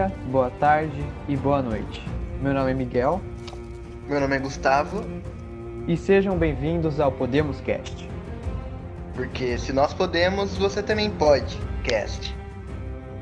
dia, 0.00 0.12
boa 0.30 0.50
tarde 0.50 1.04
e 1.28 1.36
boa 1.36 1.60
noite. 1.60 2.02
Meu 2.40 2.54
nome 2.54 2.70
é 2.70 2.74
Miguel. 2.74 3.20
Meu 4.08 4.18
nome 4.18 4.36
é 4.36 4.38
Gustavo. 4.38 5.04
E 5.86 5.96
sejam 5.96 6.38
bem-vindos 6.38 6.98
ao 7.00 7.12
Podemos 7.12 7.60
Cast. 7.60 8.08
Porque 9.14 9.58
se 9.58 9.72
nós 9.72 9.92
podemos, 9.92 10.56
você 10.56 10.82
também 10.82 11.10
pode, 11.10 11.58
cast. 11.84 12.34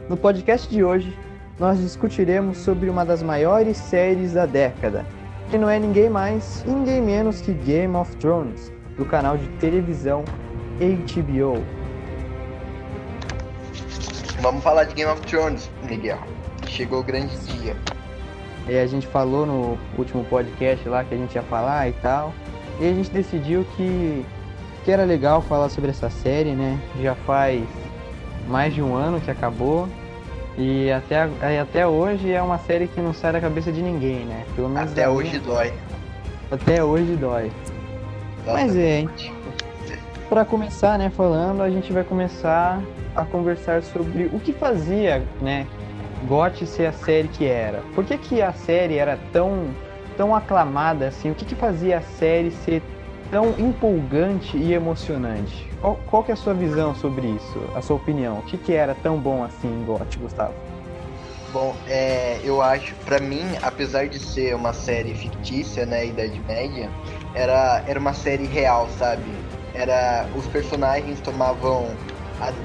No 0.09 0.17
podcast 0.17 0.68
de 0.68 0.85
hoje, 0.85 1.17
nós 1.59 1.80
discutiremos 1.80 2.59
sobre 2.59 2.89
uma 2.89 3.04
das 3.04 3.22
maiores 3.22 3.76
séries 3.76 4.35
da 4.35 4.46
década, 4.46 5.04
que 5.50 5.58
não 5.58 5.68
é 5.68 5.79
ninguém 5.79 6.08
mais 6.08 6.63
e 6.64 6.71
ninguém 6.71 7.03
menos 7.03 7.40
que 7.40 7.53
Game 7.53 7.96
of 7.96 8.14
Thrones, 8.17 8.72
do 8.96 9.04
canal 9.04 9.36
de 9.36 9.49
televisão 9.58 10.25
HBO. 10.79 11.64
Vamos 14.40 14.63
falar 14.63 14.85
de 14.85 14.95
Game 14.95 15.11
of 15.11 15.21
Thrones, 15.22 15.68
Miguel. 15.89 16.38
Chegou 16.68 17.00
o 17.00 17.03
grande 17.03 17.36
dia. 17.39 17.77
E 18.68 18.79
a 18.79 18.86
gente 18.86 19.07
falou 19.07 19.46
no 19.46 19.79
último 19.96 20.25
podcast 20.25 20.86
lá 20.89 21.03
que 21.03 21.14
a 21.14 21.18
gente 21.18 21.35
ia 21.35 21.43
falar 21.43 21.89
e 21.89 21.93
tal. 21.93 22.32
E 22.81 22.86
a 22.89 22.93
gente 22.93 23.11
decidiu 23.11 23.67
que, 23.77 24.25
que 24.85 24.91
era 24.91 25.04
legal 25.04 25.41
falar 25.43 25.68
sobre 25.71 25.91
essa 25.91 26.11
série, 26.11 26.53
né? 26.53 26.79
Já 27.03 27.14
faz 27.14 27.64
mais 28.46 28.75
de 28.75 28.82
um 28.82 28.94
ano 28.94 29.21
que 29.21 29.31
acabou. 29.31 29.89
E 30.57 30.91
até, 30.91 31.29
até 31.61 31.86
hoje 31.86 32.33
é 32.33 32.42
uma 32.42 32.58
série 32.58 32.89
que 32.89 33.00
não 33.00 33.14
sai 33.14 33.33
da 33.33 33.41
cabeça 33.41 33.72
de 33.72 33.80
ninguém, 33.80 34.25
né? 34.25 34.44
Pelo 34.55 34.69
menos 34.69 34.92
até 34.92 35.08
hoje 35.08 35.30
minha... 35.30 35.41
dói. 35.41 35.72
Até 36.50 36.84
hoje 36.84 37.16
dói. 37.16 37.50
Mas 38.44 38.77
é, 38.77 39.05
para 40.28 40.44
começar, 40.44 40.98
né, 40.98 41.11
falando, 41.11 41.62
a 41.62 41.70
gente 41.70 41.92
vai 41.92 42.05
começar 42.05 42.80
a 43.16 43.24
conversar 43.24 43.83
sobre 43.83 44.24
o 44.33 44.39
que 44.39 44.52
fazia, 44.52 45.22
né, 45.41 45.66
GOT 46.27 46.66
ser 46.66 46.86
a 46.86 46.92
série 46.92 47.28
que 47.28 47.47
era. 47.47 47.83
Por 47.94 48.05
que, 48.05 48.19
que 48.19 48.42
a 48.42 48.52
série 48.52 48.97
era 48.97 49.19
tão, 49.33 49.74
tão 50.16 50.34
aclamada 50.34 51.08
assim? 51.08 51.30
O 51.30 51.34
que, 51.34 51.44
que 51.44 51.55
fazia 51.55 51.98
a 51.98 52.02
série 52.02 52.50
ser 52.50 52.83
tão 53.30 53.55
empolgante 53.58 54.56
e 54.56 54.72
emocionante? 54.72 55.69
Qual, 55.80 55.98
qual 56.11 56.24
que 56.24 56.30
é 56.30 56.34
a 56.34 56.36
sua 56.36 56.55
visão 56.55 56.94
sobre 56.94 57.27
isso? 57.27 57.61
A 57.74 57.80
sua 57.80 57.96
opinião? 57.96 58.39
O 58.39 58.42
que, 58.42 58.58
que 58.58 58.72
era 58.72 58.94
tão 58.94 59.19
bom 59.19 59.44
assim 59.44 59.69
em 59.69 59.84
GOT, 59.84 60.19
Gustavo? 60.19 60.55
Bom, 61.52 61.74
é, 61.86 62.41
eu 62.44 62.61
acho, 62.61 62.94
para 63.06 63.19
mim, 63.19 63.42
apesar 63.62 64.06
de 64.06 64.19
ser 64.19 64.55
uma 64.55 64.74
série 64.74 65.14
fictícia, 65.14 65.86
né, 65.86 66.06
Idade 66.06 66.39
Média, 66.46 66.91
era, 67.34 67.83
era 67.86 67.98
uma 67.98 68.12
série 68.12 68.46
real, 68.46 68.86
sabe? 68.98 69.24
Era 69.72 70.27
os 70.36 70.46
personagens 70.46 71.20
tomavam 71.20 71.89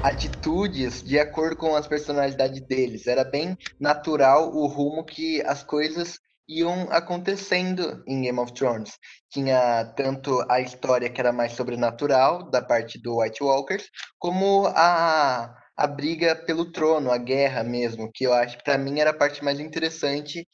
atitudes 0.02 1.02
de 1.02 1.18
acordo 1.18 1.56
com 1.56 1.74
as 1.74 1.86
personalidades 1.86 2.60
deles. 2.66 3.06
Era 3.06 3.24
bem 3.24 3.56
natural 3.78 4.54
o 4.54 4.66
rumo 4.66 5.04
que 5.04 5.42
as 5.42 5.62
coisas 5.62 6.18
iam 6.48 6.88
acontecendo 6.90 8.02
em 8.06 8.22
Game 8.22 8.38
of 8.38 8.52
Thrones. 8.52 8.98
Tinha 9.30 9.84
tanto 9.96 10.44
a 10.50 10.60
história 10.60 11.10
que 11.10 11.20
era 11.20 11.32
mais 11.32 11.52
sobrenatural, 11.52 12.50
da 12.50 12.62
parte 12.62 13.00
do 13.00 13.18
White 13.18 13.42
Walkers, 13.42 13.88
como 14.18 14.66
a, 14.68 15.54
a 15.76 15.86
briga 15.86 16.36
pelo 16.36 16.70
trono, 16.70 17.10
a 17.10 17.18
guerra 17.18 17.64
mesmo, 17.64 18.10
que 18.12 18.24
eu 18.24 18.32
acho 18.32 18.58
que 18.58 18.64
para 18.64 18.78
mim 18.78 19.00
era 19.00 19.10
a 19.10 19.16
parte 19.16 19.42
mais 19.42 19.58
interessante 19.58 20.46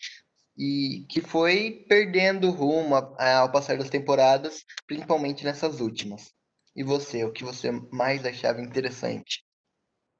e 0.57 1.07
que 1.09 1.21
foi 1.21 1.84
perdendo 1.89 2.51
rumo 2.51 2.95
ao 2.95 3.51
passar 3.51 3.77
das 3.79 3.91
temporadas, 3.91 4.65
principalmente 4.87 5.45
nessas 5.45 5.81
últimas. 5.81 6.33
E 6.81 6.83
você, 6.83 7.23
o 7.25 7.31
que 7.31 7.45
você 7.45 7.71
mais 7.93 8.25
achava 8.25 8.59
interessante? 8.59 9.45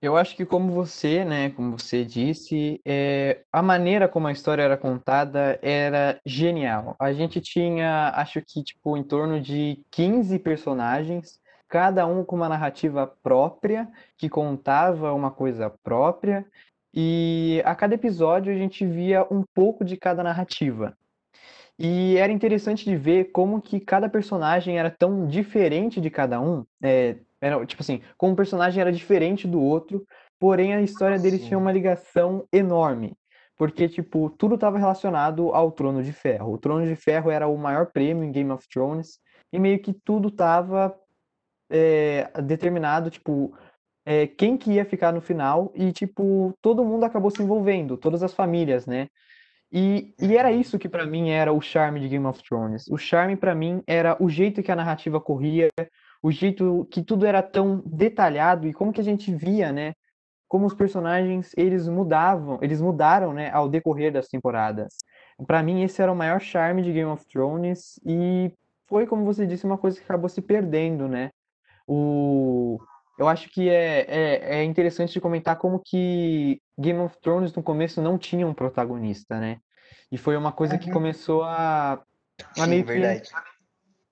Eu 0.03 0.15
acho 0.15 0.37
que 0.37 0.45
como 0.45 0.71
você, 0.75 1.25
né, 1.25 1.49
como 1.49 1.79
você 1.79 2.05
disse, 2.05 2.79
é, 2.85 3.43
a 3.51 3.63
maneira 3.63 4.07
como 4.07 4.27
a 4.27 4.33
história 4.33 4.63
era 4.63 4.77
contada 4.77 5.59
era 5.63 6.21
genial. 6.23 6.97
A 7.01 7.15
gente 7.15 7.41
tinha, 7.41 8.11
acho 8.11 8.43
que, 8.47 8.63
tipo, 8.63 8.95
em 8.95 9.03
torno 9.03 9.41
de 9.41 9.83
15 9.91 10.39
personagens, 10.39 11.41
cada 11.67 12.07
um 12.07 12.23
com 12.23 12.37
uma 12.37 12.49
narrativa 12.51 13.07
própria, 13.23 13.91
que 14.19 14.29
contava 14.29 15.15
uma 15.15 15.31
coisa 15.31 15.73
própria, 15.83 16.45
e 16.93 17.63
a 17.65 17.75
cada 17.75 17.95
episódio 17.95 18.53
a 18.53 18.57
gente 18.57 18.85
via 18.85 19.27
um 19.31 19.43
pouco 19.55 19.83
de 19.83 19.97
cada 19.97 20.23
narrativa. 20.23 20.95
E 21.83 22.19
era 22.19 22.31
interessante 22.31 22.85
de 22.85 22.95
ver 22.95 23.33
como 23.33 23.59
que 23.59 23.81
cada 23.81 24.07
personagem 24.07 24.79
era 24.79 24.91
tão 24.91 25.27
diferente 25.27 25.99
de 25.99 26.11
cada 26.11 26.39
um. 26.39 26.63
É, 26.83 27.17
era, 27.41 27.65
tipo 27.65 27.81
assim, 27.81 28.03
como 28.19 28.35
um 28.35 28.37
personagem 28.37 28.83
era 28.83 28.93
diferente 28.93 29.49
do 29.49 29.59
outro, 29.59 30.05
porém 30.39 30.75
a 30.75 30.83
história 30.83 31.19
deles 31.19 31.43
tinha 31.43 31.57
uma 31.57 31.73
ligação 31.73 32.47
enorme. 32.53 33.17
Porque, 33.57 33.89
tipo, 33.89 34.29
tudo 34.29 34.57
estava 34.57 34.77
relacionado 34.77 35.55
ao 35.55 35.73
Trono 35.73 36.03
de 36.03 36.13
Ferro. 36.13 36.53
O 36.53 36.59
Trono 36.59 36.85
de 36.85 36.95
Ferro 36.95 37.31
era 37.31 37.49
o 37.49 37.57
maior 37.57 37.87
prêmio 37.87 38.25
em 38.25 38.31
Game 38.31 38.51
of 38.51 38.69
Thrones, 38.69 39.19
e 39.51 39.59
meio 39.59 39.81
que 39.81 39.95
tudo 39.95 40.29
estava 40.29 40.95
é, 41.71 42.31
determinado, 42.43 43.09
tipo, 43.09 43.57
é, 44.05 44.27
quem 44.27 44.59
que 44.59 44.73
ia 44.73 44.85
ficar 44.85 45.15
no 45.15 45.23
final, 45.23 45.73
e, 45.75 45.93
tipo, 45.93 46.53
todo 46.61 46.85
mundo 46.85 47.05
acabou 47.05 47.31
se 47.31 47.43
envolvendo, 47.43 47.97
todas 47.97 48.23
as 48.23 48.35
famílias, 48.35 48.87
né? 48.87 49.09
E, 49.73 50.15
e 50.21 50.37
era 50.37 50.51
isso 50.51 50.79
que 50.79 50.89
para 50.89 51.07
mim 51.07 51.31
era 51.31 51.53
o 51.53 51.61
charme 51.61 52.01
de 52.01 52.09
Game 52.09 52.27
of 52.27 52.43
Thrones. 52.43 52.87
O 52.89 52.99
charme 52.99 53.37
para 53.37 53.55
mim 53.55 53.83
era 53.87 54.17
o 54.21 54.29
jeito 54.29 54.63
que 54.63 54.73
a 54.73 54.77
narrativa 54.77 55.21
corria, 55.21 55.69
o 56.23 56.31
jeito 56.33 56.87
que 56.91 57.03
tudo 57.03 57.25
era 57.25 57.43
tão 57.43 57.83
detalhado 57.87 58.67
e 58.67 58.73
como 58.73 58.93
que 58.93 59.01
a 59.01 59.05
gente 59.05 59.33
via, 59.35 59.73
né? 59.73 59.93
Como 60.49 60.67
os 60.67 60.75
personagens 60.75 61.53
eles 61.57 61.87
mudavam, 61.87 62.59
eles 62.61 62.81
mudaram, 62.81 63.33
né, 63.33 63.51
ao 63.53 63.69
decorrer 63.69 64.13
das 64.13 64.27
temporadas. 64.27 64.97
Para 65.47 65.63
mim 65.63 65.83
esse 65.83 66.03
era 66.03 66.11
o 66.11 66.17
maior 66.17 66.41
charme 66.41 66.83
de 66.83 66.93
Game 66.93 67.11
of 67.11 67.25
Thrones 67.27 68.01
e 68.05 68.53
foi 68.89 69.07
como 69.07 69.25
você 69.25 69.47
disse 69.47 69.65
uma 69.65 69.79
coisa 69.79 69.99
que 69.99 70.05
acabou 70.05 70.29
se 70.29 70.43
perdendo, 70.43 71.07
né? 71.07 71.31
O 71.87 72.81
eu 73.21 73.29
acho 73.29 73.51
que 73.51 73.69
é, 73.69 74.07
é, 74.09 74.61
é, 74.61 74.65
interessante 74.65 75.13
de 75.13 75.21
comentar 75.21 75.55
como 75.57 75.79
que 75.79 76.59
Game 76.79 76.99
of 77.01 77.15
Thrones 77.21 77.53
no 77.53 77.63
começo 77.63 78.01
não 78.01 78.17
tinha 78.17 78.47
um 78.47 78.55
protagonista, 78.55 79.39
né? 79.39 79.59
E 80.11 80.17
foi 80.17 80.39
uma 80.39 80.51
coisa 80.51 80.79
que 80.79 80.87
uhum. 80.87 80.95
começou 80.95 81.43
a, 81.43 82.03
a 82.57 82.65
Sim, 82.65 82.71
meio 82.71 82.83
verdade. 82.83 83.29
que 83.29 83.29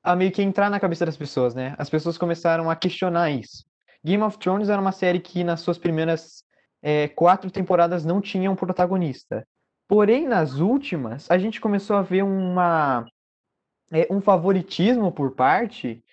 a 0.02 0.14
meio 0.14 0.30
que 0.30 0.42
entrar 0.42 0.68
na 0.68 0.78
cabeça 0.78 1.06
das 1.06 1.16
pessoas, 1.16 1.54
né? 1.54 1.74
As 1.78 1.88
pessoas 1.88 2.18
começaram 2.18 2.68
a 2.68 2.76
questionar 2.76 3.30
isso. 3.30 3.64
Game 4.04 4.22
of 4.22 4.36
Thrones 4.36 4.68
era 4.68 4.80
uma 4.80 4.92
série 4.92 5.20
que 5.20 5.42
nas 5.42 5.60
suas 5.60 5.78
primeiras 5.78 6.44
é, 6.82 7.08
quatro 7.08 7.50
temporadas 7.50 8.04
não 8.04 8.20
tinha 8.20 8.50
um 8.50 8.56
protagonista. 8.56 9.42
Porém, 9.88 10.28
nas 10.28 10.56
últimas, 10.56 11.30
a 11.30 11.38
gente 11.38 11.62
começou 11.62 11.96
a 11.96 12.02
ver 12.02 12.24
uma, 12.24 13.06
é, 13.90 14.06
um 14.10 14.20
favoritismo 14.20 15.10
por 15.10 15.34
parte 15.34 16.04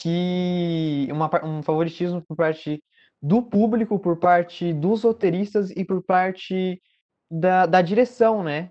que 0.00 1.06
uma, 1.12 1.30
um 1.44 1.62
favoritismo 1.62 2.22
por 2.22 2.36
parte 2.36 2.82
do 3.22 3.42
público, 3.42 3.98
por 3.98 4.16
parte 4.18 4.72
dos 4.72 5.04
roteiristas 5.04 5.70
e 5.70 5.84
por 5.84 6.02
parte 6.02 6.80
da, 7.30 7.66
da 7.66 7.82
direção, 7.82 8.42
né? 8.42 8.70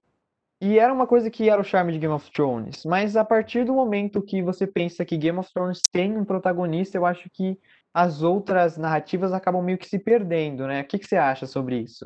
E 0.61 0.77
era 0.77 0.91
uma 0.91 1.07
coisa 1.07 1.29
que 1.29 1.49
era 1.49 1.61
o 1.61 1.63
charme 1.63 1.93
de 1.93 1.99
Game 1.99 2.13
of 2.13 2.29
Thrones. 2.31 2.83
Mas 2.83 3.15
a 3.15 3.23
partir 3.23 3.63
do 3.63 3.73
momento 3.73 4.21
que 4.21 4.41
você 4.41 4.67
pensa 4.67 5.05
que 5.05 5.15
Game 5.15 5.37
of 5.37 5.49
Thrones 5.53 5.79
tem 5.91 6.17
um 6.17 6.25
protagonista, 6.25 6.97
eu 6.97 7.05
acho 7.05 7.29
que 7.31 7.57
as 7.93 8.21
outras 8.21 8.77
narrativas 8.77 9.31
acabam 9.31 9.63
meio 9.63 9.77
que 9.77 9.87
se 9.87 9.99
perdendo, 9.99 10.67
né? 10.67 10.81
O 10.81 10.85
que, 10.85 10.99
que 10.99 11.07
você 11.07 11.15
acha 11.15 11.45
sobre 11.45 11.77
isso? 11.79 12.05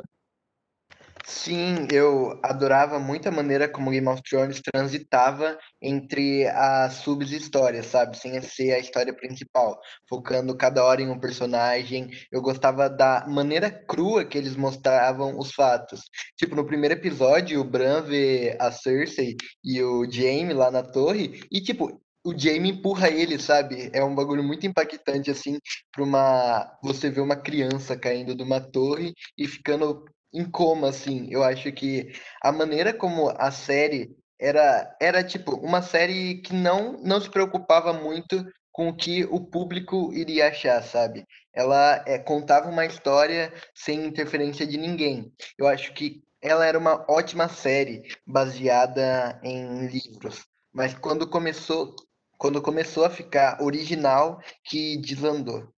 Sim, 1.25 1.88
eu 1.89 2.38
adorava 2.44 3.00
muito 3.00 3.30
a 3.30 3.31
maneira 3.31 3.69
como 3.69 3.92
Game 3.92 4.07
of 4.09 4.21
Thrones 4.24 4.62
transitava 4.62 5.57
entre 5.81 6.45
as 6.47 6.95
subhistórias, 6.95 7.86
sabe? 7.86 8.18
Sem 8.18 8.42
ser 8.42 8.74
a 8.74 8.80
história 8.80 9.15
principal, 9.15 9.80
focando 10.09 10.56
cada 10.57 10.83
hora 10.83 11.01
em 11.01 11.09
um 11.09 11.19
personagem. 11.19 12.09
Eu 12.30 12.42
gostava 12.42 12.89
da 12.89 13.25
maneira 13.25 13.71
crua 13.71 14.25
que 14.25 14.38
eles 14.38 14.56
mostravam 14.57 15.39
os 15.39 15.53
fatos. 15.53 16.01
Tipo, 16.38 16.56
no 16.56 16.65
primeiro 16.65 16.95
episódio, 16.95 17.62
o 17.62 17.63
Bran 17.63 18.01
vê 18.01 18.57
a 18.59 18.69
Cersei 18.71 19.38
e 19.63 19.81
o 19.81 20.09
Jaime 20.09 20.53
lá 20.53 20.69
na 20.69 20.83
torre, 20.83 21.42
e 21.50 21.62
tipo, 21.62 22.01
o 22.25 22.38
Jamie 22.38 22.71
empurra 22.71 23.09
ele, 23.09 23.38
sabe? 23.39 23.89
É 23.94 24.03
um 24.03 24.15
bagulho 24.15 24.44
muito 24.44 24.65
impactante, 24.65 25.30
assim, 25.30 25.57
para 25.92 26.03
uma. 26.03 26.77
Você 26.83 27.09
ver 27.09 27.21
uma 27.21 27.36
criança 27.36 27.97
caindo 27.97 28.33
de 28.36 28.44
uma 28.44 28.62
torre 28.62 29.13
e 29.38 29.47
ficando 29.47 30.06
em 30.33 30.50
coma, 30.50 30.89
assim. 30.89 31.27
Eu 31.30 31.44
acho 31.44 31.71
que 31.71 32.12
a 32.41 32.51
maneira 32.51 32.94
como 32.94 33.30
a 33.38 33.51
série 33.51 34.15
era, 34.39 34.95
era 35.00 35.24
tipo, 35.24 35.56
uma 35.56 35.81
série 35.81 36.41
que 36.41 36.53
não, 36.53 36.94
não 37.01 37.21
se 37.21 37.30
preocupava 37.30 37.94
muito 37.94 38.45
com 38.71 38.89
o 38.89 38.95
que 38.95 39.24
o 39.25 39.39
público 39.39 40.12
iria 40.13 40.47
achar, 40.47 40.81
sabe? 40.83 41.25
Ela 41.53 42.03
é, 42.07 42.18
contava 42.18 42.69
uma 42.69 42.85
história 42.85 43.53
sem 43.75 44.03
interferência 44.03 44.65
de 44.65 44.77
ninguém. 44.77 45.31
Eu 45.57 45.68
acho 45.68 45.94
que 45.94 46.24
ela 46.41 46.65
era 46.65 46.77
uma 46.77 47.06
ótima 47.07 47.47
série 47.47 48.03
baseada 48.25 49.39
em 49.44 49.85
livros. 49.88 50.44
Mas 50.74 50.94
quando 50.95 51.30
começou, 51.30 51.95
quando 52.38 52.62
começou 52.62 53.06
a 53.06 53.09
ficar 53.09 53.62
original, 53.62 54.41
que 54.65 54.97
desandou. 54.97 55.71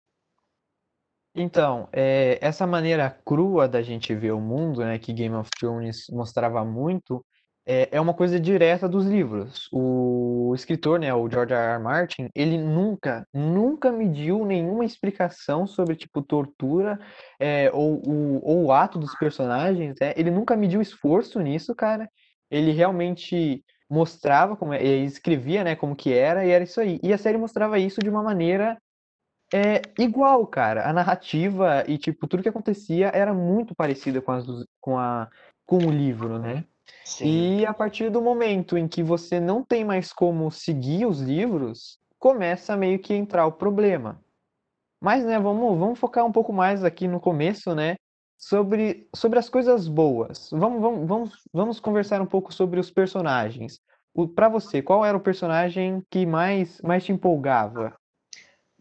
Então, 1.35 1.89
é, 1.93 2.39
essa 2.41 2.67
maneira 2.67 3.11
crua 3.25 3.69
da 3.69 3.83
gente 3.83 4.15
ver 4.15 4.33
o 4.33 4.41
mundo, 4.41 4.81
né, 4.83 4.99
que 4.99 5.13
Game 5.13 5.35
of 5.35 5.51
Thrones 5.59 6.07
mostrava 6.11 6.65
muito, 6.65 7.25
é, 7.67 7.89
é 7.91 8.01
uma 8.01 8.15
coisa 8.15 8.39
direta 8.39 8.89
dos 8.89 9.05
livros. 9.07 9.69
O 9.73 10.53
escritor, 10.55 11.01
né, 11.01 11.13
o 11.13 11.29
George 11.29 11.53
R. 11.53 11.75
R. 11.75 11.83
Martin, 11.83 12.29
ele 12.35 12.59
nunca, 12.59 13.27
nunca 13.33 13.91
mediu 13.91 14.45
nenhuma 14.45 14.85
explicação 14.85 15.67
sobre, 15.67 15.97
tipo, 15.97 16.23
tortura 16.23 16.99
é, 17.41 17.71
ou, 17.73 18.01
o, 18.07 18.41
ou 18.45 18.65
o 18.67 18.73
ato 18.73 18.99
dos 18.99 19.15
personagens, 19.19 19.97
né? 20.01 20.13
Ele 20.17 20.31
nunca 20.31 20.57
mediu 20.57 20.81
esforço 20.81 21.41
nisso, 21.41 21.75
cara. 21.75 22.09
Ele 22.51 22.71
realmente 22.73 23.65
mostrava 23.91 24.57
como, 24.57 24.75
ele 24.75 25.05
escrevia, 25.05 25.65
né, 25.65 25.75
como 25.77 25.97
que 25.97 26.13
era, 26.13 26.45
e 26.47 26.51
era 26.51 26.65
isso 26.65 26.81
aí. 26.81 27.01
E 27.03 27.13
a 27.13 27.19
série 27.19 27.39
mostrava 27.39 27.79
isso 27.79 28.01
de 28.01 28.09
uma 28.11 28.23
maneira 28.23 28.79
é 29.55 29.83
igual, 30.01 30.45
cara. 30.49 30.89
A 30.89 30.93
narrativa 30.93 31.85
e, 31.87 31.97
tipo, 31.97 32.27
tudo 32.27 32.43
que 32.43 32.49
acontecia 32.49 33.13
era 33.15 33.33
muito 33.33 33.73
parecida 33.73 34.21
com, 34.21 34.33
as, 34.33 34.45
com, 34.81 34.99
a, 34.99 35.31
com 35.65 35.79
o 35.79 35.93
livro, 35.93 36.41
né? 36.41 36.65
Sim. 37.05 37.61
E 37.61 37.67
a 37.67 37.73
partir 37.73 38.11
do 38.11 38.21
momento 38.21 38.77
em 38.77 38.89
que 38.89 39.01
você 39.01 39.39
não 39.39 39.63
tem 39.63 39.85
mais 39.85 40.13
como 40.13 40.51
seguir 40.51 41.07
os 41.07 41.21
livros, 41.21 42.01
começa 42.19 42.77
meio 42.77 42.99
que 42.99 43.13
a 43.13 43.17
entrar 43.17 43.47
o 43.47 43.53
problema. 43.53 44.21
Mas, 45.01 45.25
né, 45.25 45.39
vamos, 45.39 45.79
vamos 45.79 46.01
focar 46.01 46.27
um 46.27 46.33
pouco 46.33 46.53
mais 46.53 46.83
aqui 46.83 47.07
no 47.07 47.21
começo, 47.21 47.77
né? 47.77 47.95
Sobre, 48.37 49.09
sobre 49.15 49.39
as 49.39 49.49
coisas 49.49 49.87
boas. 49.87 50.51
Vamos, 50.51 50.81
vamos, 50.81 51.09
vamos, 51.09 51.33
vamos 51.53 51.81
conversar 51.81 52.21
um 52.21 52.27
pouco 52.27 52.53
sobre 52.53 52.81
os 52.81 52.91
personagens. 52.91 53.79
Para 54.35 54.49
você, 54.49 54.83
qual 54.83 55.05
era 55.05 55.17
o 55.17 55.21
personagem 55.21 56.03
que 56.11 56.27
mais, 56.27 56.81
mais 56.83 57.05
te 57.05 57.13
empolgava? 57.13 57.95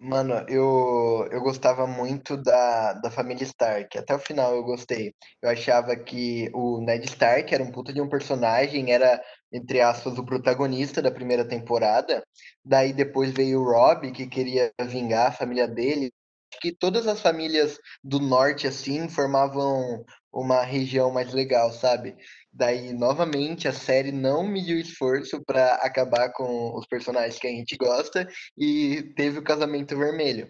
Mano, 0.06 0.34
eu, 0.50 1.30
eu 1.32 1.40
gostava 1.42 1.88
muito 1.88 2.36
da, 2.36 2.92
da 2.94 3.10
família 3.10 3.44
Stark. 3.46 3.98
Até 3.98 4.14
o 4.14 4.20
final 4.20 4.54
eu 4.54 4.62
gostei. 4.64 5.16
Eu 5.42 5.50
achava 5.50 5.96
que 5.96 6.50
o 6.54 6.82
Ned 6.82 7.06
Stark 7.06 7.54
era 7.54 7.64
um 7.64 7.72
puta 7.72 7.94
de 7.94 8.02
um 8.02 8.10
personagem, 8.10 8.92
era, 8.92 9.22
entre 9.52 9.80
aspas, 9.80 10.18
o 10.18 10.26
protagonista 10.26 11.02
da 11.02 11.10
primeira 11.10 11.48
temporada. 11.48 12.22
Daí 12.66 12.92
depois 12.92 13.32
veio 13.32 13.62
o 13.62 13.64
Robb, 13.72 14.12
que 14.12 14.28
queria 14.28 14.74
vingar 14.82 15.28
a 15.30 15.32
família 15.32 15.68
dele. 15.70 16.12
Acho 16.52 16.60
que 16.62 16.76
todas 16.76 17.08
as 17.08 17.22
famílias 17.22 17.80
do 18.04 18.20
norte, 18.20 18.68
assim, 18.68 19.08
formavam 19.08 20.04
uma 20.34 20.64
região 20.64 21.12
mais 21.12 21.34
legal, 21.34 21.72
sabe? 21.72 22.16
Daí, 22.54 22.94
novamente, 22.94 23.68
a 23.68 23.74
série 23.74 24.12
não 24.12 24.44
mediu 24.48 24.80
esforço 24.80 25.44
para 25.44 25.76
acabar 25.76 26.32
com 26.32 26.78
os 26.78 26.86
personagens 26.86 27.40
que 27.40 27.48
a 27.48 27.50
gente 27.50 27.76
gosta 27.76 28.28
e 28.58 29.12
teve 29.16 29.40
o 29.40 29.44
casamento 29.44 29.98
vermelho. 29.98 30.48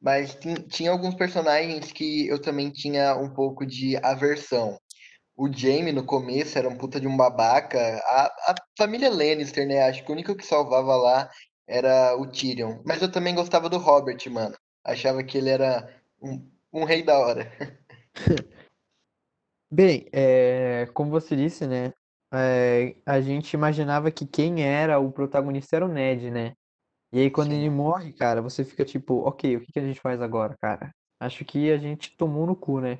Mas 0.00 0.34
tin- 0.34 0.54
tinha 0.68 0.90
alguns 0.90 1.14
personagens 1.14 1.90
que 1.92 2.28
eu 2.28 2.40
também 2.40 2.70
tinha 2.70 3.16
um 3.16 3.32
pouco 3.32 3.64
de 3.64 3.96
aversão. 4.04 4.78
O 5.36 5.52
Jaime, 5.52 5.92
no 5.92 6.04
começo, 6.04 6.58
era 6.58 6.68
um 6.68 6.76
puta 6.76 7.00
de 7.00 7.06
um 7.08 7.16
babaca. 7.16 7.78
A, 8.06 8.52
a 8.52 8.54
família 8.76 9.10
Lannister, 9.10 9.66
né? 9.66 9.82
Acho 9.82 10.04
que 10.04 10.10
o 10.10 10.14
único 10.14 10.36
que 10.36 10.46
salvava 10.46 10.96
lá 10.96 11.30
era 11.68 12.16
o 12.16 12.26
Tyrion. 12.26 12.82
Mas 12.86 13.02
eu 13.02 13.10
também 13.10 13.34
gostava 13.34 13.68
do 13.68 13.78
Robert, 13.78 14.18
mano. 14.30 14.56
Achava 14.84 15.22
que 15.24 15.38
ele 15.38 15.50
era 15.50 15.88
um, 16.22 16.46
um 16.72 16.84
rei 16.84 17.02
da 17.02 17.18
hora. 17.18 17.50
Bem, 19.70 20.08
é, 20.12 20.86
como 20.94 21.10
você 21.10 21.34
disse, 21.36 21.66
né? 21.66 21.92
é, 22.32 22.96
a 23.04 23.20
gente 23.20 23.54
imaginava 23.54 24.10
que 24.10 24.26
quem 24.26 24.62
era 24.62 24.98
o 24.98 25.12
protagonista 25.12 25.76
era 25.76 25.86
o 25.86 25.88
Ned, 25.88 26.30
né? 26.30 26.54
E 27.12 27.20
aí 27.20 27.30
quando 27.30 27.52
ele 27.52 27.68
Sim. 27.68 27.70
morre, 27.70 28.12
cara, 28.12 28.42
você 28.42 28.64
fica 28.64 28.84
tipo, 28.84 29.20
ok, 29.26 29.56
o 29.56 29.60
que 29.60 29.72
que 29.72 29.78
a 29.78 29.82
gente 29.82 30.00
faz 30.00 30.20
agora, 30.20 30.56
cara? 30.60 30.90
Acho 31.20 31.44
que 31.44 31.70
a 31.70 31.78
gente 31.78 32.16
tomou 32.16 32.46
no 32.46 32.56
cu, 32.56 32.80
né? 32.80 32.98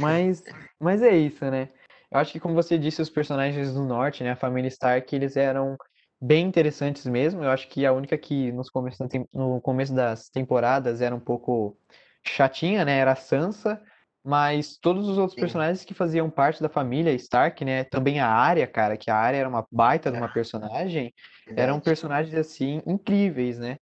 Mas, 0.00 0.44
mas 0.80 1.02
é 1.02 1.16
isso, 1.16 1.44
né? 1.50 1.68
Eu 2.10 2.18
acho 2.18 2.32
que 2.32 2.40
como 2.40 2.54
você 2.54 2.78
disse, 2.78 3.00
os 3.00 3.10
personagens 3.10 3.72
do 3.72 3.84
norte, 3.84 4.22
né, 4.22 4.32
a 4.32 4.36
família 4.36 4.68
Stark, 4.68 5.14
eles 5.14 5.36
eram 5.36 5.76
bem 6.20 6.46
interessantes 6.46 7.06
mesmo. 7.06 7.42
Eu 7.42 7.50
acho 7.50 7.68
que 7.68 7.86
a 7.86 7.92
única 7.92 8.16
que 8.18 8.52
nos 8.52 8.68
começo, 8.68 9.02
no 9.32 9.60
começo 9.60 9.94
das 9.94 10.28
temporadas 10.28 11.00
era 11.00 11.14
um 11.14 11.20
pouco 11.20 11.76
chatinha, 12.24 12.84
né, 12.84 12.98
era 12.98 13.12
a 13.12 13.16
Sansa, 13.16 13.82
mas 14.24 14.76
todos 14.78 15.08
os 15.08 15.18
outros 15.18 15.36
Sim. 15.36 15.38
personagens 15.38 15.84
que 15.84 15.94
faziam 15.94 16.30
parte 16.30 16.62
da 16.62 16.68
família 16.68 17.12
Stark, 17.14 17.64
né, 17.64 17.84
também 17.84 18.20
a 18.20 18.28
Arya, 18.28 18.66
cara, 18.66 18.96
que 18.96 19.10
a 19.10 19.16
Arya 19.16 19.40
era 19.40 19.48
uma 19.48 19.66
baita 19.70 20.10
de 20.10 20.16
uma 20.16 20.28
Ah, 20.28 20.32
personagem, 20.32 21.12
eram 21.56 21.78
verdade. 21.78 21.80
personagens 21.80 22.34
assim 22.34 22.80
incríveis, 22.86 23.58
né? 23.58 23.78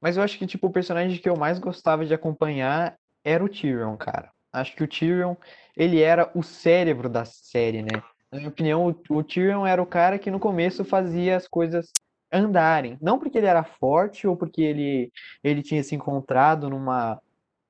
Mas 0.00 0.16
eu 0.16 0.22
acho 0.22 0.38
que 0.38 0.46
tipo 0.46 0.66
o 0.66 0.72
personagem 0.72 1.18
que 1.20 1.28
eu 1.28 1.36
mais 1.36 1.58
gostava 1.58 2.04
de 2.04 2.12
acompanhar 2.14 2.96
era 3.24 3.42
o 3.44 3.48
Tyrion, 3.48 3.96
cara. 3.96 4.30
Acho 4.52 4.74
que 4.76 4.84
o 4.84 4.88
Tyrion 4.88 5.34
ele 5.76 6.00
era 6.00 6.30
o 6.34 6.42
cérebro 6.42 7.08
da 7.08 7.24
série, 7.24 7.82
né? 7.82 8.02
Na 8.30 8.38
minha 8.38 8.50
opinião, 8.50 8.86
o, 8.88 9.16
o 9.18 9.22
Tyrion 9.24 9.66
era 9.66 9.82
o 9.82 9.86
cara 9.86 10.18
que 10.18 10.30
no 10.30 10.40
começo 10.40 10.84
fazia 10.84 11.36
as 11.36 11.48
coisas 11.48 11.86
andarem. 12.32 12.98
Não 13.00 13.18
porque 13.18 13.38
ele 13.38 13.46
era 13.46 13.64
forte 13.64 14.26
ou 14.26 14.36
porque 14.36 14.60
ele, 14.62 15.10
ele 15.42 15.62
tinha 15.62 15.82
se 15.82 15.94
encontrado 15.94 16.68
numa, 16.68 17.20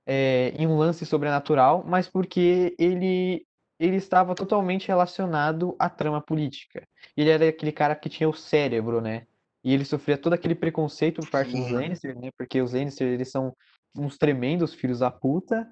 é, 0.07 0.53
em 0.57 0.67
um 0.67 0.77
lance 0.77 1.05
sobrenatural, 1.07 1.85
mas 1.87 2.09
porque 2.09 2.75
ele, 2.79 3.47
ele 3.79 3.97
estava 3.97 4.35
totalmente 4.35 4.89
relacionado 4.89 5.75
à 5.79 5.89
trama 5.89 6.21
política. 6.21 6.87
Ele 7.17 7.31
era 7.31 7.49
aquele 7.49 7.73
cara 7.73 7.95
que 7.95 8.09
tinha 8.09 8.29
o 8.29 8.35
cérebro, 8.35 9.01
né? 9.01 9.27
E 9.63 9.73
ele 9.73 9.85
sofria 9.85 10.19
todo 10.19 10.35
aquele 10.35 10.55
preconceito 10.55 11.23
por 11.23 11.31
parte 11.31 11.53
dos 11.53 11.71
Lannister, 11.71 12.19
né? 12.19 12.31
Porque 12.37 12.61
os 12.61 12.75
Lannister, 12.75 13.09
eles 13.09 13.31
são 13.31 13.57
uns 13.97 14.19
tremendos 14.19 14.75
filhos 14.75 14.99
da 14.99 15.11
puta. 15.11 15.67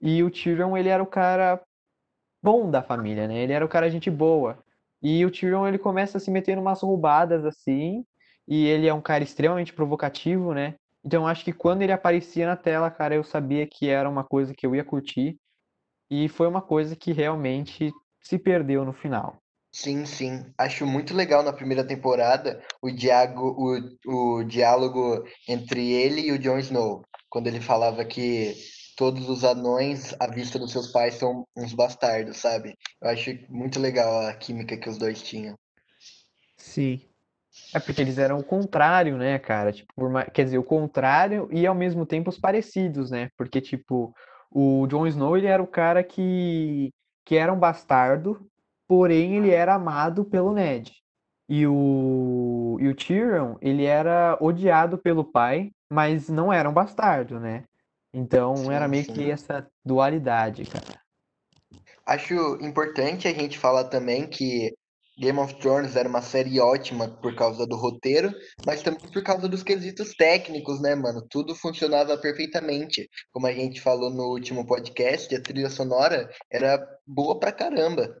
E 0.00 0.22
o 0.22 0.30
Tyrion, 0.30 0.76
ele 0.76 0.90
era 0.90 1.02
o 1.02 1.06
cara 1.06 1.62
bom 2.42 2.70
da 2.70 2.82
família, 2.82 3.26
né? 3.26 3.38
Ele 3.38 3.52
era 3.52 3.64
o 3.64 3.68
cara 3.68 3.90
gente 3.90 4.10
boa. 4.10 4.62
E 5.02 5.24
o 5.24 5.30
Tyrion, 5.30 5.66
ele 5.66 5.78
começa 5.78 6.18
a 6.18 6.20
se 6.20 6.30
meter 6.30 6.56
em 6.56 6.60
umas 6.60 6.82
roubadas 6.82 7.44
assim, 7.44 8.04
e 8.46 8.66
ele 8.66 8.86
é 8.86 8.92
um 8.92 9.00
cara 9.00 9.24
extremamente 9.24 9.72
provocativo, 9.72 10.52
né? 10.52 10.74
Então 11.04 11.26
acho 11.26 11.44
que 11.44 11.52
quando 11.52 11.82
ele 11.82 11.92
aparecia 11.92 12.46
na 12.46 12.56
tela, 12.56 12.90
cara, 12.90 13.14
eu 13.14 13.24
sabia 13.24 13.66
que 13.66 13.88
era 13.88 14.08
uma 14.08 14.24
coisa 14.24 14.54
que 14.54 14.66
eu 14.66 14.74
ia 14.74 14.84
curtir, 14.84 15.38
e 16.10 16.28
foi 16.28 16.46
uma 16.48 16.60
coisa 16.62 16.96
que 16.96 17.12
realmente 17.12 17.90
se 18.20 18.38
perdeu 18.38 18.84
no 18.84 18.92
final. 18.92 19.40
sim, 19.72 20.04
sim. 20.04 20.52
Acho 20.58 20.86
muito 20.86 21.14
legal 21.14 21.42
na 21.42 21.52
primeira 21.52 21.86
temporada 21.86 22.62
o, 22.82 22.90
diálogo, 22.90 23.96
o, 24.06 24.38
o 24.40 24.44
diálogo 24.44 25.24
entre 25.48 25.92
ele 25.92 26.22
e 26.22 26.32
o 26.32 26.38
Jon 26.38 26.58
Snow, 26.58 27.02
quando 27.28 27.46
ele 27.46 27.60
falava 27.60 28.04
que 28.04 28.54
todos 28.96 29.28
os 29.30 29.44
anões, 29.44 30.14
à 30.20 30.26
vista 30.26 30.58
dos 30.58 30.72
seus 30.72 30.88
pais, 30.92 31.14
são 31.14 31.46
uns 31.56 31.72
bastardos, 31.72 32.36
sabe? 32.38 32.76
Eu 33.00 33.10
acho 33.10 33.30
muito 33.48 33.80
legal 33.80 34.26
a 34.26 34.34
química 34.34 34.76
que 34.76 34.88
os 34.90 34.98
dois 34.98 35.22
tinham. 35.22 35.56
Sim. 36.56 37.09
É 37.72 37.78
porque 37.78 38.02
eles 38.02 38.18
eram 38.18 38.38
o 38.38 38.44
contrário, 38.44 39.16
né, 39.16 39.38
cara? 39.38 39.72
Tipo, 39.72 39.92
quer 40.32 40.44
dizer, 40.44 40.58
o 40.58 40.64
contrário 40.64 41.48
e 41.52 41.66
ao 41.66 41.74
mesmo 41.74 42.04
tempo 42.04 42.30
os 42.30 42.38
parecidos, 42.38 43.10
né? 43.10 43.30
Porque, 43.36 43.60
tipo, 43.60 44.12
o 44.50 44.86
Jon 44.88 45.06
Snow, 45.06 45.36
ele 45.36 45.46
era 45.46 45.62
o 45.62 45.66
cara 45.66 46.02
que, 46.02 46.92
que 47.24 47.36
era 47.36 47.52
um 47.52 47.58
bastardo, 47.58 48.44
porém 48.88 49.36
ele 49.36 49.50
era 49.50 49.74
amado 49.74 50.24
pelo 50.24 50.52
Ned. 50.52 50.92
E 51.48 51.66
o, 51.66 52.76
e 52.80 52.88
o 52.88 52.94
Tyrion, 52.94 53.56
ele 53.60 53.84
era 53.84 54.36
odiado 54.40 54.98
pelo 54.98 55.24
pai, 55.24 55.70
mas 55.92 56.28
não 56.28 56.52
era 56.52 56.68
um 56.68 56.72
bastardo, 56.72 57.38
né? 57.40 57.64
Então 58.12 58.70
era 58.70 58.88
Sim, 58.88 58.92
meio 58.92 59.06
que 59.06 59.30
sim. 59.30 59.30
essa 59.30 59.68
dualidade, 59.84 60.64
cara. 60.66 61.00
Acho 62.04 62.34
importante 62.60 63.28
a 63.28 63.32
gente 63.32 63.58
falar 63.58 63.84
também 63.84 64.28
que 64.28 64.74
Game 65.20 65.38
of 65.38 65.54
Thrones 65.56 65.96
era 65.96 66.08
uma 66.08 66.22
série 66.22 66.58
ótima 66.58 67.06
por 67.06 67.34
causa 67.34 67.66
do 67.66 67.76
roteiro, 67.76 68.32
mas 68.64 68.82
também 68.82 69.06
por 69.12 69.22
causa 69.22 69.46
dos 69.46 69.62
quesitos 69.62 70.14
técnicos, 70.14 70.80
né, 70.80 70.94
mano? 70.94 71.20
Tudo 71.28 71.54
funcionava 71.54 72.16
perfeitamente. 72.16 73.06
Como 73.30 73.46
a 73.46 73.52
gente 73.52 73.82
falou 73.82 74.08
no 74.08 74.30
último 74.30 74.66
podcast, 74.66 75.34
a 75.34 75.42
trilha 75.42 75.68
sonora 75.68 76.30
era 76.50 76.82
boa 77.06 77.38
pra 77.38 77.52
caramba. 77.52 78.18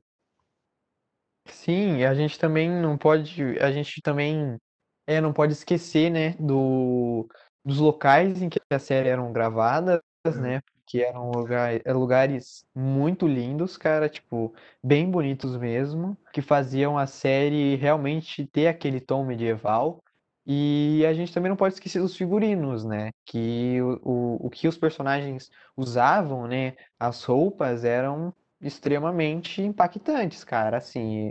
Sim, 1.48 2.04
a 2.04 2.12
gente 2.12 2.38
também 2.38 2.70
não 2.70 2.98
pode, 2.98 3.58
a 3.60 3.72
gente 3.72 4.02
também 4.02 4.58
é, 5.06 5.22
não 5.22 5.32
pode 5.32 5.54
esquecer, 5.54 6.10
né, 6.10 6.34
do, 6.38 7.26
dos 7.64 7.78
locais 7.78 8.42
em 8.42 8.50
que 8.50 8.60
a 8.70 8.78
série 8.78 9.08
eram 9.08 9.32
gravadas, 9.32 10.00
né, 10.38 10.60
que 10.90 11.00
eram 11.00 11.30
lugar, 11.30 11.80
eram 11.84 12.00
lugares 12.00 12.64
muito 12.74 13.28
lindos, 13.28 13.76
cara, 13.76 14.08
tipo, 14.08 14.52
bem 14.82 15.08
bonitos 15.08 15.56
mesmo, 15.56 16.18
que 16.32 16.42
faziam 16.42 16.98
a 16.98 17.06
série 17.06 17.76
realmente 17.76 18.44
ter 18.46 18.66
aquele 18.66 19.00
tom 19.00 19.24
medieval. 19.24 20.02
E 20.44 21.04
a 21.06 21.14
gente 21.14 21.32
também 21.32 21.48
não 21.48 21.56
pode 21.56 21.74
esquecer 21.74 22.00
dos 22.00 22.16
figurinos, 22.16 22.84
né, 22.84 23.10
que 23.24 23.80
o, 23.80 24.00
o, 24.02 24.46
o 24.46 24.50
que 24.50 24.66
os 24.66 24.76
personagens 24.76 25.48
usavam, 25.76 26.48
né, 26.48 26.74
as 26.98 27.22
roupas 27.22 27.84
eram 27.84 28.34
extremamente 28.60 29.62
impactantes, 29.62 30.42
cara, 30.42 30.78
assim, 30.78 31.30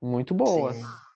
muito 0.00 0.36
Sim. 0.78 1.09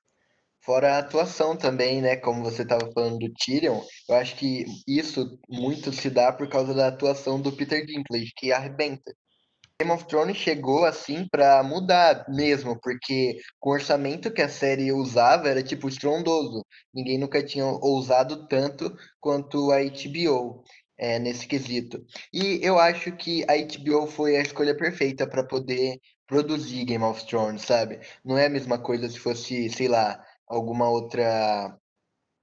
Fora 0.64 0.94
a 0.94 0.98
atuação 0.98 1.56
também, 1.56 2.00
né? 2.00 2.16
Como 2.16 2.42
você 2.42 2.62
estava 2.62 2.90
falando 2.92 3.18
do 3.18 3.32
Tyrion, 3.34 3.80
eu 4.08 4.16
acho 4.16 4.34
que 4.36 4.64
isso 4.88 5.38
muito 5.48 5.92
se 5.92 6.08
dá 6.08 6.32
por 6.32 6.48
causa 6.48 6.72
da 6.72 6.88
atuação 6.88 7.40
do 7.40 7.52
Peter 7.52 7.84
Dinklage, 7.84 8.32
que 8.36 8.50
arrebenta. 8.50 9.14
Game 9.78 9.92
of 9.92 10.06
Thrones 10.06 10.36
chegou 10.36 10.84
assim 10.84 11.26
para 11.28 11.62
mudar 11.62 12.24
mesmo, 12.28 12.78
porque 12.80 13.38
o 13.60 13.70
orçamento 13.72 14.32
que 14.32 14.40
a 14.40 14.48
série 14.48 14.92
usava 14.92 15.48
era 15.48 15.62
tipo 15.62 15.88
estrondoso. 15.88 16.64
Ninguém 16.94 17.18
nunca 17.18 17.42
tinha 17.44 17.66
ousado 17.66 18.46
tanto 18.48 18.96
quanto 19.20 19.70
a 19.72 19.78
HBO 19.80 20.62
é, 20.96 21.18
nesse 21.18 21.46
quesito. 21.46 22.02
E 22.32 22.60
eu 22.62 22.78
acho 22.78 23.12
que 23.16 23.44
a 23.44 23.54
HBO 23.56 24.06
foi 24.06 24.36
a 24.36 24.42
escolha 24.42 24.76
perfeita 24.76 25.26
para 25.26 25.44
poder 25.44 25.98
produzir 26.26 26.84
Game 26.84 27.04
of 27.04 27.26
Thrones, 27.26 27.62
sabe? 27.62 28.00
Não 28.24 28.38
é 28.38 28.46
a 28.46 28.50
mesma 28.50 28.78
coisa 28.78 29.08
se 29.08 29.18
fosse, 29.18 29.68
sei 29.70 29.88
lá, 29.88 30.24
alguma 30.46 30.88
outra 30.88 31.76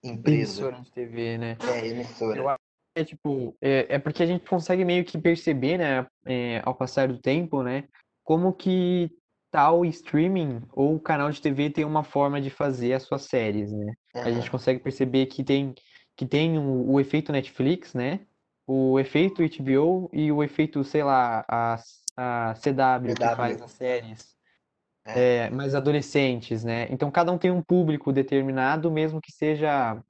empresa. 0.04 0.62
Emissora 0.62 0.82
de 0.82 0.92
TV, 0.92 1.38
né? 1.38 1.58
É, 1.62 1.88
emissora. 1.88 2.58
Que 2.96 3.02
é 3.02 3.06
tipo, 3.06 3.56
é, 3.62 3.96
é 3.96 4.00
porque 4.00 4.24
a 4.24 4.26
gente 4.26 4.48
consegue 4.48 4.84
meio 4.84 5.06
que 5.06 5.18
perceber, 5.18 5.78
né, 5.78 6.06
é, 6.26 6.62
ao 6.66 6.76
passar 6.76 7.08
do 7.08 7.18
tempo, 7.18 7.64
né, 7.64 7.86
como 8.24 8.52
que 8.52 9.10
tal 9.50 9.86
streaming 9.86 10.62
ou 10.72 11.00
canal 11.00 11.30
de 11.30 11.42
TV 11.42 11.70
tem 11.70 11.86
uma 11.86 12.04
forma 12.04 12.42
de 12.42 12.50
fazer 12.50 12.94
as 12.94 13.04
suas 13.04 13.24
séries, 13.24 13.72
né? 13.72 13.94
A 14.16 14.32
gente 14.32 14.50
consegue 14.50 14.80
perceber 14.80 15.26
que 15.26 15.44
tem 15.44 15.76
que 16.16 16.26
tem 16.26 16.58
o, 16.58 16.92
o 16.92 17.00
efeito 17.00 17.32
Netflix, 17.32 17.94
né? 17.94 18.22
O 18.66 18.98
efeito 18.98 19.42
HBO 19.42 20.10
e 20.14 20.32
o 20.32 20.42
efeito, 20.42 20.84
sei 20.84 21.04
lá, 21.04 21.44
a, 21.50 21.78
a 22.16 22.54
CW 22.54 23.14
que 23.14 23.26
CW. 23.26 23.36
faz 23.36 23.62
as 23.62 23.72
séries 23.72 24.36
É. 25.06 25.46
é, 25.46 25.50
mais 25.50 25.74
adolescentes, 25.76 26.64
né? 26.64 26.88
Então 26.90 27.10
cada 27.12 27.32
um 27.32 27.38
tem 27.38 27.52
um 27.52 27.62
público 27.62 28.12
determinado, 28.14 28.92
mesmo 28.92 29.20
que 29.22 29.32
seja 29.32 30.02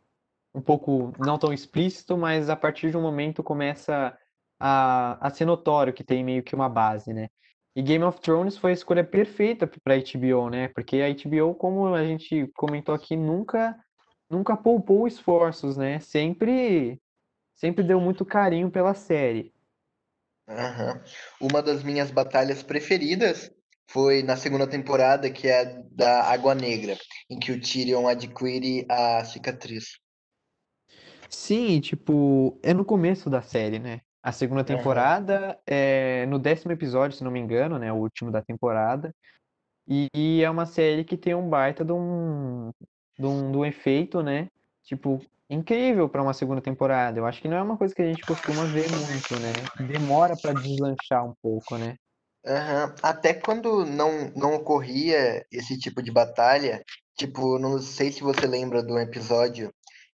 um 0.53 0.62
pouco 0.62 1.13
não 1.19 1.38
tão 1.38 1.53
explícito, 1.53 2.17
mas 2.17 2.50
a 2.50 2.55
partir 2.55 2.91
de 2.91 2.98
um 2.98 3.01
momento 3.01 3.43
começa 3.43 4.17
a, 4.60 5.27
a 5.27 5.29
ser 5.29 5.45
notório 5.45 5.93
que 5.93 6.03
tem 6.03 6.24
meio 6.24 6.43
que 6.43 6.55
uma 6.55 6.69
base, 6.69 7.13
né? 7.13 7.29
E 7.75 7.81
Game 7.81 8.03
of 8.03 8.19
Thrones 8.19 8.57
foi 8.57 8.71
a 8.71 8.74
escolha 8.74 9.03
perfeita 9.03 9.65
para 9.83 9.95
HBO, 9.95 10.50
né? 10.50 10.67
Porque 10.69 10.98
a 11.01 11.07
HBO, 11.07 11.55
como 11.55 11.93
a 11.95 12.03
gente 12.03 12.48
comentou 12.55 12.93
aqui, 12.93 13.15
nunca 13.15 13.77
nunca 14.29 14.55
poupou 14.55 15.07
esforços, 15.07 15.77
né? 15.77 16.00
Sempre 16.00 17.00
sempre 17.55 17.83
deu 17.83 18.00
muito 18.00 18.25
carinho 18.25 18.69
pela 18.69 18.93
série. 18.93 19.53
Aham. 20.48 21.01
Uma 21.39 21.62
das 21.62 21.83
minhas 21.83 22.12
batalhas 22.12 22.62
preferidas 22.62 23.51
foi 23.91 24.24
na 24.24 24.36
segunda 24.38 24.67
temporada, 24.67 25.29
que 25.29 25.48
é 25.48 25.62
a 25.62 25.81
da 25.91 26.24
Água 26.24 26.55
Negra, 26.55 26.98
em 27.29 27.38
que 27.38 27.51
o 27.51 27.60
Tyrion 27.60 28.07
adquire 28.07 28.86
a 28.89 29.24
cicatriz. 29.25 30.00
Sim, 31.29 31.79
tipo, 31.79 32.60
é 32.63 32.74
no 32.74 32.83
começo 32.86 33.29
da 33.29 33.41
série, 33.41 33.79
né? 33.79 34.01
A 34.24 34.31
segunda 34.31 34.62
Aham. 34.62 34.77
temporada 34.77 35.60
é 35.65 36.25
no 36.27 36.38
décimo 36.38 36.71
episódio, 36.71 37.17
se 37.17 37.24
não 37.24 37.31
me 37.31 37.39
engano, 37.39 37.79
né? 37.79 37.91
O 37.91 37.98
último 37.98 38.31
da 38.31 38.41
temporada. 38.41 39.13
E, 39.88 40.07
e 40.15 40.43
é 40.43 40.50
uma 40.50 40.65
série 40.65 41.03
que 41.03 41.17
tem 41.17 41.33
um 41.33 41.50
baita 41.50 41.83
de 41.83 41.91
um, 41.91 42.71
de 43.17 43.25
um, 43.25 43.51
de 43.51 43.57
um 43.57 43.65
efeito, 43.65 44.21
né? 44.21 44.48
Tipo, 44.83 45.19
incrível 45.50 46.07
para 46.07 46.21
uma 46.21 46.33
segunda 46.33 46.62
temporada. 46.62 47.19
Eu 47.19 47.25
acho 47.25 47.41
que 47.41 47.48
não 47.48 47.57
é 47.57 47.62
uma 47.62 47.77
coisa 47.77 47.93
que 47.93 48.01
a 48.01 48.05
gente 48.05 48.25
costuma 48.25 48.63
ver 48.65 48.88
muito, 48.89 49.39
né? 49.39 49.51
Demora 49.88 50.36
para 50.38 50.53
deslanchar 50.53 51.25
um 51.25 51.33
pouco, 51.41 51.77
né? 51.77 51.95
Aham. 52.45 52.95
Até 53.03 53.33
quando 53.33 53.86
não, 53.86 54.31
não 54.36 54.55
ocorria 54.55 55.45
esse 55.51 55.77
tipo 55.77 56.01
de 56.01 56.12
batalha, 56.12 56.83
tipo, 57.15 57.60
não 57.60 57.79
sei 57.79 58.12
se 58.12 58.21
você 58.21 58.48
lembra 58.48 58.81
do 58.81 58.98
episódio 58.98 59.74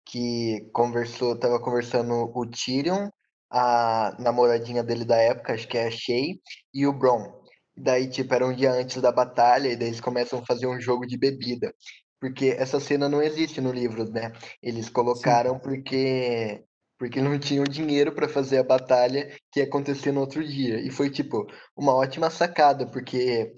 que 0.06 0.68
conversou, 0.72 1.38
tava 1.38 1.60
conversando 1.60 2.14
o 2.34 2.46
Tyrion, 2.46 3.08
a 3.50 4.16
namoradinha 4.18 4.82
dele 4.82 5.04
da 5.04 5.16
época, 5.16 5.54
acho 5.54 5.68
que 5.68 5.78
é 5.78 5.86
a 5.86 5.90
Shay, 5.90 6.40
e 6.72 6.86
o 6.86 6.92
Bronn. 6.92 7.30
Daí, 7.76 8.08
tipo, 8.08 8.32
era 8.34 8.46
um 8.46 8.54
dia 8.54 8.72
antes 8.72 9.00
da 9.02 9.12
batalha, 9.12 9.68
e 9.68 9.76
daí 9.76 9.88
eles 9.88 10.00
começam 10.00 10.38
a 10.38 10.46
fazer 10.46 10.66
um 10.66 10.80
jogo 10.80 11.06
de 11.06 11.18
bebida. 11.18 11.74
Porque 12.20 12.54
essa 12.58 12.80
cena 12.80 13.08
não 13.08 13.22
existe 13.22 13.60
no 13.60 13.72
livro, 13.72 14.10
né? 14.10 14.32
Eles 14.62 14.88
colocaram 14.88 15.54
Sim. 15.54 15.60
porque 15.60 16.64
porque 16.98 17.20
não 17.20 17.38
tinham 17.38 17.64
dinheiro 17.64 18.12
para 18.12 18.28
fazer 18.28 18.58
a 18.58 18.64
batalha 18.64 19.34
que 19.52 19.60
ia 19.60 19.66
acontecer 19.66 20.12
no 20.12 20.20
outro 20.20 20.46
dia. 20.46 20.80
E 20.80 20.90
foi, 20.90 21.10
tipo, 21.10 21.46
uma 21.76 21.94
ótima 21.94 22.30
sacada, 22.30 22.86
porque 22.86 23.52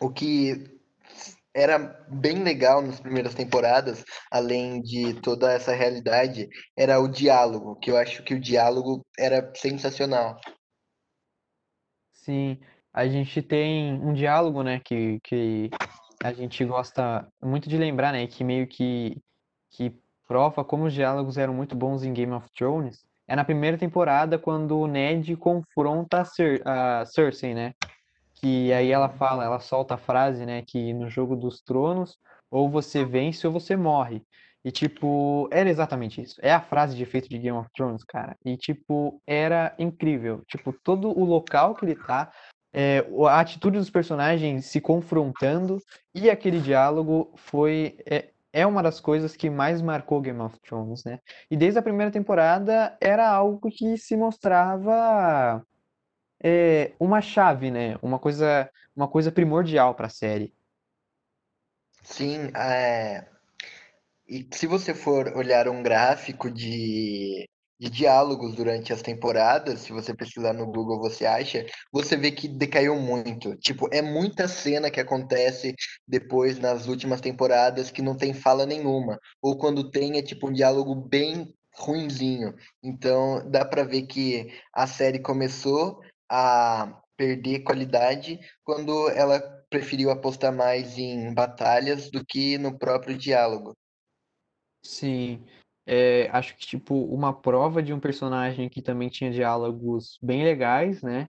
o 0.00 0.10
que 0.10 0.80
era 1.54 1.78
bem 2.08 2.42
legal 2.42 2.80
nas 2.80 3.00
primeiras 3.00 3.34
temporadas, 3.34 4.04
além 4.30 4.80
de 4.80 5.14
toda 5.20 5.52
essa 5.52 5.74
realidade, 5.74 6.48
era 6.76 7.00
o 7.00 7.08
diálogo, 7.08 7.76
que 7.76 7.90
eu 7.90 7.96
acho 7.96 8.22
que 8.22 8.34
o 8.34 8.40
diálogo 8.40 9.04
era 9.18 9.52
sensacional. 9.54 10.36
Sim, 12.12 12.58
a 12.92 13.06
gente 13.08 13.42
tem 13.42 13.94
um 13.94 14.12
diálogo, 14.12 14.62
né, 14.62 14.80
que, 14.80 15.18
que 15.24 15.70
a 16.22 16.32
gente 16.32 16.64
gosta 16.64 17.26
muito 17.42 17.68
de 17.68 17.76
lembrar, 17.76 18.12
né, 18.12 18.26
que 18.26 18.44
meio 18.44 18.66
que, 18.68 19.16
que 19.70 19.98
prova 20.30 20.64
como 20.64 20.84
os 20.84 20.94
diálogos 20.94 21.36
eram 21.36 21.52
muito 21.52 21.74
bons 21.74 22.04
em 22.04 22.12
Game 22.12 22.32
of 22.32 22.46
Thrones. 22.56 23.04
É 23.26 23.34
na 23.34 23.44
primeira 23.44 23.76
temporada, 23.76 24.38
quando 24.38 24.78
o 24.78 24.86
Ned 24.86 25.34
confronta 25.34 26.20
a, 26.20 26.24
Cer 26.24 26.62
a 26.64 27.04
Cersei, 27.04 27.52
né? 27.52 27.74
Que 28.36 28.72
aí 28.72 28.92
ela 28.92 29.08
Uhum. 29.08 29.16
fala, 29.16 29.44
ela 29.44 29.58
solta 29.58 29.94
a 29.94 29.98
frase, 29.98 30.46
né, 30.46 30.62
que 30.64 30.94
no 30.94 31.10
Jogo 31.10 31.34
dos 31.34 31.60
Tronos, 31.60 32.16
ou 32.48 32.70
você 32.70 33.04
vence 33.04 33.44
ou 33.44 33.52
você 33.52 33.74
morre. 33.74 34.22
E, 34.64 34.70
tipo, 34.70 35.48
era 35.50 35.68
exatamente 35.68 36.22
isso. 36.22 36.36
É 36.40 36.52
a 36.52 36.60
frase 36.60 36.94
de 36.94 37.02
efeito 37.02 37.28
de 37.28 37.36
Game 37.36 37.58
of 37.58 37.68
Thrones, 37.74 38.04
cara. 38.04 38.36
E, 38.44 38.56
tipo, 38.56 39.20
era 39.26 39.74
incrível. 39.80 40.42
Tipo, 40.46 40.72
todo 40.72 41.08
o 41.08 41.24
local 41.24 41.74
que 41.74 41.84
ele 41.84 41.96
tá, 41.96 42.30
é, 42.72 43.04
a 43.28 43.40
atitude 43.40 43.78
dos 43.78 43.90
personagens 43.90 44.66
se 44.66 44.80
confrontando 44.80 45.78
e 46.14 46.30
aquele 46.30 46.60
diálogo 46.60 47.32
foi. 47.36 47.96
É, 48.06 48.28
é 48.52 48.66
uma 48.66 48.82
das 48.82 49.00
coisas 49.00 49.36
que 49.36 49.50
mais 49.50 49.80
marcou 49.82 50.20
Game 50.20 50.40
of 50.40 50.58
Thrones, 50.60 51.04
né? 51.04 51.20
E 51.50 51.56
desde 51.56 51.78
a 51.78 51.82
primeira 51.82 52.10
temporada 52.12 52.96
era 53.00 53.28
algo 53.28 53.70
que 53.70 53.96
se 53.98 54.16
mostrava 54.16 55.64
é, 56.42 56.94
uma 57.00 57.20
chave, 57.20 57.70
né? 57.70 57.96
Uma 58.02 58.18
coisa, 58.18 58.70
uma 58.96 59.08
coisa 59.08 59.32
primordial 59.32 59.94
para 59.94 60.06
a 60.06 60.10
série. 60.10 60.54
Sim, 62.02 62.50
é, 62.54 63.26
E 64.26 64.48
se 64.52 64.66
você 64.66 64.94
for 64.94 65.36
olhar 65.36 65.68
um 65.68 65.82
gráfico 65.82 66.50
de, 66.50 67.46
de 67.80 67.88
diálogos 67.88 68.54
durante 68.54 68.92
as 68.92 69.00
temporadas, 69.00 69.80
se 69.80 69.92
você 69.92 70.14
pesquisar 70.14 70.52
no 70.52 70.66
Google, 70.66 70.98
você 70.98 71.24
acha, 71.24 71.64
você 71.90 72.14
vê 72.14 72.30
que 72.30 72.46
decaiu 72.46 72.94
muito. 72.94 73.56
Tipo, 73.56 73.88
é 73.90 74.02
muita 74.02 74.46
cena 74.46 74.90
que 74.90 75.00
acontece 75.00 75.74
depois 76.06 76.58
nas 76.58 76.86
últimas 76.86 77.22
temporadas 77.22 77.90
que 77.90 78.02
não 78.02 78.14
tem 78.14 78.34
fala 78.34 78.66
nenhuma. 78.66 79.18
Ou 79.40 79.56
quando 79.56 79.90
tem, 79.90 80.18
é 80.18 80.22
tipo 80.22 80.48
um 80.48 80.52
diálogo 80.52 80.94
bem 80.94 81.54
ruinzinho. 81.74 82.54
Então, 82.82 83.50
dá 83.50 83.64
pra 83.64 83.82
ver 83.82 84.02
que 84.02 84.52
a 84.74 84.86
série 84.86 85.18
começou 85.18 86.02
a 86.28 87.00
perder 87.16 87.60
qualidade 87.60 88.38
quando 88.62 89.08
ela 89.08 89.40
preferiu 89.70 90.10
apostar 90.10 90.52
mais 90.52 90.98
em 90.98 91.32
batalhas 91.32 92.10
do 92.10 92.22
que 92.26 92.58
no 92.58 92.78
próprio 92.78 93.16
diálogo. 93.16 93.74
Sim, 94.82 95.46
é, 95.86 96.28
acho 96.32 96.56
que 96.56 96.66
tipo 96.66 96.94
uma 96.94 97.32
prova 97.32 97.82
de 97.82 97.92
um 97.92 98.00
personagem 98.00 98.68
que 98.68 98.82
também 98.82 99.08
tinha 99.08 99.30
diálogos 99.30 100.18
bem 100.22 100.44
legais, 100.44 101.02
né? 101.02 101.26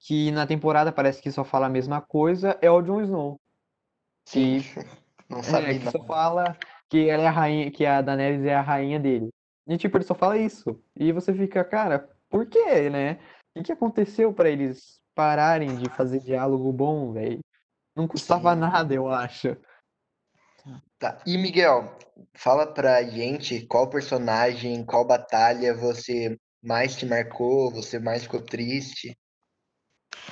Que 0.00 0.30
na 0.30 0.46
temporada 0.46 0.92
parece 0.92 1.22
que 1.22 1.30
só 1.30 1.44
fala 1.44 1.66
a 1.66 1.70
mesma 1.70 2.00
coisa 2.00 2.58
é 2.60 2.70
o 2.70 2.82
Jon 2.82 3.02
Snow, 3.02 3.40
Sim, 4.26 4.60
que 4.60 4.64
não 5.28 5.38
é 5.38 5.42
sabia 5.42 5.78
que 5.78 5.90
só 5.90 6.04
fala 6.04 6.56
que 6.88 7.08
ela 7.08 7.22
é 7.22 7.26
a 7.26 7.30
rainha, 7.30 7.70
que 7.70 7.84
a 7.84 8.00
Daenerys 8.00 8.44
é 8.44 8.54
a 8.54 8.60
rainha 8.60 9.00
dele. 9.00 9.30
E 9.66 9.76
tipo 9.76 9.96
ele 9.96 10.04
só 10.04 10.14
fala 10.14 10.36
isso. 10.36 10.78
E 10.94 11.10
você 11.10 11.32
fica, 11.32 11.64
cara, 11.64 12.08
por 12.28 12.46
quê, 12.46 12.90
né? 12.90 13.14
O 13.50 13.58
que 13.58 13.64
que 13.64 13.72
aconteceu 13.72 14.32
para 14.32 14.50
eles 14.50 15.00
pararem 15.14 15.76
de 15.76 15.88
fazer 15.90 16.20
diálogo 16.20 16.72
bom, 16.72 17.12
velho? 17.12 17.40
Não 17.96 18.08
custava 18.08 18.54
Sim, 18.54 18.60
nada, 18.60 18.92
eu 18.92 19.08
acho. 19.08 19.56
Tá. 21.04 21.18
E 21.26 21.36
Miguel, 21.36 21.96
fala 22.34 22.66
pra 22.66 23.02
gente 23.02 23.66
qual 23.66 23.90
personagem, 23.90 24.84
qual 24.84 25.06
batalha 25.06 25.74
você 25.74 26.38
mais 26.62 26.96
te 26.96 27.04
marcou, 27.04 27.70
você 27.70 27.98
mais 27.98 28.22
ficou 28.22 28.40
triste. 28.40 29.16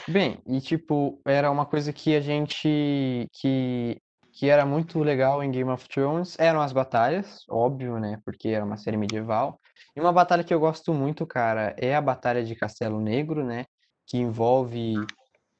Bem, 0.08 0.40
e 0.46 0.60
tipo, 0.60 1.20
era 1.26 1.50
uma 1.50 1.66
coisa 1.66 1.92
que 1.92 2.16
a 2.16 2.20
gente 2.20 3.28
que 3.32 3.98
que 4.34 4.48
era 4.48 4.64
muito 4.64 4.98
legal 5.00 5.44
em 5.44 5.50
Game 5.50 5.68
of 5.68 5.86
Thrones, 5.86 6.38
eram 6.38 6.62
as 6.62 6.72
batalhas, 6.72 7.44
óbvio, 7.50 8.00
né, 8.00 8.18
porque 8.24 8.48
era 8.48 8.64
uma 8.64 8.78
série 8.78 8.96
medieval. 8.96 9.60
E 9.94 10.00
uma 10.00 10.10
batalha 10.10 10.42
que 10.42 10.54
eu 10.54 10.58
gosto 10.58 10.94
muito, 10.94 11.26
cara, 11.26 11.76
é 11.78 11.94
a 11.94 12.00
Batalha 12.00 12.42
de 12.42 12.56
Castelo 12.56 12.98
Negro, 12.98 13.44
né, 13.44 13.66
que 14.06 14.16
envolve 14.16 14.94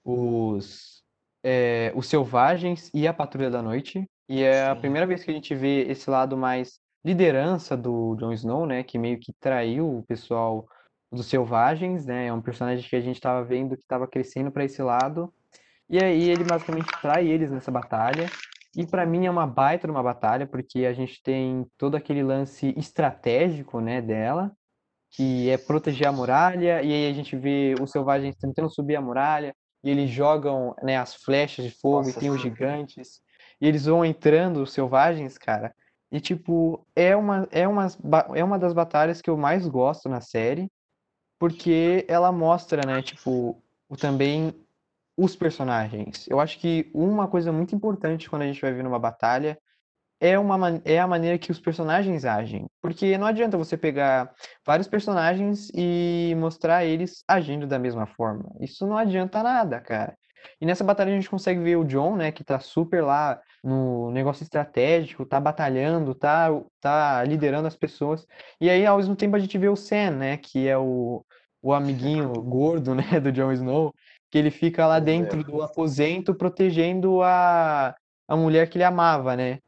os 0.03 1.03
é, 1.45 1.93
os 1.95 2.07
selvagens 2.07 2.91
e 2.95 3.07
a 3.07 3.13
Patrulha 3.13 3.51
da 3.51 3.61
Noite. 3.61 4.09
E 4.29 4.43
é 4.43 4.67
a 4.67 4.75
Sim. 4.75 4.81
primeira 4.81 5.07
vez 5.07 5.25
que 5.25 5.31
a 5.31 5.35
gente 5.35 5.55
vê 5.55 5.83
esse 5.83 6.09
lado 6.09 6.37
mais 6.37 6.81
liderança 7.05 7.77
do 7.77 8.17
Jon 8.17 8.33
Snow, 8.33 8.67
né? 8.67 8.83
Que 8.83 8.99
meio 8.99 9.19
que 9.19 9.33
traiu 9.33 9.99
o 9.99 10.03
pessoal 10.05 10.67
dos 11.11 11.27
Selvagens, 11.27 12.07
né? 12.07 12.27
É 12.27 12.33
um 12.33 12.41
personagem 12.41 12.89
que 12.89 12.97
a 12.97 13.01
gente 13.01 13.17
estava 13.17 13.45
vendo 13.45 13.77
que 13.77 13.83
estava 13.83 14.07
crescendo 14.07 14.51
para 14.51 14.65
esse 14.65 14.83
lado. 14.83 15.33
E 15.89 16.03
aí 16.03 16.31
ele 16.31 16.45
basicamente 16.45 16.91
trai 17.01 17.27
eles 17.27 17.51
nessa 17.51 17.71
batalha. 17.71 18.27
E 18.75 18.87
para 18.87 19.05
mim 19.05 19.27
é 19.27 19.31
uma 19.31 19.47
baita 19.47 19.87
de 19.87 19.91
uma 19.91 20.03
batalha, 20.03 20.47
porque 20.47 20.87
a 20.87 20.95
gente 20.95 21.23
tem 21.23 21.67
todo 21.77 21.95
aquele 21.95 22.23
lance 22.23 22.73
estratégico, 22.79 23.81
né, 23.81 24.01
dela, 24.01 24.51
que 25.11 25.51
é 25.51 25.59
proteger 25.59 26.09
a 26.09 26.13
muralha, 26.13 26.83
e 26.83 26.91
aí 26.91 27.11
a 27.11 27.13
gente 27.13 27.37
vê 27.37 27.75
os 27.79 27.91
selvagens 27.91 28.35
tentando 28.37 28.71
subir 28.71 28.97
a 28.97 29.03
muralha, 29.03 29.55
e 29.85 29.91
eles 29.91 30.09
jogam, 30.09 30.75
né, 30.83 30.97
as 30.97 31.15
flechas 31.15 31.67
de 31.67 31.71
fogo, 31.71 32.05
e 32.05 32.07
Nossa, 32.07 32.21
tem 32.21 32.31
os 32.31 32.41
gigantes, 32.41 33.21
e 33.63 33.69
eles 33.69 33.87
vão 33.87 34.05
entrando, 34.05 34.63
os 34.65 34.73
selvagens, 34.73 35.39
cara. 35.39 35.73
E 36.11 36.21
tipo, 36.21 36.85
é 36.97 37.17
uma, 37.17 37.49
é 37.53 37.69
umas, 37.69 37.97
ba- 37.97 38.29
é 38.35 38.45
uma 38.45 38.59
das 38.59 38.73
batalhas 38.75 39.23
que 39.23 39.31
eu 39.31 39.37
mais 39.39 39.69
gosto 39.69 40.09
na 40.09 40.21
série, 40.21 40.69
porque 41.39 42.05
ela 42.09 42.33
mostra, 42.33 42.83
né, 42.87 43.03
tipo, 43.03 43.63
o, 43.89 43.97
também 43.97 44.55
os 45.17 45.37
personagens. 45.37 46.27
Eu 46.29 46.41
acho 46.41 46.59
que 46.59 46.91
uma 46.95 47.29
coisa 47.29 47.53
muito 47.53 47.75
importante 47.75 48.29
quando 48.31 48.43
a 48.43 48.47
gente 48.47 48.61
vai 48.61 48.73
ver 48.73 48.83
numa 48.85 48.99
batalha 48.99 49.59
é, 50.21 50.39
uma, 50.39 50.83
é 50.85 51.01
a 51.01 51.07
maneira 51.07 51.39
que 51.39 51.51
os 51.53 51.61
personagens 51.61 52.25
agem. 52.25 52.67
Porque 52.81 53.19
não 53.19 53.27
adianta 53.27 53.59
você 53.59 53.77
pegar 53.77 54.35
vários 54.67 54.89
personagens 54.89 55.71
e 55.75 56.35
mostrar 56.39 56.85
eles 56.85 57.25
agindo 57.29 57.67
da 57.67 57.79
mesma 57.79 58.07
forma. 58.07 58.53
Isso 58.61 58.87
não 58.87 58.97
adianta 58.97 59.43
nada, 59.43 59.81
cara. 59.81 60.17
E 60.61 60.67
nessa 60.67 60.85
batalha 60.85 61.11
a 61.13 61.15
gente 61.15 61.31
consegue 61.31 61.61
ver 61.61 61.77
o 61.77 61.85
John, 61.85 62.17
né, 62.17 62.33
que 62.33 62.45
tá 62.45 62.59
super 62.61 63.03
lá 63.03 63.41
no 63.63 64.11
negócio 64.11 64.43
estratégico, 64.43 65.27
tá 65.27 65.41
batalhando, 65.41 66.15
tá, 66.15 66.49
tá 66.81 67.25
liderando 67.25 67.69
as 67.69 67.77
pessoas. 67.77 68.27
E 68.61 68.69
aí, 68.69 68.85
ao 68.85 68.97
mesmo 68.97 69.17
tempo, 69.17 69.37
a 69.37 69.39
gente 69.39 69.57
vê 69.59 69.69
o 69.69 69.77
Sam, 69.77 70.13
né, 70.13 70.37
que 70.37 70.67
é 70.67 70.77
o, 70.77 71.25
o 71.63 71.73
amiguinho 71.73 72.33
gordo, 72.43 72.95
né, 72.95 73.21
do 73.21 73.33
Jon 73.33 73.53
Snow, 73.53 73.95
que 74.31 74.39
ele 74.39 74.51
fica 74.51 74.87
lá 74.87 74.95
Pois 74.95 75.05
dentro 75.05 75.41
é. 75.41 75.45
do 75.45 75.63
aposento 75.63 76.35
protegendo 76.35 77.23
a, 77.23 77.95
a 78.27 78.37
mulher 78.37 78.69
que 78.69 78.79
ele 78.79 78.85
amava, 78.85 79.37
né? 79.37 79.59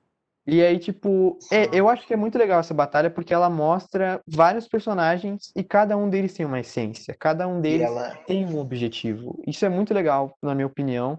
E 0.46 0.62
aí, 0.62 0.78
tipo, 0.78 1.38
é, 1.50 1.70
eu 1.72 1.88
acho 1.88 2.06
que 2.06 2.12
é 2.12 2.16
muito 2.16 2.36
legal 2.36 2.60
essa 2.60 2.74
batalha 2.74 3.10
porque 3.10 3.32
ela 3.32 3.48
mostra 3.48 4.20
vários 4.26 4.68
personagens 4.68 5.50
e 5.56 5.64
cada 5.64 5.96
um 5.96 6.10
deles 6.10 6.34
tem 6.34 6.44
uma 6.44 6.60
essência, 6.60 7.16
cada 7.18 7.48
um 7.48 7.60
deles 7.60 7.88
ela, 7.88 8.18
tem 8.26 8.44
um 8.44 8.58
objetivo. 8.58 9.40
Isso 9.46 9.64
é 9.64 9.68
muito 9.70 9.94
legal, 9.94 10.36
na 10.42 10.54
minha 10.54 10.66
opinião, 10.66 11.18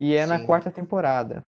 e 0.00 0.14
é 0.14 0.26
na 0.26 0.38
sim, 0.38 0.46
quarta 0.46 0.70
temporada. 0.70 1.42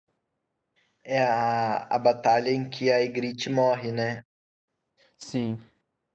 é 1.04 1.22
a, 1.22 1.86
a 1.94 1.98
batalha 1.98 2.50
em 2.50 2.68
que 2.68 2.90
a 2.90 2.98
Ygritte 3.00 3.50
morre, 3.50 3.92
né? 3.92 4.22
Sim. 5.18 5.60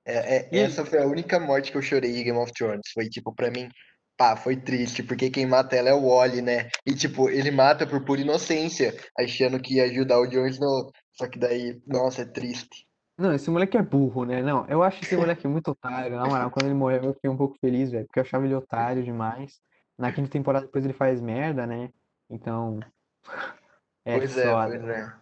É, 0.05 0.37
é- 0.37 0.49
E 0.51 0.59
essa 0.59 0.85
foi 0.85 0.99
a 1.01 1.05
única 1.07 1.39
morte 1.39 1.71
que 1.71 1.77
eu 1.77 1.81
chorei 1.81 2.19
em 2.19 2.23
Game 2.23 2.37
of 2.37 2.51
Thrones. 2.53 2.89
Foi 2.93 3.09
tipo, 3.09 3.33
pra 3.33 3.49
mim, 3.51 3.69
pá, 4.17 4.35
foi 4.35 4.55
triste, 4.55 5.03
porque 5.03 5.29
quem 5.29 5.45
mata 5.45 5.75
ela 5.75 5.89
é 5.89 5.93
o 5.93 6.05
Ollie, 6.05 6.41
né? 6.41 6.69
E 6.85 6.93
tipo, 6.93 7.29
ele 7.29 7.51
mata 7.51 7.85
por 7.85 8.03
pura 8.03 8.21
inocência, 8.21 8.95
achando 9.17 9.59
que 9.59 9.75
ia 9.75 9.85
ajudar 9.85 10.19
o 10.19 10.27
Jon 10.27 10.47
Snow. 10.47 10.91
Só 11.13 11.27
que 11.27 11.39
daí, 11.39 11.81
nossa, 11.87 12.23
é 12.23 12.25
triste. 12.25 12.85
não, 13.17 13.33
esse 13.33 13.49
moleque 13.49 13.77
é 13.77 13.81
burro, 13.81 14.25
né? 14.25 14.41
Não, 14.41 14.65
eu 14.67 14.83
acho 14.83 15.03
esse 15.03 15.15
moleque 15.15 15.47
muito 15.47 15.71
otário, 15.71 16.17
na 16.17 16.25
moral, 16.25 16.51
quando 16.51 16.65
ele 16.65 16.75
morreu 16.75 17.03
eu 17.03 17.13
fiquei 17.13 17.29
um 17.29 17.37
pouco 17.37 17.57
feliz, 17.59 17.91
velho, 17.91 18.05
porque 18.05 18.19
eu 18.19 18.23
achava 18.23 18.45
ele 18.45 18.55
otário 18.55 19.03
demais. 19.03 19.59
Na 19.97 20.11
quinta 20.11 20.29
temporada 20.29 20.65
depois 20.65 20.83
ele 20.83 20.93
faz 20.93 21.21
merda, 21.21 21.65
né? 21.65 21.89
Então, 22.29 22.79
é 24.05 24.17
Pois 24.17 24.37
é, 24.37 24.51
pois 24.51 24.83
é. 24.83 25.13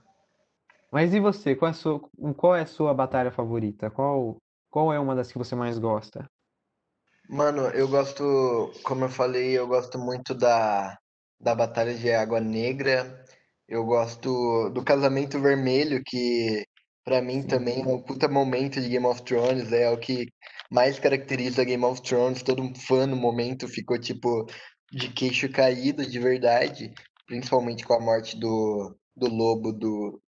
Mas 0.91 1.11
e 1.11 1.19
você? 1.19 1.55
Qual 1.55 1.67
é 1.67 1.71
a 1.71 1.73
sua, 1.73 1.99
qual 2.37 2.55
é 2.55 2.61
a 2.61 2.67
sua 2.67 2.93
batalha 2.93 3.31
favorita? 3.31 3.89
Qual, 3.89 4.37
qual 4.69 4.93
é 4.93 4.99
uma 4.99 5.15
das 5.15 5.31
que 5.31 5.39
você 5.39 5.55
mais 5.55 5.79
gosta? 5.79 6.29
Mano, 7.29 7.67
eu 7.69 7.87
gosto, 7.87 8.71
como 8.83 9.05
eu 9.05 9.09
falei, 9.09 9.57
eu 9.57 9.67
gosto 9.67 9.97
muito 9.97 10.33
da, 10.35 10.97
da 11.39 11.55
Batalha 11.55 11.93
de 11.95 12.11
Água 12.11 12.39
Negra. 12.39 13.25
Eu 13.67 13.85
gosto 13.85 14.69
do 14.71 14.83
Casamento 14.83 15.39
Vermelho, 15.39 16.03
que 16.05 16.65
pra 17.03 17.21
mim 17.21 17.41
também 17.43 17.81
é 17.81 17.87
um 17.87 18.01
puta 18.01 18.27
momento 18.27 18.81
de 18.81 18.89
Game 18.89 19.05
of 19.05 19.23
Thrones, 19.23 19.71
é 19.71 19.89
o 19.89 19.97
que 19.97 20.27
mais 20.71 20.99
caracteriza 20.99 21.63
Game 21.63 21.83
of 21.85 22.01
Thrones. 22.01 22.43
Todo 22.43 22.61
um 22.61 22.75
fã 22.75 23.07
no 23.07 23.15
momento 23.15 23.67
ficou 23.67 23.97
tipo 23.99 24.45
de 24.91 25.09
queixo 25.09 25.49
caído 25.49 26.05
de 26.05 26.19
verdade, 26.19 26.93
principalmente 27.27 27.85
com 27.85 27.93
a 27.93 27.99
morte 27.99 28.37
do, 28.39 28.95
do 29.15 29.27
lobo 29.27 29.71
do, 29.71 30.21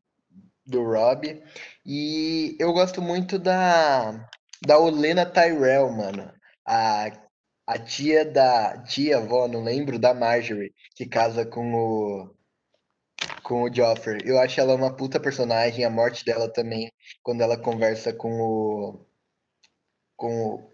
do 0.67 0.83
Robb. 0.85 1.43
E 1.87 2.57
eu 2.61 2.73
gosto 2.73 3.03
muito 3.03 3.39
da, 3.39 4.29
da 4.67 4.79
Olenna 4.79 5.27
Tyrell, 5.27 5.91
mano. 5.91 6.42
A, 6.66 7.11
a 7.66 7.79
tia 7.79 8.25
da. 8.25 8.83
Tia, 8.85 9.18
avó, 9.18 9.48
não 9.48 9.62
lembro, 9.62 9.98
da 9.98 10.14
Marjorie, 10.14 10.75
que 10.96 11.07
casa 11.07 11.44
com 11.46 11.75
o, 11.75 12.35
com 13.42 13.62
o 13.64 13.75
Joffrey. 13.75 14.20
Eu 14.25 14.38
acho 14.40 14.61
ela 14.61 14.75
uma 14.75 14.94
puta 14.96 15.20
personagem, 15.20 15.85
a 15.85 15.90
morte 15.90 16.25
dela 16.25 16.53
também, 16.53 16.92
quando 17.22 17.42
ela 17.42 17.57
conversa 17.57 18.12
com 18.12 18.40
o. 18.40 19.07
Com 20.16 20.55
o 20.55 20.72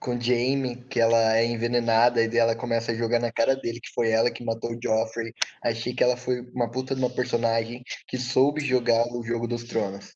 com 0.00 0.16
o 0.16 0.20
Jaime, 0.20 0.84
que 0.84 1.00
ela 1.00 1.36
é 1.36 1.46
envenenada, 1.46 2.22
e 2.22 2.36
ela 2.36 2.54
começa 2.54 2.92
a 2.92 2.94
jogar 2.94 3.20
na 3.20 3.32
cara 3.32 3.56
dele 3.56 3.80
que 3.80 3.90
foi 3.94 4.10
ela 4.10 4.30
que 4.30 4.44
matou 4.44 4.72
o 4.72 4.78
Joffrey. 4.82 5.32
Achei 5.62 5.94
que 5.94 6.02
ela 6.02 6.16
foi 6.16 6.40
uma 6.54 6.70
puta 6.70 6.94
de 6.94 7.00
uma 7.00 7.10
personagem 7.10 7.82
que 8.06 8.18
soube 8.18 8.60
jogar 8.60 9.04
o 9.12 9.22
jogo 9.24 9.46
dos 9.46 9.64
tronos. 9.64 10.14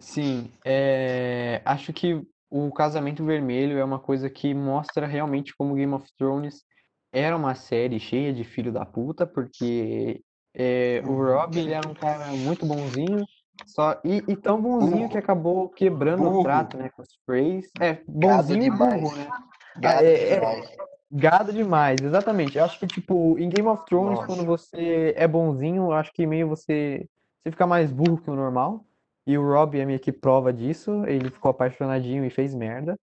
sim. 0.00 0.52
é, 0.64 1.62
acho 1.64 1.92
que 1.92 2.20
o 2.52 2.70
Casamento 2.70 3.24
Vermelho 3.24 3.78
é 3.78 3.84
uma 3.84 3.98
coisa 3.98 4.28
que 4.28 4.52
mostra 4.52 5.06
realmente 5.06 5.54
como 5.56 5.74
Game 5.74 5.94
of 5.94 6.06
Thrones 6.18 6.62
era 7.10 7.34
uma 7.34 7.54
série 7.54 7.98
cheia 7.98 8.32
de 8.32 8.44
filho 8.44 8.70
da 8.70 8.84
puta, 8.84 9.26
porque 9.26 10.22
é, 10.54 11.02
o 11.06 11.12
Uhum. 11.12 11.34
Robb 11.34 11.58
ele 11.58 11.72
era 11.72 11.86
um 11.86 11.94
cara 11.94 12.26
muito 12.32 12.66
bonzinho, 12.66 13.26
só 13.66 13.98
e, 14.04 14.22
e 14.28 14.36
tão 14.36 14.60
bonzinho 14.60 15.08
que 15.08 15.16
acabou 15.16 15.70
quebrando 15.70 16.26
o 16.26 16.30
burro, 16.30 16.42
trato, 16.42 16.76
né, 16.76 16.90
com 16.90 17.00
os 17.02 17.08
Freys. 17.24 17.70
É, 17.80 17.98
bonzinho 18.06 18.64
e 18.64 18.70
burro, 18.70 19.16
né? 19.16 19.30
Gado 19.78 20.04
É, 20.04 20.12
é 20.12 20.34
demais. 20.36 20.76
gado 21.10 21.52
demais, 21.52 22.04
exatamente. 22.04 22.58
Eu 22.58 22.64
acho 22.64 22.78
que, 22.78 22.86
tipo, 22.86 23.38
em 23.38 23.48
Game 23.48 23.68
of 23.68 23.84
Thrones, 23.86 24.18
quando 24.18 24.44
Nossa, 24.44 24.66
você 24.66 25.14
é 25.16 25.26
bonzinho, 25.26 25.84
eu 25.84 25.92
acho 25.92 26.12
que 26.12 26.26
meio 26.26 26.48
você, 26.48 27.06
você 27.38 27.50
fica 27.50 27.66
mais 27.66 27.90
burro 27.90 28.20
que 28.20 28.30
o 28.30 28.36
normal. 28.36 28.84
E 29.26 29.38
o 29.38 29.42
Robb 29.42 29.78
é 29.78 29.84
meio 29.84 30.00
que 30.00 30.12
prova 30.12 30.52
disso. 30.52 31.04
Ele 31.06 31.30
ficou 31.30 31.50
apaixonadinho 31.50 32.24
e 32.24 32.30
fez 32.30 32.54
merda. 32.54 32.96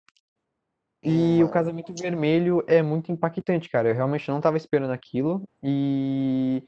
E 1.02 1.42
o. 1.44 1.48
Casamento 1.48 1.94
Vermelho 1.94 2.62
é 2.66 2.82
muito 2.82 3.12
impactante, 3.12 3.68
cara. 3.68 3.88
Eu 3.88 3.94
realmente 3.94 4.28
não 4.28 4.40
tava 4.40 4.56
esperando 4.56 4.90
aquilo. 4.90 5.48
E, 5.62 6.62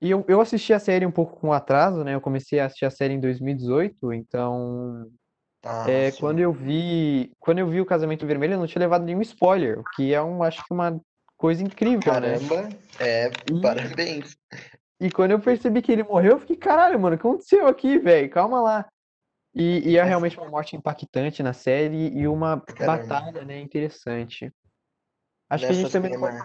e 0.00 0.10
eu, 0.10 0.24
eu 0.26 0.40
assisti 0.40 0.72
a 0.72 0.78
série 0.78 1.04
um 1.04 1.10
pouco 1.10 1.38
com 1.38 1.52
atraso, 1.52 2.02
né? 2.02 2.14
Eu 2.14 2.20
comecei 2.20 2.58
a 2.58 2.66
assistir 2.66 2.86
a 2.86 2.90
série 2.90 3.14
em 3.14 3.20
2018, 3.20 4.14
então 4.14 5.06
Ah, 5.62 5.84
é, 5.88 6.10
sim. 6.10 6.20
quando 6.20 6.38
eu 6.38 6.52
vi, 6.52 7.32
quando 7.38 7.58
eu 7.58 7.68
vi 7.68 7.80
o 7.82 7.86
Casamento 7.86 8.26
Vermelho, 8.26 8.54
eu 8.54 8.58
não 8.58 8.66
tinha 8.66 8.80
levado 8.80 9.04
nenhum 9.04 9.20
spoiler, 9.20 9.78
o 9.78 9.84
que 9.94 10.14
é 10.14 10.22
um, 10.22 10.42
acho 10.42 10.64
que 10.64 10.72
uma 10.72 10.98
coisa 11.36 11.62
incrível, 11.62 12.18
né? 12.18 12.38
Caramba, 12.38 12.68
é, 12.98 13.30
E, 13.50 13.60
parabéns. 13.60 14.36
E 15.00 15.10
quando 15.10 15.30
eu 15.30 15.40
percebi 15.40 15.80
que 15.80 15.90
ele 15.90 16.02
morreu, 16.02 16.32
eu 16.32 16.40
fiquei, 16.40 16.56
caralho, 16.56 17.00
mano, 17.00 17.16
o 17.16 17.18
que 17.18 17.26
aconteceu 17.26 17.66
aqui, 17.66 17.98
velho? 17.98 18.28
Calma 18.30 18.60
lá. 18.60 18.88
E, 19.54 19.90
e 19.90 19.96
é 19.96 20.04
realmente 20.04 20.38
uma 20.38 20.48
morte 20.48 20.76
impactante 20.76 21.42
na 21.42 21.52
série 21.52 22.08
e 22.16 22.28
uma 22.28 22.60
Caramba. 22.60 23.06
batalha, 23.08 23.44
né, 23.44 23.58
interessante. 23.60 24.52
Acho 25.48 25.66
que 25.66 25.72
a 25.72 25.74
Nessa 25.74 25.82
gente 25.82 25.92
também 25.92 26.18
pode. 26.18 26.36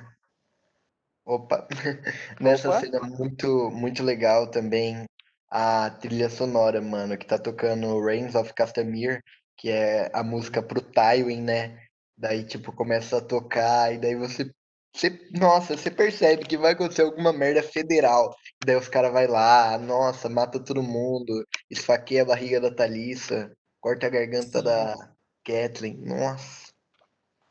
opa, 1.26 1.68
nessa 2.41 2.70
Opa! 2.70 2.80
cena 2.80 3.00
muito, 3.02 3.70
muito 3.72 4.02
legal 4.02 4.50
também 4.50 5.06
a 5.50 5.89
trilha 5.91 6.30
sonora, 6.30 6.82
mano, 6.82 7.18
que 7.18 7.26
tá 7.26 7.38
tocando 7.38 8.04
Reigns 8.04 8.36
of 8.36 8.54
Castamere, 8.54 9.22
que 9.58 9.70
é 9.70 10.10
a 10.13 10.24
música 10.24 10.62
pro 10.63 10.82
Tywin, 10.82 11.41
né? 11.41 11.86
Daí, 12.18 12.44
tipo, 12.46 12.72
começa 12.74 13.18
a 13.18 13.22
tocar 13.22 13.94
e 13.94 13.98
daí 13.98 14.15
você, 14.15 14.52
você, 14.96 15.20
nossa, 15.38 15.76
você 15.76 15.92
percebe 15.92 16.46
que 16.46 16.58
vai 16.58 16.72
acontecer 16.72 17.02
alguma 17.02 17.34
merda 17.34 17.62
federal. 17.62 18.34
Daí 18.66 18.78
os 18.78 18.88
caras 18.88 19.12
vai 19.12 19.28
lá, 19.28 19.78
nossa, 19.78 20.30
mata 20.30 20.58
todo 20.58 20.82
mundo, 20.82 21.46
esfaqueia 21.70 22.22
a 22.22 22.26
barriga 22.26 22.62
da 22.62 22.74
Thalissa, 22.74 23.52
corta 23.82 24.08
a 24.08 24.10
garganta 24.10 24.60
Sim. 24.60 24.64
da 24.64 24.96
Catelyn. 25.44 25.98
Nossa, 25.98 26.72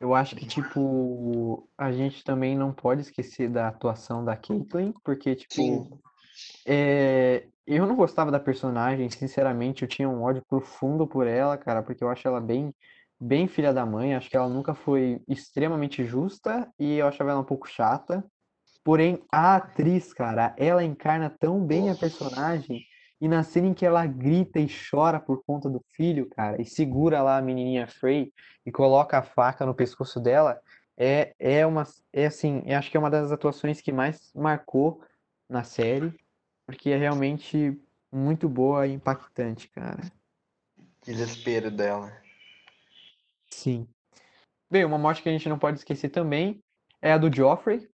Eu 0.01 0.15
acho 0.15 0.35
que, 0.35 0.47
tipo, 0.47 1.69
a 1.77 1.91
gente 1.91 2.23
também 2.23 2.57
não 2.57 2.73
pode 2.73 3.01
esquecer 3.01 3.47
da 3.47 3.67
atuação 3.67 4.25
da 4.25 4.35
Caitlyn, 4.35 4.91
porque, 5.03 5.35
tipo, 5.35 5.53
sim, 5.53 5.87
é... 6.65 7.45
eu 7.67 7.85
não 7.85 7.95
gostava 7.95 8.31
da 8.31 8.39
personagem, 8.39 9.07
sinceramente, 9.11 9.83
eu 9.83 9.87
tinha 9.87 10.09
um 10.09 10.23
ódio 10.23 10.43
profundo 10.49 11.05
por 11.05 11.27
ela, 11.27 11.57
cara, 11.57 11.83
porque 11.83 12.03
eu 12.03 12.09
acho 12.09 12.27
ela 12.27 12.41
bem, 12.41 12.73
bem 13.19 13.47
filha 13.47 13.73
da 13.73 13.85
mãe, 13.85 14.15
acho 14.15 14.29
que 14.29 14.37
ela 14.37 14.49
nunca 14.49 14.73
foi 14.73 15.21
extremamente 15.27 16.05
justa 16.05 16.71
e 16.77 16.97
eu 16.97 17.07
achava 17.07 17.31
ela 17.31 17.41
um 17.41 17.45
pouco 17.45 17.67
chata. 17.67 18.23
Porém, 18.83 19.23
a 19.31 19.55
atriz, 19.55 20.13
cara, 20.13 20.53
ela 20.57 20.83
encarna 20.83 21.29
tão 21.29 21.65
bem 21.65 21.89
a 21.89 21.95
personagem. 21.95 22.85
E 23.19 23.27
na 23.27 23.41
cena 23.43 23.67
em 23.67 23.73
que 23.73 23.85
ela 23.85 24.05
grita 24.05 24.59
e 24.59 24.67
chora 24.67 25.19
por 25.19 25.43
conta 25.43 25.69
do 25.69 25.83
filho, 25.93 26.29
cara, 26.29 26.61
e 26.61 26.65
segura 26.65 27.23
lá 27.23 27.37
a 27.37 27.41
menininha 27.41 27.87
Frey 27.87 28.31
e 28.65 28.71
coloca 28.71 29.17
a 29.17 29.23
faca 29.23 29.65
no 29.65 29.73
pescoço 29.73 30.19
dela, 30.19 30.59
é, 30.97 31.33
é 31.39 31.65
uma. 31.65 31.83
É 32.13 32.25
assim, 32.27 32.61
eu 32.65 32.77
acho 32.77 32.91
que 32.91 32.97
é 32.97 32.99
uma 32.99 33.09
das 33.09 33.31
atuações 33.31 33.81
que 33.81 33.91
mais 33.91 34.31
marcou 34.35 35.01
na 35.49 35.63
série, 35.63 36.13
porque 36.65 36.89
é 36.89 36.97
realmente 36.97 37.79
muito 38.11 38.47
boa 38.47 38.85
e 38.85 38.93
impactante, 38.93 39.69
cara. 39.69 40.03
Desespero 41.03 41.71
dela. 41.71 42.24
Sim. 43.55 43.87
Bem, 44.69 44.83
uma 44.83 44.97
morte 44.97 45.23
que 45.23 45.29
a 45.29 45.31
gente 45.31 45.47
não 45.47 45.57
pode 45.57 45.77
esquecer 45.79 46.09
também 46.09 46.59
é 47.01 47.13
a 47.13 47.17
do 47.17 47.33
Joffrey, 47.33 47.87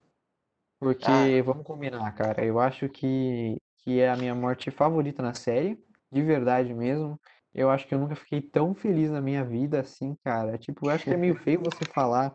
porque 0.79 1.05
Ah, 1.05 1.43
vamos 1.45 1.63
combinar, 1.63 2.11
cara, 2.13 2.43
eu 2.43 2.59
acho 2.59 2.89
que, 2.89 3.57
que 3.77 3.99
é 3.99 4.09
a 4.09 4.17
minha 4.17 4.33
morte 4.33 4.71
favorita 4.71 5.21
na 5.21 5.35
série, 5.35 5.77
de 6.11 6.21
verdade 6.23 6.73
mesmo. 6.73 7.19
Eu 7.53 7.69
acho 7.69 7.87
que 7.87 7.93
eu 7.93 7.99
nunca 7.99 8.15
fiquei 8.15 8.41
tão 8.41 8.73
feliz 8.73 9.11
na 9.11 9.21
minha 9.21 9.45
vida 9.45 9.81
assim, 9.81 10.15
cara. 10.23 10.57
Tipo, 10.57 10.87
eu 10.87 10.89
acho 10.89 11.03
que 11.03 11.13
é 11.13 11.17
meio 11.17 11.35
feio 11.35 11.61
você 11.61 11.85
falar, 11.85 12.33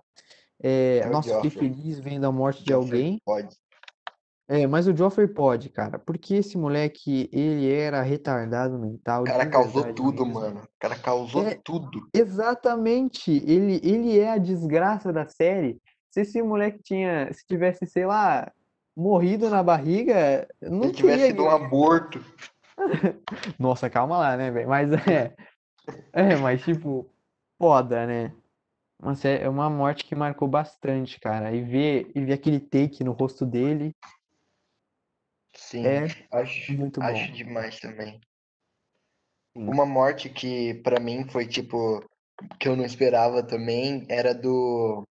é, 0.63 0.99
é 0.99 1.09
o 1.09 1.13
nossa, 1.13 1.41
fiquei 1.43 1.51
feliz 1.51 1.99
vendo 1.99 2.27
a 2.27 2.33
morte 2.33 2.63
de 2.63 2.73
alguém. 2.73 3.21
pode. 3.25 3.57
É, 4.49 4.65
mas 4.67 4.87
o 4.87 4.97
Joffrey 4.97 5.27
pode, 5.27 5.69
cara, 5.71 5.99
porque 5.99 6.35
esse 6.35 6.57
moleque, 6.57 7.29
ele 7.33 7.69
era 7.73 8.01
retardado 8.03 8.79
mental, 8.79 9.23
O 9.23 9.27
cara 9.27 9.45
de 9.45 9.51
causou 9.51 9.83
verdade 9.83 9.95
tudo, 9.97 10.25
mesmo. 10.25 10.41
mano. 10.41 10.61
O 10.61 10.69
cara 10.79 10.95
causou 10.97 11.45
É, 11.45 11.55
tudo. 11.65 12.09
exatamente, 12.15 13.33
ele, 13.45 13.81
ele 13.83 14.19
é 14.19 14.31
a 14.31 14.39
desgraça 14.39 15.13
da 15.13 15.27
série. 15.27 15.81
Se 16.11 16.21
esse 16.21 16.41
moleque 16.43 16.81
tinha, 16.83 17.33
se 17.33 17.45
tivesse, 17.45 17.87
sei 17.87 18.07
lá, 18.07 18.53
morrido 18.97 19.51
na 19.51 19.63
barriga, 19.65 20.47
não 20.63 20.85
Se 20.85 20.93
tivesse 20.93 21.27
sido 21.27 21.43
um 21.43 21.51
aborto, 21.51 22.25
Nossa, 23.59 23.89
calma 23.91 24.19
lá, 24.19 24.37
né, 24.37 24.51
velho? 24.51 24.69
Mas 24.69 24.93
é, 24.93 25.35
é, 26.13 26.37
mas 26.37 26.63
tipo, 26.63 27.11
foda, 27.59 28.07
né? 28.07 28.33
Mas 29.03 29.25
é 29.25 29.43
é 29.43 29.49
uma 29.49 29.69
morte 29.69 30.05
que 30.05 30.15
marcou 30.15 30.49
bastante, 30.49 31.19
cara. 31.21 31.53
E 31.53 31.63
ver, 31.63 32.11
e 32.15 32.25
ver 32.25 32.35
aquele 32.35 32.61
take 32.61 33.05
no 33.05 33.13
rosto 33.13 33.45
dele 33.45 33.95
sim, 35.57 35.85
é 35.87 36.07
acho, 36.33 36.73
muito 36.73 37.03
acho 37.03 37.27
bom. 37.29 37.33
demais 37.33 37.79
também. 37.81 38.21
Sim. 39.57 39.69
Uma 39.69 39.87
morte 39.87 40.29
que 40.29 40.75
pra 40.83 41.01
mim 41.01 41.27
foi 41.29 41.47
tipo 41.47 42.05
que 42.61 42.69
eu 42.69 42.77
não 42.77 42.85
esperava 42.85 43.43
também 43.43 44.05
era 44.09 44.35
do 44.35 45.05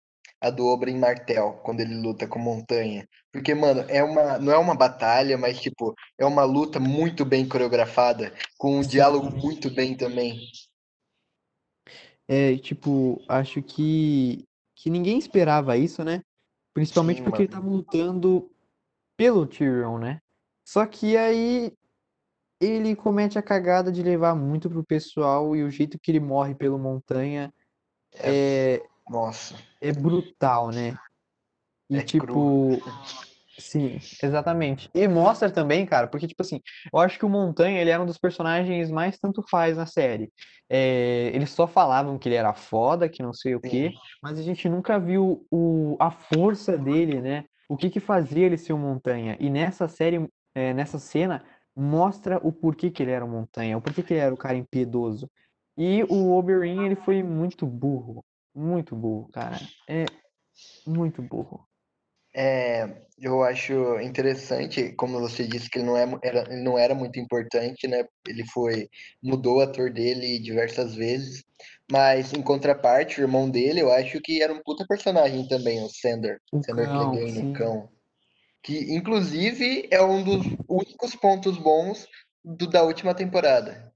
a 0.41 0.51
do 0.51 0.67
Oberyn 0.67 0.99
Martell, 0.99 1.53
quando 1.63 1.79
ele 1.81 1.95
luta 1.95 2.27
com 2.27 2.41
Montanha. 2.41 3.07
Porque, 3.33 3.55
mano, 3.55 3.83
é 3.89 4.03
uma 4.03 4.39
não 4.39 4.53
é 4.53 4.59
uma 4.59 4.75
batalha, 4.75 5.39
mas 5.39 5.61
tipo, 5.61 5.95
é 6.19 6.27
uma 6.27 6.43
luta 6.43 6.81
muito 6.81 7.25
bem 7.25 7.49
coreografada, 7.49 8.35
com 8.59 8.79
um 8.79 8.83
diálogo 8.83 9.31
muito 9.31 9.71
bem 9.71 9.97
também. 9.97 10.41
É, 12.27 12.57
tipo, 12.57 13.23
acho 13.29 13.63
que 13.63 14.45
que 14.75 14.91
ninguém 14.91 15.17
esperava 15.17 15.77
isso, 15.77 16.03
né? 16.03 16.23
Principalmente 16.75 17.19
Sim, 17.19 17.25
porque 17.25 17.43
ele 17.43 17.53
mano. 17.53 17.63
tava 17.63 17.73
lutando 17.73 18.51
pelo 19.17 19.47
Tyrion, 19.47 19.99
né? 19.99 20.19
Só 20.73 20.87
que 20.87 21.19
aí 21.19 21.71
ele 22.59 22.97
comete 22.97 23.39
a 23.39 23.43
cagada 23.43 23.93
de 23.93 24.03
levar 24.03 24.35
muito 24.35 24.71
pro 24.71 24.83
pessoal 24.83 25.55
e 25.55 25.63
o 25.63 25.71
jeito 25.71 25.99
que 25.99 26.11
ele 26.11 26.19
morre 26.19 26.55
pelo 26.55 26.79
Montanha 26.79 27.53
É, 28.15 28.77
é, 28.77 28.83
nossa, 29.07 29.55
é 29.83 29.93
brutal, 29.93 30.71
né? 30.71 30.97
E 31.91 31.99
é 31.99 32.03
cru. 32.03 32.79
tipo, 32.79 32.79
sim, 33.59 33.99
exatamente. 34.23 34.89
E 34.95 35.07
mostra 35.07 35.51
também, 35.51 35.85
cara, 35.85 36.09
porque 36.09 36.27
tipo 36.27 36.41
assim, 36.41 36.59
eu 36.91 36.99
acho 37.01 37.19
que 37.19 37.27
o 37.27 37.29
Montanha, 37.29 37.79
ele 37.79 37.91
era 37.91 38.03
um 38.03 38.07
dos 38.07 38.17
personagens 38.17 38.91
mais 38.91 39.19
tanto 39.19 39.43
faz 39.51 39.77
na 39.77 39.85
série. 39.85 40.33
É, 40.71 41.31
eles 41.35 41.51
só 41.51 41.67
falavam 41.67 42.19
que 42.19 42.31
ele 42.31 42.37
era 42.37 42.55
foda, 42.55 43.11
que 43.11 43.23
não 43.23 43.35
sei 43.35 43.55
o 43.55 43.61
Sim, 43.63 43.69
quê, 43.69 43.93
mas 44.23 44.39
a 44.39 44.43
gente 44.43 44.71
nunca 44.71 44.99
viu 44.99 45.47
o, 45.51 45.99
a 46.01 46.11
força 46.11 46.79
dele, 46.79 47.21
né? 47.21 47.45
O 47.69 47.77
que 47.77 47.91
que 47.91 48.01
fazia 48.01 48.47
ele 48.47 48.57
ser 48.57 48.73
um 48.73 48.79
Montanha. 48.79 49.37
E 49.39 49.51
nessa 49.51 49.87
série, 49.87 50.27
é, 50.55 50.73
nessa 50.73 50.99
cena, 50.99 51.45
mostra 51.75 52.39
o 52.39 52.53
porquê 52.53 52.91
que 52.91 53.03
ele 53.03 53.13
era 53.13 53.25
um 53.25 53.31
Montanha, 53.31 53.79
o 53.79 53.83
porquê 53.83 54.03
que 54.03 54.13
ele 54.13 54.21
era 54.21 54.35
o 54.35 54.39
cara 54.39 54.57
impiedoso. 54.57 55.31
E 55.77 56.05
o 56.05 56.33
Oberyn, 56.33 56.85
ele 56.85 56.97
foi 56.97 57.23
muito 57.23 57.67
burro, 57.67 58.25
muito 58.55 58.95
burro, 58.95 59.29
cara. 59.33 59.59
É 59.89 60.05
muito 60.87 61.23
burro. 61.23 61.67
É, 62.35 63.03
eu 63.19 63.43
acho 63.43 64.01
interessante, 64.01 64.93
como 64.93 65.21
você 65.21 65.47
disse, 65.47 65.69
que 65.69 65.79
ele 65.79 65.87
não, 65.87 65.97
é, 65.97 66.19
era, 66.23 66.53
ele 66.53 66.63
não 66.63 66.79
era 66.79 66.95
muito 66.95 67.19
importante, 67.21 67.87
né? 67.87 68.05
Ele 68.27 68.45
foi, 68.47 68.89
mudou 69.23 69.59
o 69.59 69.61
ator 69.61 69.91
dele 69.91 70.39
diversas 70.39 70.95
vezes, 70.95 71.45
mas 71.91 72.33
em 72.33 72.43
contraparte, 72.43 73.21
o 73.21 73.25
irmão 73.25 73.51
dele, 73.51 73.81
eu 73.81 73.93
acho 73.93 74.19
que 74.21 74.43
era 74.43 74.53
um 74.53 74.63
puta 74.63 74.87
personagem 74.89 75.47
também, 75.47 75.83
o 75.83 75.89
Sander, 75.89 76.39
O 76.53 76.63
Sander 76.63 76.89
Clegane, 76.89 77.51
o 77.51 77.53
cão, 77.53 77.89
que 78.63 78.95
inclusive 78.95 79.89
é 79.91 80.03
um 80.03 80.23
dos 80.23 80.45
únicos 80.69 81.15
pontos 81.17 81.59
bons 81.59 82.09
do, 82.45 82.67
da 82.69 82.83
última 82.83 83.15
temporada. 83.15 83.93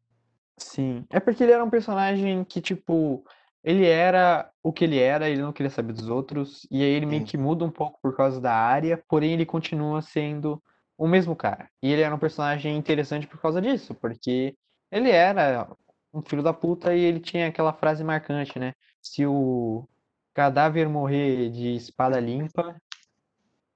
sim. 0.59 1.05
É 1.11 1.21
porque 1.21 1.43
ele 1.43 1.53
era 1.53 1.65
um 1.65 1.71
personagem 1.71 2.45
que, 2.45 2.61
tipo, 2.61 3.25
ele 3.63 3.87
era 3.87 4.51
o 4.63 4.73
que 4.73 4.85
ele 4.85 4.99
era, 4.99 5.29
ele 5.29 5.43
não 5.43 5.53
queria 5.53 5.71
saber 5.71 5.93
dos 5.93 6.09
outros, 6.09 6.67
e 6.71 6.83
aí 6.83 6.91
ele 6.91 7.07
meio 7.07 7.23
Sim, 7.23 7.25
que 7.25 7.37
muda 7.37 7.65
um 7.65 7.71
pouco 7.71 7.99
por 8.03 8.17
causa 8.17 8.41
da 8.41 8.55
área, 8.55 9.03
porém 9.09 9.33
ele 9.33 9.47
continua 9.47 10.03
sendo 10.03 10.63
o 10.97 11.07
mesmo 11.09 11.37
cara. 11.37 11.69
E 11.83 11.93
ele 11.93 12.03
era 12.03 12.15
um 12.15 12.19
personagem 12.19 12.77
interessante 12.77 13.27
por 13.27 13.41
causa 13.41 13.61
disso, 13.61 13.95
porque 13.95 14.57
ele 14.91 15.11
era 15.11 15.69
um 16.13 16.23
filho 16.23 16.43
da 16.43 16.53
puta 16.53 16.95
e 16.95 17.01
ele 17.01 17.21
tinha 17.21 17.49
aquela 17.49 17.73
frase 17.73 18.03
marcante, 18.05 18.59
né? 18.59 18.73
Se 19.03 19.27
o 19.27 19.87
cadáver 20.35 20.89
morrer 20.89 21.51
de 21.51 21.77
espada 21.77 22.21
limpa. 22.21 22.77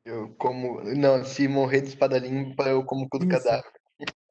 Eu 0.04 0.34
como, 0.38 0.82
não, 0.82 1.24
se 1.24 1.46
morrer 1.46 1.82
de 1.82 1.88
espada 1.88 2.18
limpa, 2.18 2.64
eu 2.68 2.84
como 2.84 3.08
cu 3.08 3.18
do 3.18 3.26
Isso. 3.26 3.44
cadáver. 3.44 3.72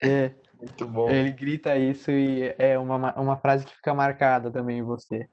É, 0.01 0.33
Muito 0.59 0.87
bom. 0.87 1.09
ele 1.09 1.31
grita 1.31 1.77
isso 1.77 2.11
e 2.11 2.53
é 2.57 2.77
uma, 2.77 3.17
uma 3.17 3.37
frase 3.37 3.65
que 3.65 3.75
fica 3.75 3.93
marcada 3.93 4.51
também 4.51 4.79
em 4.79 4.83
você. 4.83 5.27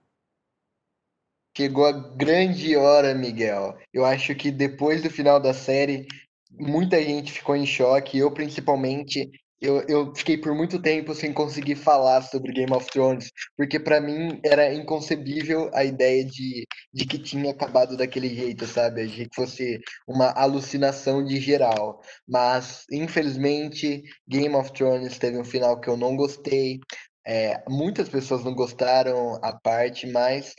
Chegou 1.56 1.86
a 1.86 1.92
grande 1.92 2.76
hora, 2.76 3.14
Miguel. 3.14 3.76
Eu 3.92 4.04
acho 4.04 4.34
que 4.34 4.50
depois 4.50 5.02
do 5.02 5.10
final 5.10 5.40
da 5.40 5.52
série, 5.52 6.06
muita 6.52 7.02
gente 7.02 7.32
ficou 7.32 7.56
em 7.56 7.66
choque, 7.66 8.18
eu 8.18 8.30
principalmente. 8.30 9.30
Eu, 9.60 9.80
eu 9.88 10.14
fiquei 10.14 10.36
por 10.36 10.54
muito 10.54 10.80
tempo 10.80 11.14
sem 11.14 11.32
conseguir 11.32 11.76
falar 11.76 12.20
sobre 12.22 12.52
Game 12.52 12.72
of 12.74 12.86
Thrones, 12.90 13.30
porque 13.56 13.80
para 13.80 14.00
mim 14.00 14.38
era 14.44 14.74
inconcebível 14.74 15.70
a 15.72 15.82
ideia 15.82 16.24
de, 16.24 16.66
de 16.92 17.06
que 17.06 17.18
tinha 17.18 17.52
acabado 17.52 17.96
daquele 17.96 18.28
jeito, 18.28 18.66
sabe? 18.66 19.02
Achei 19.02 19.26
que 19.26 19.34
fosse 19.34 19.80
uma 20.06 20.30
alucinação 20.32 21.24
de 21.24 21.40
geral. 21.40 22.02
Mas, 22.28 22.84
infelizmente, 22.92 24.02
Game 24.28 24.54
of 24.54 24.72
Thrones 24.72 25.18
teve 25.18 25.38
um 25.38 25.44
final 25.44 25.80
que 25.80 25.88
eu 25.88 25.96
não 25.96 26.16
gostei. 26.16 26.78
É, 27.26 27.62
muitas 27.68 28.08
pessoas 28.08 28.44
não 28.44 28.54
gostaram 28.54 29.38
a 29.42 29.52
parte, 29.58 30.06
mas 30.06 30.54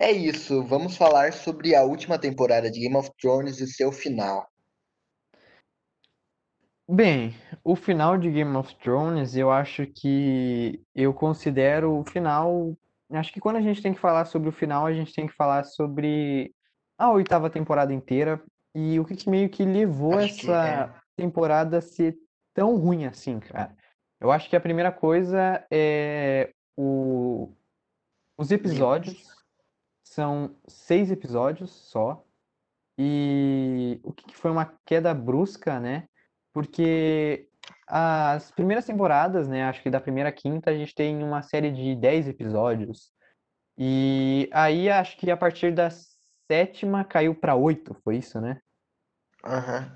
é 0.00 0.12
isso. 0.12 0.62
Vamos 0.64 0.96
falar 0.96 1.32
sobre 1.32 1.74
a 1.74 1.82
última 1.84 2.18
temporada 2.18 2.70
de 2.70 2.80
Game 2.80 2.96
of 2.96 3.10
Thrones 3.20 3.60
e 3.60 3.66
seu 3.66 3.90
final. 3.90 4.46
Bem, 6.88 7.34
o 7.64 7.74
final 7.74 8.16
de 8.16 8.30
Game 8.30 8.56
of 8.56 8.72
Thrones, 8.76 9.34
eu 9.36 9.50
acho 9.50 9.86
que 9.88 10.80
eu 10.94 11.12
considero 11.12 11.98
o 11.98 12.04
final. 12.04 12.78
Acho 13.10 13.32
que 13.32 13.40
quando 13.40 13.56
a 13.56 13.60
gente 13.60 13.82
tem 13.82 13.92
que 13.92 13.98
falar 13.98 14.24
sobre 14.24 14.48
o 14.48 14.52
final, 14.52 14.86
a 14.86 14.92
gente 14.92 15.12
tem 15.12 15.26
que 15.26 15.34
falar 15.34 15.64
sobre 15.64 16.54
a 16.96 17.10
oitava 17.10 17.50
temporada 17.50 17.92
inteira 17.92 18.40
e 18.72 19.00
o 19.00 19.04
que, 19.04 19.16
que 19.16 19.28
meio 19.28 19.48
que 19.48 19.64
levou 19.64 20.16
Acho 20.16 20.42
que 20.42 20.50
é. 20.50 20.54
essa 20.54 21.02
temporada 21.16 21.78
a 21.78 21.82
ser 21.82 22.16
tão 22.54 22.76
ruim 22.76 23.04
assim, 23.04 23.40
cara. 23.40 23.76
Eu 24.20 24.30
acho 24.30 24.48
que 24.48 24.54
a 24.54 24.60
primeira 24.60 24.92
coisa 24.92 25.66
é 25.68 26.52
o... 26.76 27.52
os 28.38 28.52
episódios. 28.52 29.34
São 30.04 30.54
seis 30.68 31.10
episódios 31.10 31.70
só. 31.70 32.24
E 32.96 34.00
o 34.04 34.12
que 34.12 34.24
que 34.26 34.36
foi 34.36 34.52
uma 34.52 34.72
queda 34.86 35.12
brusca, 35.12 35.80
né? 35.80 36.08
Porque 36.56 37.50
as 37.86 38.50
primeiras 38.50 38.86
temporadas, 38.86 39.46
né? 39.46 39.64
Acho 39.64 39.82
que 39.82 39.90
da 39.90 40.00
primeira 40.00 40.30
à 40.30 40.32
quinta, 40.32 40.70
a 40.70 40.74
gente 40.74 40.94
tem 40.94 41.22
uma 41.22 41.42
série 41.42 41.70
de 41.70 41.94
10 41.94 42.28
episódios. 42.28 43.12
E 43.76 44.48
aí 44.50 44.88
acho 44.88 45.18
que 45.18 45.30
a 45.30 45.36
partir 45.36 45.74
da 45.74 45.90
sétima 46.50 47.04
caiu 47.04 47.34
para 47.34 47.54
oito, 47.54 47.94
foi 48.02 48.16
isso, 48.16 48.40
né? 48.40 48.58
Aham. 49.44 49.94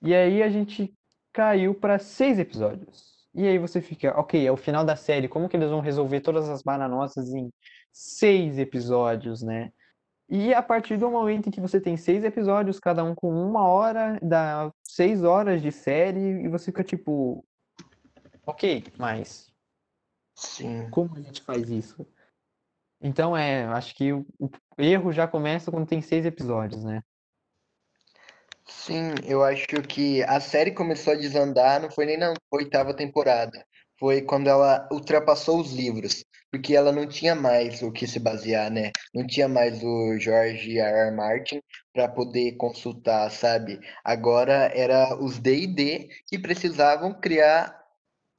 E 0.00 0.14
aí 0.14 0.40
a 0.40 0.48
gente 0.48 0.94
caiu 1.32 1.74
para 1.74 1.98
seis 1.98 2.38
episódios. 2.38 3.26
E 3.34 3.44
aí 3.44 3.58
você 3.58 3.80
fica, 3.80 4.16
ok, 4.16 4.46
é 4.46 4.52
o 4.52 4.56
final 4.56 4.84
da 4.84 4.94
série, 4.94 5.26
como 5.26 5.48
que 5.48 5.56
eles 5.56 5.70
vão 5.70 5.80
resolver 5.80 6.20
todas 6.20 6.48
as 6.48 6.62
bananosas 6.62 7.28
em 7.34 7.50
seis 7.92 8.56
episódios, 8.56 9.42
né? 9.42 9.72
E 10.28 10.54
a 10.54 10.62
partir 10.62 10.96
do 10.96 11.10
momento 11.10 11.48
em 11.48 11.50
que 11.50 11.60
você 11.60 11.80
tem 11.80 11.96
seis 11.96 12.22
episódios, 12.22 12.78
cada 12.78 13.02
um 13.02 13.16
com 13.16 13.30
uma 13.34 13.66
hora, 13.66 14.16
dá 14.22 14.72
seis 14.94 15.24
horas 15.24 15.62
de 15.62 15.70
série, 15.72 16.44
e 16.44 16.48
você 16.48 16.66
fica 16.66 16.84
tipo. 16.84 17.44
Ok, 18.46 18.84
mas 18.98 19.52
Sim. 20.34 20.88
como 20.90 21.16
a 21.16 21.20
gente 21.20 21.42
faz 21.42 21.68
isso? 21.68 22.06
Então 23.00 23.36
é, 23.36 23.64
acho 23.64 23.94
que 23.94 24.12
o, 24.12 24.26
o 24.38 24.50
erro 24.78 25.12
já 25.12 25.26
começa 25.26 25.70
quando 25.70 25.86
tem 25.88 26.02
seis 26.02 26.26
episódios, 26.26 26.84
né? 26.84 27.02
Sim, 28.66 29.14
eu 29.24 29.42
acho 29.42 29.66
que 29.66 30.22
a 30.24 30.40
série 30.40 30.72
começou 30.72 31.12
a 31.12 31.16
desandar, 31.16 31.80
não 31.80 31.90
foi 31.90 32.06
nem 32.06 32.16
na 32.16 32.34
oitava 32.50 32.94
temporada. 32.94 33.66
Foi 34.00 34.22
quando 34.22 34.48
ela 34.48 34.88
ultrapassou 34.90 35.60
os 35.60 35.72
livros, 35.72 36.24
porque 36.50 36.74
ela 36.74 36.90
não 36.90 37.06
tinha 37.06 37.34
mais 37.34 37.82
o 37.82 37.92
que 37.92 38.06
se 38.06 38.18
basear, 38.18 38.70
né? 38.70 38.90
Não 39.14 39.26
tinha 39.26 39.46
mais 39.46 39.82
o 39.82 40.18
George 40.18 40.78
R. 40.78 41.08
R. 41.08 41.10
Martin 41.14 41.60
para 41.92 42.08
poder 42.08 42.56
consultar, 42.56 43.30
sabe? 43.30 43.78
Agora 44.02 44.72
era 44.74 45.14
os 45.22 45.38
D&D 45.38 46.08
que 46.26 46.38
precisavam 46.38 47.12
criar 47.12 47.79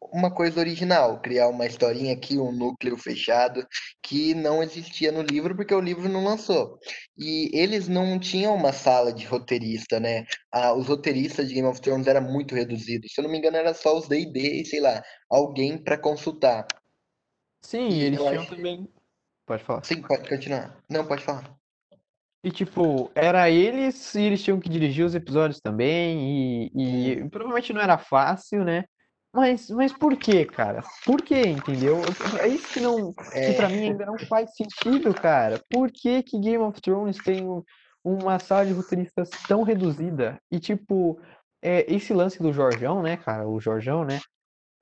uma 0.02 0.34
coisa 0.34 0.60
original, 0.60 1.22
criar 1.22 1.48
uma 1.48 1.66
historinha 1.66 2.14
aqui, 2.14 2.38
um 2.38 2.52
núcleo 2.52 2.98
fechado 2.98 3.66
que 4.02 4.34
não 4.34 4.64
existia 4.64 5.12
no 5.12 5.22
livro 5.22 5.56
porque 5.56 5.74
o 5.74 5.80
livro 5.80 6.10
não 6.10 6.24
lançou. 6.24 6.80
E 7.18 7.50
eles 7.54 7.88
não 7.88 8.20
tinham 8.20 8.56
uma 8.56 8.74
sala 8.74 9.14
de 9.14 9.26
roteirista, 9.26 10.00
né? 10.00 10.26
Ah, 10.52 10.74
os 10.74 10.88
roteiristas 10.88 11.48
de 11.48 11.54
Game 11.54 11.68
of 11.68 11.80
Thrones 11.80 12.08
era 12.08 12.20
muito 12.20 12.56
reduzidos. 12.56 13.14
Se 13.14 13.22
eu 13.22 13.24
não 13.24 13.32
me 13.32 13.38
engano, 13.38 13.58
era 13.58 13.74
só 13.74 13.98
os 13.98 14.08
D&D 14.08 14.62
e 14.62 14.66
sei 14.66 14.80
lá, 14.80 15.04
alguém 15.30 15.78
para 15.78 15.98
consultar. 15.98 16.66
Sim, 17.62 17.90
E 17.90 18.02
eles 18.02 18.20
tinham 18.20 18.42
acho... 18.42 18.56
também. 18.56 18.90
Pode 19.46 19.64
falar. 19.64 19.84
Sim, 19.84 20.02
pode 20.02 20.28
continuar. 20.28 20.82
Não, 20.90 21.06
pode 21.06 21.24
falar. 21.24 21.56
E 22.44 22.50
tipo, 22.50 23.12
era 23.14 23.52
eles 23.52 24.16
e 24.16 24.22
eles 24.22 24.42
tinham 24.42 24.60
que 24.60 24.68
dirigir 24.68 25.06
os 25.06 25.14
episódios 25.14 25.60
também, 25.62 26.72
e, 26.74 27.12
e 27.12 27.30
provavelmente 27.30 27.72
não 27.72 27.82
era 27.82 28.00
fácil, 28.00 28.64
né? 28.64 28.86
Mas, 29.34 29.70
mas 29.70 29.94
por 29.94 30.18
quê, 30.18 30.46
cara? 30.46 30.84
Por 31.06 31.22
quê, 31.22 31.46
entendeu? 31.48 32.02
É 32.42 32.48
isso 32.48 32.68
que 32.70 32.80
não, 32.82 33.14
que 33.14 33.24
é, 33.40 33.54
para 33.54 33.70
mim 33.70 33.86
ainda 33.92 34.06
não 34.06 34.18
faz 34.28 34.54
sentido, 34.56 35.14
cara. 35.14 35.64
Por 35.70 35.90
que 35.92 36.22
que 36.22 36.38
Game 36.40 36.64
of 36.64 36.82
Thrones 36.82 37.18
tem 37.24 37.42
um- 37.48 37.64
uma 38.04 38.40
sala 38.40 38.66
de 38.66 38.74
roteiristas 38.74 39.30
tão 39.48 39.64
reduzida? 39.64 40.38
E 40.52 40.60
tipo, 40.60 41.20
é, 41.62 41.86
esse 41.94 42.14
lance 42.14 42.40
do 42.44 42.52
Jorjão, 42.52 43.02
né, 43.02 43.16
cara? 43.16 43.48
O 43.48 43.60
Jorjão, 43.60 44.04
né? 44.04 44.20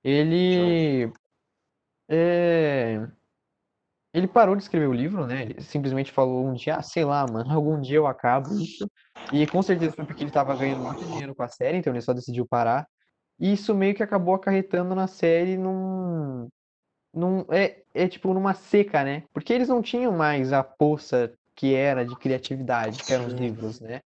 Ele 0.04 1.12
é, 2.08 3.10
ele 4.12 4.26
parou 4.26 4.56
de 4.56 4.62
escrever 4.62 4.86
o 4.88 4.92
livro, 4.92 5.26
né? 5.26 5.42
Ele 5.42 5.60
simplesmente 5.62 6.10
falou 6.12 6.46
um 6.46 6.54
dia, 6.54 6.76
ah, 6.76 6.82
sei 6.82 7.04
lá, 7.04 7.26
mano, 7.26 7.50
algum 7.52 7.80
dia 7.80 7.96
eu 7.96 8.06
acabo 8.06 8.58
isso. 8.58 8.90
E 9.32 9.46
com 9.46 9.62
certeza 9.62 9.94
foi 9.94 10.04
porque 10.04 10.24
ele 10.24 10.30
tava 10.30 10.54
ganhando 10.56 10.82
muito 10.82 11.04
dinheiro 11.06 11.34
com 11.34 11.42
a 11.42 11.48
série, 11.48 11.78
então 11.78 11.92
ele 11.92 12.00
só 12.00 12.12
decidiu 12.12 12.46
parar. 12.46 12.86
E 13.40 13.52
isso 13.52 13.74
meio 13.74 13.94
que 13.94 14.02
acabou 14.02 14.34
acarretando 14.34 14.94
na 14.94 15.06
série 15.06 15.56
num, 15.56 16.46
num 17.14 17.44
é, 17.50 17.82
é 17.94 18.06
tipo 18.06 18.34
numa 18.34 18.52
seca, 18.52 19.02
né? 19.02 19.24
Porque 19.32 19.52
eles 19.52 19.68
não 19.68 19.80
tinham 19.80 20.12
mais 20.12 20.52
a 20.52 20.62
poça 20.62 21.32
que 21.54 21.74
era 21.74 22.04
de 22.04 22.14
criatividade, 22.16 23.02
que 23.02 23.12
eram 23.12 23.26
os 23.26 23.32
livros, 23.32 23.80
né? 23.80 24.00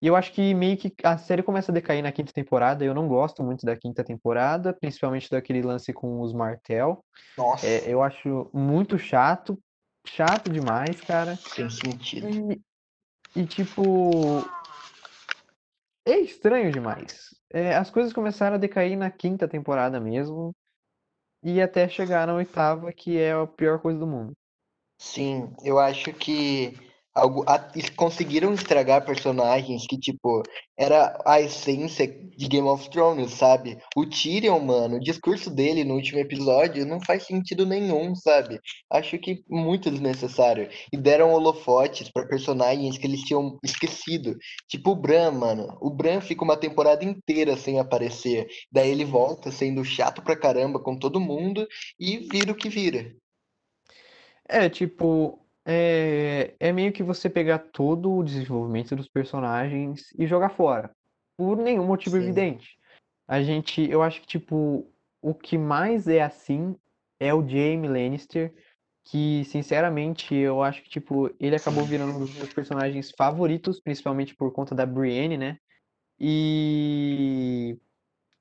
E 0.00 0.06
eu 0.06 0.14
acho 0.14 0.32
que 0.32 0.54
meio 0.54 0.76
que 0.76 0.92
a 1.02 1.16
série 1.16 1.42
começa 1.42 1.72
a 1.72 1.74
decair 1.74 2.02
na 2.02 2.12
quinta 2.12 2.32
temporada. 2.32 2.84
Eu 2.84 2.94
não 2.94 3.08
gosto 3.08 3.42
muito 3.42 3.64
da 3.64 3.76
quinta 3.76 4.04
temporada, 4.04 4.72
principalmente 4.72 5.30
daquele 5.30 5.62
lance 5.62 5.92
com 5.92 6.20
os 6.20 6.32
Martel. 6.32 7.02
É, 7.38 7.40
Nossa, 7.40 7.66
eu 7.66 8.02
acho 8.02 8.50
muito 8.52 8.98
chato, 8.98 9.58
chato 10.06 10.50
demais, 10.50 11.00
cara. 11.00 11.36
sem 11.36 11.70
sentido. 11.70 12.28
E, 12.28 13.40
e, 13.40 13.46
tipo, 13.46 14.44
é 16.06 16.20
estranho 16.20 16.70
demais. 16.70 17.34
É, 17.50 17.74
as 17.74 17.90
coisas 17.90 18.12
começaram 18.12 18.56
a 18.56 18.58
decair 18.58 18.96
na 18.96 19.10
quinta 19.10 19.48
temporada 19.48 20.00
mesmo, 20.00 20.54
e 21.42 21.60
até 21.60 21.88
chegar 21.88 22.26
na 22.26 22.34
oitava, 22.34 22.92
que 22.92 23.18
é 23.18 23.32
a 23.32 23.46
pior 23.46 23.80
coisa 23.80 23.98
do 23.98 24.06
mundo. 24.06 24.32
Sim, 24.98 25.52
eu 25.62 25.78
acho 25.78 26.12
que 26.12 26.74
algo, 27.16 27.44
a- 27.48 27.70
conseguiram 27.96 28.52
estragar 28.52 29.04
personagens 29.04 29.86
que, 29.88 29.98
tipo, 29.98 30.42
era 30.78 31.18
a 31.26 31.40
essência 31.40 32.06
de 32.06 32.46
Game 32.46 32.68
of 32.68 32.90
Thrones, 32.90 33.32
sabe? 33.32 33.78
O 33.96 34.04
Tyrion, 34.06 34.60
mano, 34.60 34.96
o 34.96 35.00
discurso 35.00 35.50
dele 35.50 35.82
no 35.84 35.94
último 35.94 36.18
episódio 36.20 36.84
não 36.86 37.00
faz 37.00 37.24
sentido 37.26 37.64
nenhum, 37.64 38.14
sabe? 38.14 38.60
Acho 38.90 39.18
que 39.18 39.42
muito 39.48 39.90
desnecessário. 39.90 40.68
E 40.92 40.96
deram 40.96 41.32
holofotes 41.32 42.10
pra 42.10 42.26
personagens 42.26 42.98
que 42.98 43.06
eles 43.06 43.22
tinham 43.22 43.58
esquecido. 43.64 44.36
Tipo 44.68 44.90
o 44.90 44.96
Bran, 44.96 45.30
mano. 45.32 45.76
O 45.80 45.90
Bran 45.90 46.20
fica 46.20 46.44
uma 46.44 46.56
temporada 46.56 47.04
inteira 47.04 47.56
sem 47.56 47.78
aparecer. 47.78 48.46
Daí 48.70 48.90
ele 48.90 49.04
volta 49.04 49.50
sendo 49.50 49.84
chato 49.84 50.22
pra 50.22 50.36
caramba 50.38 50.78
com 50.82 50.98
todo 50.98 51.20
mundo 51.20 51.66
e 51.98 52.18
vira 52.30 52.52
o 52.52 52.56
que 52.56 52.68
vira. 52.68 53.14
É, 54.48 54.68
tipo, 54.68 55.45
é, 55.66 56.54
é 56.60 56.72
meio 56.72 56.92
que 56.92 57.02
você 57.02 57.28
pegar 57.28 57.58
todo 57.58 58.12
o 58.12 58.22
desenvolvimento 58.22 58.94
dos 58.94 59.08
personagens 59.08 60.14
e 60.16 60.24
jogar 60.24 60.50
fora, 60.50 60.94
por 61.36 61.56
nenhum 61.56 61.84
motivo 61.84 62.16
Sim, 62.16 62.22
evidente. 62.22 62.78
A 63.26 63.42
gente, 63.42 63.82
eu 63.90 64.00
acho 64.00 64.20
que, 64.20 64.26
tipo, 64.28 64.88
o 65.20 65.34
que 65.34 65.58
mais 65.58 66.06
é 66.06 66.22
assim 66.22 66.76
é 67.18 67.34
o 67.34 67.46
Jaime 67.46 67.88
Lannister, 67.88 68.54
que, 69.04 69.44
sinceramente, 69.46 70.34
eu 70.34 70.62
acho 70.62 70.82
que, 70.84 70.88
tipo, 70.88 71.34
ele 71.40 71.56
acabou 71.56 71.84
virando 71.84 72.14
um 72.14 72.20
dos 72.20 72.34
meus 72.34 72.52
personagens 72.52 73.10
favoritos, 73.10 73.80
principalmente 73.80 74.36
por 74.36 74.52
conta 74.52 74.72
da 74.72 74.86
Brienne, 74.86 75.36
né? 75.36 75.58
E 76.18 77.76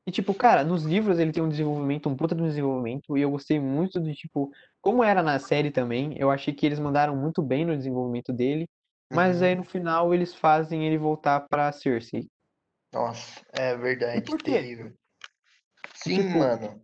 e, 0.07 0.11
tipo, 0.11 0.33
cara, 0.33 0.63
nos 0.63 0.83
livros 0.83 1.17
ele 1.19 1.31
tem 1.31 1.41
um 1.41 1.49
desenvolvimento, 1.49 2.07
um 2.07 2.15
puta 2.15 2.35
de 2.35 2.41
um 2.41 2.47
desenvolvimento, 2.47 3.17
e 3.17 3.21
eu 3.21 3.31
gostei 3.31 3.59
muito 3.59 3.99
de, 3.99 4.13
tipo, 4.13 4.51
como 4.81 5.03
era 5.03 5.23
na 5.23 5.39
série 5.39 5.71
também, 5.71 6.15
eu 6.17 6.29
achei 6.29 6.53
que 6.53 6.65
eles 6.65 6.79
mandaram 6.79 7.15
muito 7.15 7.41
bem 7.41 7.65
no 7.65 7.75
desenvolvimento 7.75 8.31
dele, 8.31 8.67
mas 9.11 9.41
aí 9.41 9.53
Uhum. 9.53 9.57
no 9.59 9.63
final 9.63 10.13
eles 10.13 10.35
fazem 10.35 10.85
ele 10.85 10.97
voltar 10.97 11.41
pra 11.49 11.71
Cersei. 11.71 12.27
Nossa, 12.93 13.41
é 13.51 13.75
verdade, 13.75 14.21
terrível. 14.37 14.93
Sim, 15.95 16.23
tipo, 16.23 16.37
mano. 16.39 16.81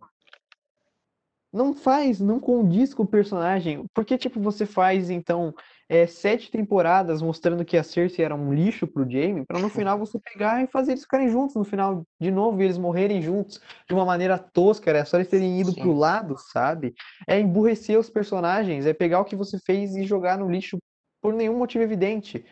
Não 1.52 1.74
faz, 1.74 2.18
não 2.18 2.40
condiz 2.40 2.94
com 2.94 3.02
o 3.02 3.06
personagem. 3.06 3.84
Por 3.94 4.04
que, 4.04 4.16
tipo, 4.16 4.40
você 4.40 4.64
faz, 4.64 5.10
então, 5.10 5.54
é, 5.88 6.06
sete 6.06 6.50
temporadas 6.50 7.20
mostrando 7.20 7.64
que 7.64 7.76
a 7.76 7.82
Cersei 7.82 8.24
era 8.24 8.34
um 8.34 8.54
lixo 8.54 8.86
pro 8.86 9.08
Jaime, 9.08 9.44
pra 9.44 9.58
no 9.58 9.68
final 9.68 9.98
você 9.98 10.18
pegar 10.18 10.62
e 10.62 10.66
fazer 10.66 10.92
eles 10.92 11.02
ficarem 11.02 11.28
juntos 11.28 11.54
no 11.54 11.64
final 11.64 12.02
de 12.18 12.30
novo 12.30 12.60
e 12.60 12.64
eles 12.64 12.78
morrerem 12.78 13.20
juntos 13.20 13.60
de 13.86 13.92
uma 13.92 14.06
maneira 14.06 14.38
tosca, 14.38 14.88
era 14.88 15.04
só 15.04 15.18
eles 15.18 15.28
terem 15.28 15.60
ido 15.60 15.74
pro 15.74 15.92
Sim. 15.92 15.98
lado, 15.98 16.36
sabe? 16.38 16.94
É 17.28 17.38
emburrecer 17.38 17.98
os 17.98 18.08
personagens, 18.08 18.86
é 18.86 18.94
pegar 18.94 19.20
o 19.20 19.24
que 19.24 19.36
você 19.36 19.58
fez 19.58 19.94
e 19.94 20.04
jogar 20.04 20.38
no 20.38 20.50
lixo 20.50 20.78
por 21.20 21.34
nenhum 21.34 21.58
motivo 21.58 21.84
evidente. 21.84 22.44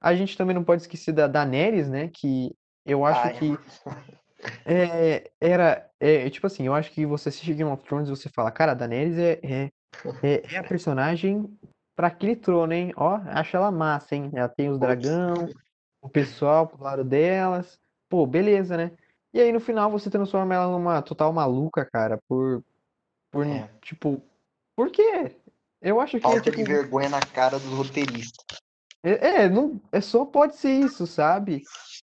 A 0.00 0.14
gente 0.14 0.36
também 0.36 0.54
não 0.54 0.62
pode 0.62 0.82
esquecer 0.82 1.12
da 1.12 1.26
Daenerys, 1.26 1.88
né? 1.88 2.10
Que 2.14 2.54
eu 2.86 3.04
acho 3.04 3.26
Ai, 3.26 3.32
que 3.32 3.58
é, 4.64 5.30
era, 5.40 5.90
é, 6.00 6.28
tipo 6.30 6.46
assim, 6.46 6.66
eu 6.66 6.74
acho 6.74 6.90
que 6.92 7.06
você 7.06 7.28
assiste 7.28 7.54
Game 7.54 7.70
of 7.70 7.84
Thrones 7.84 8.08
e 8.08 8.10
você 8.10 8.28
fala, 8.28 8.50
cara, 8.50 8.72
a 8.72 8.74
Daenerys 8.74 9.18
é, 9.18 9.40
é, 9.42 9.70
é, 10.22 10.54
é 10.54 10.58
a 10.58 10.64
personagem 10.64 11.48
pra 11.96 12.08
aquele 12.08 12.36
trono, 12.36 12.72
hein? 12.72 12.92
Ó, 12.96 13.20
acho 13.26 13.56
ela 13.56 13.70
massa, 13.70 14.14
hein? 14.14 14.30
Ela 14.34 14.48
tem 14.48 14.68
os 14.68 14.78
dragão, 14.78 15.48
o 16.02 16.08
pessoal 16.08 16.66
pro 16.66 16.82
lado 16.82 17.04
delas. 17.04 17.78
Pô, 18.08 18.26
beleza, 18.26 18.76
né? 18.76 18.92
E 19.32 19.40
aí 19.40 19.50
no 19.52 19.60
final 19.60 19.90
você 19.90 20.10
transforma 20.10 20.54
ela 20.54 20.70
numa 20.70 21.02
total 21.02 21.32
maluca, 21.32 21.84
cara, 21.84 22.18
por, 22.28 22.62
por, 23.32 23.46
é. 23.46 23.68
tipo, 23.82 24.22
por 24.76 24.90
quê? 24.90 25.36
Eu 25.80 26.00
acho 26.00 26.12
que 26.12 26.16
é 26.18 26.20
Falta 26.20 26.50
de 26.50 26.56
tipo, 26.56 26.64
vergonha 26.64 27.08
na 27.08 27.20
cara 27.20 27.58
dos 27.58 27.72
roteiristas. 27.72 28.44
é, 29.02 29.42
é, 29.42 29.48
não, 29.48 29.80
é 29.92 30.00
só 30.00 30.24
pode 30.24 30.56
ser 30.56 30.70
isso, 30.70 31.06
sabe? 31.06 31.62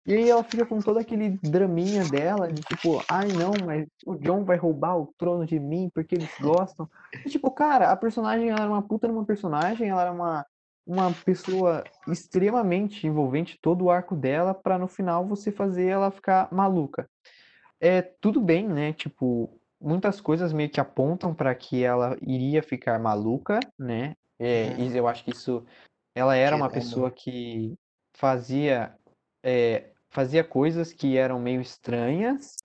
E 0.06 0.14
aí 0.14 0.30
ela 0.30 0.44
fica 0.44 0.64
com 0.64 0.78
todo 0.78 0.98
aquele 0.98 1.30
draminha 1.42 2.04
dela, 2.04 2.48
de 2.48 2.62
tipo, 2.62 3.04
ai 3.10 3.28
não, 3.28 3.58
mas 3.58 3.88
o 4.06 4.14
Jon 4.14 4.44
vai 4.44 4.56
roubar 4.56 4.96
o 4.96 5.12
trono 5.18 5.44
de 5.44 5.58
mim 5.58 5.90
porque 5.92 6.14
eles 6.14 6.30
gostam. 6.40 6.88
E 7.24 7.28
tipo, 7.28 7.50
cara, 7.50 7.90
a 7.90 7.96
personagem 7.96 8.48
ela 8.48 8.62
era 8.62 8.70
uma 8.70 8.82
puta 8.82 9.08
numa 9.08 9.24
personagem, 9.24 9.88
ela 9.88 10.02
era 10.02 10.12
uma, 10.12 10.46
uma 10.86 11.12
pessoa 11.12 11.84
extremamente 12.06 13.04
envolvente, 13.04 13.58
todo 13.60 13.86
o 13.86 13.90
arco 13.90 14.14
dela, 14.14 14.54
pra 14.54 14.78
no 14.78 14.86
final 14.86 15.26
você 15.26 15.50
fazer 15.50 15.86
ela 15.86 16.12
ficar 16.12 16.48
maluca. 16.52 17.08
É 17.80 18.00
tudo 18.00 18.40
bem, 18.40 18.68
né? 18.68 18.92
Tipo, 18.92 19.50
muitas 19.80 20.20
coisas 20.20 20.52
meio 20.52 20.70
que 20.70 20.80
apontam 20.80 21.34
pra 21.34 21.52
que 21.54 21.82
ela 21.82 22.16
iria 22.22 22.62
ficar 22.62 23.00
maluca, 23.00 23.60
né? 23.76 24.14
É, 24.38 24.68
Uhum. 24.68 24.92
e 24.92 24.96
eu 24.96 25.08
acho 25.08 25.24
que 25.24 25.30
isso 25.30 25.64
ela 26.14 26.36
era 26.36 26.54
uma 26.54 26.70
pessoa 26.70 27.10
que 27.10 27.74
fazia, 28.14 28.94
é, 29.42 29.90
fazia 30.10 30.44
coisas 30.44 30.92
que 30.92 31.16
eram 31.16 31.38
meio 31.38 31.60
estranhas, 31.60 32.56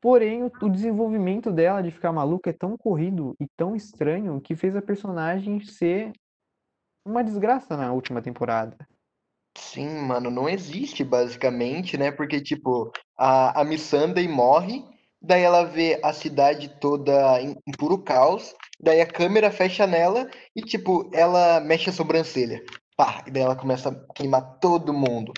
porém 0.00 0.42
o, 0.42 0.52
o 0.62 0.68
desenvolvimento 0.68 1.50
dela 1.50 1.82
de 1.82 1.90
ficar 1.90 2.12
maluca 2.12 2.50
é 2.50 2.52
tão 2.52 2.76
corrido 2.76 3.34
e 3.40 3.46
tão 3.56 3.74
estranho 3.74 4.40
que 4.40 4.54
fez 4.54 4.76
a 4.76 4.82
personagem 4.82 5.60
ser 5.60 6.12
uma 7.06 7.22
desgraça 7.22 7.76
na 7.76 7.92
última 7.92 8.22
temporada. 8.22 8.76
Sim, 9.56 9.88
mano, 10.00 10.30
não 10.30 10.48
existe 10.48 11.04
basicamente, 11.04 11.96
né? 11.96 12.10
Porque, 12.10 12.40
tipo, 12.40 12.90
a, 13.16 13.60
a 13.60 13.64
Missandei 13.64 14.26
morre, 14.26 14.84
daí 15.22 15.42
ela 15.42 15.64
vê 15.64 16.00
a 16.02 16.12
cidade 16.12 16.68
toda 16.80 17.40
em, 17.40 17.56
em 17.66 17.72
puro 17.72 17.98
caos, 17.98 18.54
daí 18.80 19.00
a 19.00 19.06
câmera 19.06 19.50
fecha 19.50 19.86
nela 19.86 20.28
e, 20.56 20.60
tipo, 20.60 21.08
ela 21.14 21.60
mexe 21.60 21.90
a 21.90 21.92
sobrancelha. 21.92 22.64
Pá, 22.96 23.24
e 23.26 23.30
daí 23.30 23.42
ela 23.42 23.56
começa 23.56 23.90
a 23.90 24.14
queimar 24.14 24.58
todo 24.58 24.92
mundo. 24.92 25.32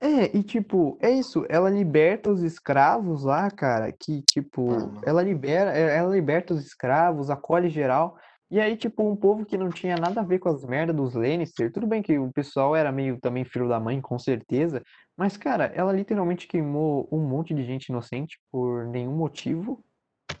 É, 0.00 0.36
e 0.36 0.42
tipo, 0.42 0.98
é 1.00 1.10
isso, 1.10 1.46
ela 1.48 1.70
liberta 1.70 2.30
os 2.30 2.42
escravos 2.42 3.24
lá, 3.24 3.50
cara, 3.50 3.90
que 3.90 4.22
tipo, 4.30 4.66
Mano, 4.66 5.00
ela 5.06 5.22
libera, 5.22 5.76
é, 5.76 5.96
ela 5.96 6.14
liberta 6.14 6.52
os 6.52 6.64
escravos, 6.64 7.30
acolhe 7.30 7.70
geral, 7.70 8.18
e 8.50 8.60
aí 8.60 8.76
tipo, 8.76 9.02
um 9.02 9.16
povo 9.16 9.46
que 9.46 9.56
não 9.56 9.70
tinha 9.70 9.96
nada 9.96 10.20
a 10.20 10.24
ver 10.24 10.38
com 10.38 10.50
as 10.50 10.62
merdas 10.66 10.94
dos 10.94 11.14
Lannister, 11.14 11.72
tudo 11.72 11.86
bem 11.86 12.02
que 12.02 12.18
o 12.18 12.30
pessoal 12.30 12.76
era 12.76 12.92
meio 12.92 13.18
também 13.18 13.44
filho 13.46 13.68
da 13.68 13.80
mãe, 13.80 13.98
com 13.98 14.18
certeza, 14.18 14.82
mas 15.16 15.38
cara, 15.38 15.72
ela 15.74 15.92
literalmente 15.94 16.46
queimou 16.46 17.08
um 17.10 17.20
monte 17.26 17.54
de 17.54 17.64
gente 17.64 17.86
inocente 17.86 18.38
por 18.52 18.86
nenhum 18.88 19.16
motivo, 19.16 19.82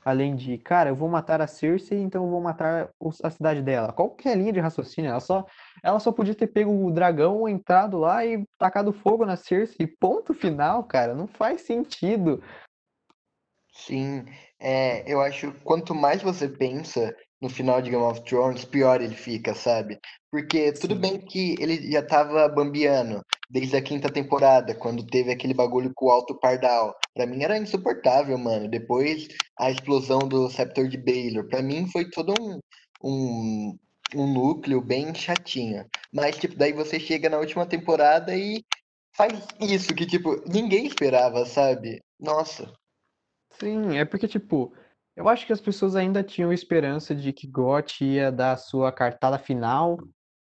Além 0.06 0.36
de, 0.36 0.56
cara, 0.56 0.90
eu 0.90 0.94
vou 0.94 1.08
matar 1.08 1.40
a 1.40 1.48
Cersei, 1.48 1.98
então 1.98 2.22
eu 2.22 2.30
vou 2.30 2.40
matar 2.40 2.90
a 3.24 3.28
cidade 3.28 3.60
dela. 3.60 3.92
Qual 3.92 4.08
que 4.10 4.28
é 4.28 4.32
a 4.32 4.36
linha 4.36 4.52
de 4.52 4.60
raciocínio? 4.60 5.10
Ela 5.10 5.18
só, 5.18 5.44
ela 5.82 5.98
só 5.98 6.12
podia 6.12 6.32
ter 6.32 6.46
pego 6.46 6.70
o 6.86 6.92
dragão, 6.92 7.48
entrado 7.48 7.98
lá 7.98 8.24
e 8.24 8.44
tacado 8.56 8.92
fogo 8.92 9.26
na 9.26 9.36
Cersei. 9.36 9.84
Ponto 9.98 10.32
final, 10.32 10.84
cara. 10.84 11.12
Não 11.12 11.26
faz 11.26 11.62
sentido. 11.62 12.40
sim, 13.72 14.24
é, 14.60 15.02
eu 15.12 15.20
acho 15.20 15.50
que 15.50 15.60
quanto 15.64 15.92
mais 15.92 16.22
você 16.22 16.48
pensa 16.48 17.12
no 17.40 17.48
final 17.48 17.82
de 17.82 17.90
Game 17.90 18.02
of 18.04 18.22
Thrones, 18.22 18.64
pior 18.64 19.00
ele 19.00 19.16
fica, 19.16 19.54
sabe? 19.54 19.98
Porque 20.30 20.70
tudo 20.72 20.94
Sim. 20.94 21.00
bem 21.00 21.20
que 21.20 21.56
ele 21.58 21.90
já 21.90 22.02
tava 22.06 22.48
bambiando 22.48 23.20
desde 23.48 23.76
a 23.76 23.82
quinta 23.82 24.10
temporada, 24.10 24.74
quando 24.74 25.06
teve 25.06 25.30
aquele 25.30 25.54
bagulho 25.54 25.92
com 25.94 26.06
o 26.06 26.10
Alto 26.10 26.38
Pardal. 26.38 26.94
Pra 27.14 27.26
mim 27.26 27.42
era 27.42 27.58
insuportável, 27.58 28.36
mano. 28.36 28.68
Depois 28.68 29.28
a 29.58 29.70
explosão 29.70 30.18
do 30.20 30.48
Scepter 30.50 30.88
de 30.88 30.98
Baelor. 30.98 31.48
Pra 31.48 31.62
mim 31.62 31.86
foi 31.90 32.10
todo 32.10 32.34
um, 32.40 32.58
um, 33.02 33.78
um 34.14 34.32
núcleo 34.32 34.80
bem 34.80 35.14
chatinho. 35.14 35.86
Mas, 36.12 36.36
tipo, 36.36 36.56
daí 36.56 36.72
você 36.72 36.98
chega 36.98 37.28
na 37.28 37.38
última 37.38 37.66
temporada 37.66 38.36
e 38.36 38.64
faz 39.16 39.46
isso 39.60 39.94
que, 39.94 40.06
tipo, 40.06 40.42
ninguém 40.46 40.86
esperava, 40.86 41.46
sabe? 41.46 42.02
Nossa. 42.18 42.72
Sim, 43.60 43.96
é 43.96 44.04
porque, 44.04 44.28
tipo, 44.28 44.74
eu 45.14 45.28
acho 45.28 45.46
que 45.46 45.52
as 45.52 45.60
pessoas 45.60 45.96
ainda 45.96 46.22
tinham 46.22 46.52
esperança 46.52 47.14
de 47.14 47.32
que 47.32 47.46
GOT 47.46 48.04
ia 48.04 48.30
dar 48.30 48.52
a 48.52 48.56
sua 48.56 48.92
cartada 48.92 49.38
final 49.38 49.96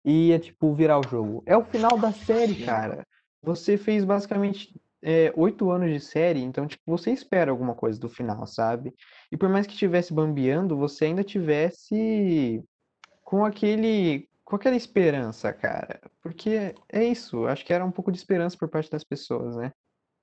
e 0.05 0.29
ia, 0.29 0.38
tipo, 0.38 0.75
virar 0.75 0.99
o 1.01 1.07
jogo. 1.07 1.43
É 1.47 1.57
o 1.57 1.64
final 1.64 1.99
da 1.99 2.12
série, 2.12 2.57
cara. 2.57 3.07
Você 3.43 3.77
fez 3.77 4.05
basicamente 4.05 4.75
é, 5.03 5.33
oito 5.37 5.71
anos 5.71 5.90
de 5.90 6.01
série, 6.01 6.40
então, 6.43 6.67
tipo, 6.67 6.83
você 6.87 7.11
espera 7.12 7.51
alguma 7.51 7.75
coisa 7.75 7.99
do 8.01 8.09
final, 8.09 8.47
sabe? 8.47 8.95
E 9.31 9.37
por 9.37 9.49
mais 9.49 9.67
que 9.67 9.73
estivesse 9.73 10.12
bambeando, 10.12 10.77
você 10.77 11.07
ainda 11.07 11.23
tivesse 11.25 12.62
com 13.23 13.45
aquele, 13.45 14.29
com 14.45 14.57
aquela 14.57 14.77
esperança, 14.77 15.53
cara. 15.53 16.01
Porque 16.23 16.75
é 16.90 17.05
isso, 17.05 17.47
acho 17.47 17.64
que 17.64 17.73
era 17.73 17.85
um 17.85 17.90
pouco 17.93 18.12
de 18.12 18.19
esperança 18.19 18.57
por 18.57 18.69
parte 18.69 18.90
das 18.90 19.05
pessoas, 19.05 19.57
né? 19.57 19.73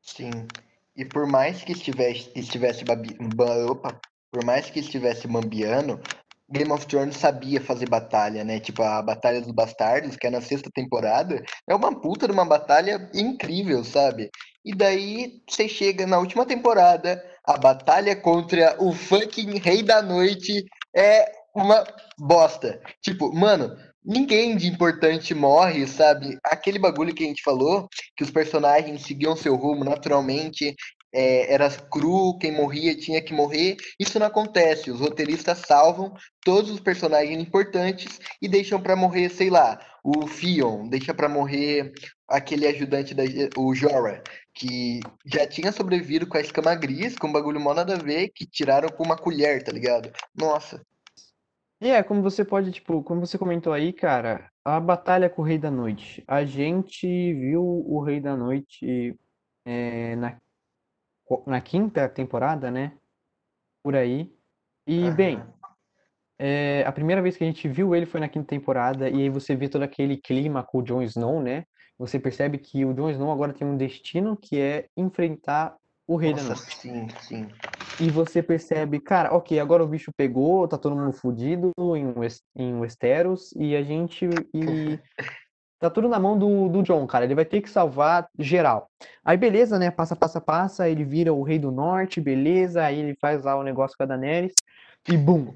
sim. 0.02 0.48
E 0.96 1.06
por 1.06 1.26
mais 1.26 1.64
que 1.64 1.72
estivesse, 1.72 2.32
estivesse 2.36 2.84
babi, 2.84 3.16
ba- 3.36 3.66
opa, 3.70 4.00
por 4.32 4.44
mais 4.44 4.70
que 4.70 4.80
estivesse 4.80 5.28
bambiando, 5.28 6.00
Game 6.52 6.72
of 6.72 6.86
Thrones 6.86 7.18
sabia 7.18 7.62
fazer 7.62 7.88
batalha, 7.88 8.44
né? 8.44 8.60
Tipo, 8.60 8.84
a 8.84 9.02
Batalha 9.02 9.42
dos 9.42 9.52
Bastardos, 9.52 10.16
que 10.16 10.28
é 10.28 10.30
na 10.30 10.42
sexta 10.42 10.70
temporada, 10.74 11.42
é 11.68 11.74
uma 11.74 12.00
puta 12.00 12.28
de 12.28 12.34
uma 12.34 12.46
batalha 12.46 13.10
incrível, 13.14 13.84
sabe? 13.84 14.30
E 14.64 14.76
daí 14.76 15.42
você 15.48 15.68
chega 15.68 16.06
na 16.06 16.20
última 16.20 16.46
temporada, 16.46 17.24
a 17.46 17.58
batalha 17.58 18.16
contra 18.16 18.76
o 18.80 18.94
fucking 18.94 19.58
Rei 19.60 19.82
da 19.82 20.02
Noite 20.02 20.66
é 20.96 21.32
uma 21.56 21.84
bosta. 22.18 22.80
Tipo, 23.02 23.34
mano, 23.34 23.76
ninguém 24.04 24.56
de 24.56 24.68
importante 24.68 25.34
morre, 25.34 25.88
sabe? 25.88 26.38
Aquele 26.44 26.80
bagulho 26.80 27.14
que 27.14 27.24
a 27.24 27.28
gente 27.28 27.44
falou, 27.44 27.88
que 28.16 28.24
os 28.24 28.32
personagens 28.32 29.04
seguiam 29.04 29.36
seu 29.36 29.56
rumo 29.56 29.84
naturalmente, 29.84 30.76
é, 31.14 31.54
era 31.54 31.70
cru, 31.70 32.38
quem 32.38 32.52
morria 32.52 32.96
tinha 32.96 33.22
que 33.22 33.34
morrer. 33.34 33.78
Isso 34.00 34.20
não 34.20 34.28
acontece. 34.28 34.92
Os 34.92 35.00
roteiristas 35.00 35.60
salvam 35.60 36.14
todos 36.44 36.72
os 36.72 36.80
personagens 36.80 37.42
importantes 37.42 38.20
e 38.42 38.48
deixam 38.48 38.82
pra 38.82 38.96
morrer, 38.96 39.30
sei 39.30 39.50
lá, 39.50 39.80
o 40.04 40.26
Theon, 40.28 40.88
deixa 40.90 41.14
pra 41.14 41.30
morrer 41.30 41.94
aquele 42.28 42.68
ajudante 42.68 43.14
da 43.14 43.24
o 43.58 43.74
Jorah, 43.76 44.22
que 44.54 45.00
já 45.26 45.46
tinha 45.48 45.72
sobrevivido 45.72 46.28
com 46.28 46.38
a 46.38 46.42
escama 46.42 46.74
gris, 46.76 47.16
com 47.18 47.28
um 47.28 47.32
bagulho 47.32 47.60
mó 47.60 47.74
nada 47.74 47.96
a 47.96 47.98
ver, 47.98 48.30
que 48.30 48.46
tiraram 48.46 48.90
com 48.90 49.04
uma 49.04 49.18
colher, 49.18 49.64
tá 49.64 49.72
ligado? 49.72 50.12
Nossa, 50.36 50.82
E 51.82 51.90
é, 51.90 52.04
como 52.04 52.22
você 52.22 52.46
pode, 52.46 52.72
tipo, 52.72 53.04
como 53.04 53.22
você 53.26 53.38
comentou 53.38 53.74
aí, 53.74 53.92
cara, 53.92 54.52
a 54.64 54.80
batalha 54.80 55.30
com 55.30 55.42
o 55.42 55.46
Rei 55.46 55.58
da 55.58 55.72
Noite. 55.72 56.24
A 56.28 56.46
gente 56.46 57.08
viu 57.34 57.64
o 57.64 58.04
Rei 58.04 58.20
da 58.20 58.36
Noite 58.38 59.18
é, 59.66 60.16
na, 60.16 60.40
na 61.46 61.62
quinta 61.62 62.08
temporada, 62.10 62.70
né? 62.72 62.94
Por 63.84 63.96
aí. 63.96 64.34
E, 64.88 65.10
bem, 65.12 65.44
é, 66.40 66.84
a 66.86 66.92
primeira 66.92 67.22
vez 67.22 67.38
que 67.38 67.44
a 67.44 67.48
gente 67.48 67.68
viu 67.68 67.96
ele 67.96 68.06
foi 68.06 68.20
na 68.20 68.28
quinta 68.28 68.48
temporada, 68.48 69.10
e 69.10 69.22
aí 69.22 69.30
você 69.30 69.56
vê 69.56 69.70
todo 69.70 69.84
aquele 69.84 70.18
clima 70.18 70.64
com 70.64 70.80
o 70.80 70.84
Jon 70.84 71.02
Snow, 71.04 71.42
né? 71.42 71.66
Você 71.98 72.20
percebe 72.20 72.58
que 72.58 72.84
o 72.84 72.94
Jon 72.94 73.12
Snow 73.12 73.32
agora 73.32 73.54
tem 73.54 73.68
um 73.68 73.78
destino 73.78 74.36
que 74.36 74.60
é 74.60 74.88
enfrentar 74.98 75.76
o 76.08 76.16
Rei 76.16 76.34
da 76.34 76.42
Nossa, 76.44 76.56
Noite. 76.56 76.76
sim, 76.78 77.08
sim. 77.22 77.48
E 78.00 78.10
você 78.10 78.42
percebe, 78.42 79.00
cara, 79.00 79.34
ok, 79.36 79.60
agora 79.60 79.84
o 79.84 79.88
bicho 79.88 80.12
pegou, 80.18 80.68
tá 80.68 80.78
todo 80.78 80.96
mundo 80.96 81.14
fudido 81.14 81.72
em, 81.96 82.14
em 82.56 82.74
Westeros, 82.80 83.52
e 83.56 83.76
a 83.76 83.84
gente. 83.84 84.28
E 84.54 85.00
tá 85.82 85.90
tudo 85.90 86.08
na 86.08 86.20
mão 86.20 86.38
do, 86.38 86.70
do 86.70 86.84
Jon, 86.84 87.06
cara. 87.08 87.26
Ele 87.26 87.36
vai 87.36 87.44
ter 87.44 87.62
que 87.62 87.70
salvar 87.70 88.30
geral. 88.40 88.90
Aí, 89.26 89.36
beleza, 89.36 89.80
né? 89.80 89.92
Passa, 89.92 90.16
passa, 90.16 90.40
passa. 90.40 90.88
Ele 90.88 91.04
vira 91.04 91.34
o 91.34 91.44
Rei 91.44 91.60
do 91.60 91.72
Norte, 91.72 92.22
beleza. 92.22 92.84
Aí 92.86 93.00
ele 93.00 93.16
faz 93.20 93.44
lá 93.44 93.58
o 93.58 93.64
negócio 93.64 93.98
com 93.98 94.04
a 94.04 94.06
Daenerys. 94.06 94.54
E 95.10 95.18
bum! 95.18 95.54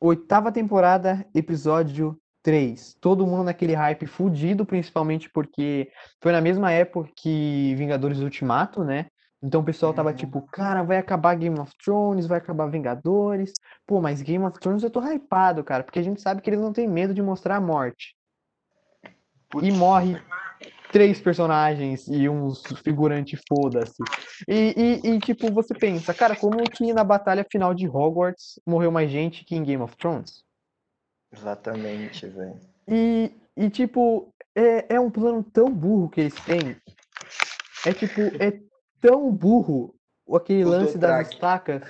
Oitava 0.00 0.52
temporada, 0.52 1.24
episódio 1.34 2.18
3. 2.42 2.94
Todo 3.00 3.26
mundo 3.26 3.44
naquele 3.44 3.74
hype 3.74 4.06
fudido, 4.06 4.66
principalmente 4.66 5.30
porque 5.30 5.90
foi 6.20 6.32
na 6.32 6.40
mesma 6.40 6.70
época 6.72 7.10
que 7.16 7.74
Vingadores 7.76 8.18
Ultimato, 8.20 8.84
né? 8.84 9.06
Então 9.42 9.60
o 9.60 9.64
pessoal 9.64 9.94
tava 9.94 10.10
Uhum. 10.10 10.16
tipo, 10.16 10.42
cara, 10.52 10.82
vai 10.82 10.98
acabar 10.98 11.34
Game 11.36 11.58
of 11.58 11.72
Thrones, 11.82 12.26
vai 12.26 12.38
acabar 12.38 12.66
Vingadores. 12.68 13.52
Pô, 13.86 14.00
mas 14.00 14.22
Game 14.22 14.44
of 14.44 14.58
Thrones 14.60 14.82
eu 14.82 14.90
tô 14.90 15.00
hypado, 15.00 15.64
cara, 15.64 15.82
porque 15.84 15.98
a 15.98 16.02
gente 16.02 16.20
sabe 16.20 16.42
que 16.42 16.50
eles 16.50 16.60
não 16.60 16.72
têm 16.72 16.88
medo 16.88 17.14
de 17.14 17.22
mostrar 17.22 17.56
a 17.56 17.60
morte. 17.60 18.14
E 19.56 19.70
Putz, 19.70 19.78
morre 19.78 20.22
três 20.92 21.20
personagens 21.20 22.06
e 22.06 22.28
uns 22.28 22.62
figurante 22.84 23.38
foda-se. 23.48 24.02
E, 24.46 25.00
e, 25.04 25.10
e, 25.10 25.18
tipo, 25.18 25.50
você 25.50 25.74
pensa, 25.74 26.12
cara, 26.12 26.36
como 26.36 26.62
que 26.64 26.92
na 26.92 27.02
batalha 27.02 27.46
final 27.50 27.74
de 27.74 27.88
Hogwarts 27.88 28.60
morreu 28.66 28.92
mais 28.92 29.10
gente 29.10 29.44
que 29.44 29.56
em 29.56 29.64
Game 29.64 29.82
of 29.82 29.96
Thrones? 29.96 30.44
exatamente, 31.32 32.26
velho. 32.26 32.60
E, 32.86 33.32
e 33.56 33.70
tipo, 33.70 34.28
é, 34.54 34.96
é 34.96 35.00
um 35.00 35.10
plano 35.10 35.42
tão 35.42 35.72
burro 35.72 36.10
que 36.10 36.20
eles 36.20 36.34
têm. 36.34 36.76
É 37.86 37.92
tipo, 37.92 38.20
é 38.42 38.60
tão 39.00 39.30
burro 39.32 39.94
aquele 40.34 40.64
Os 40.64 40.70
lance 40.70 40.98
das 40.98 41.30
estacas. 41.30 41.82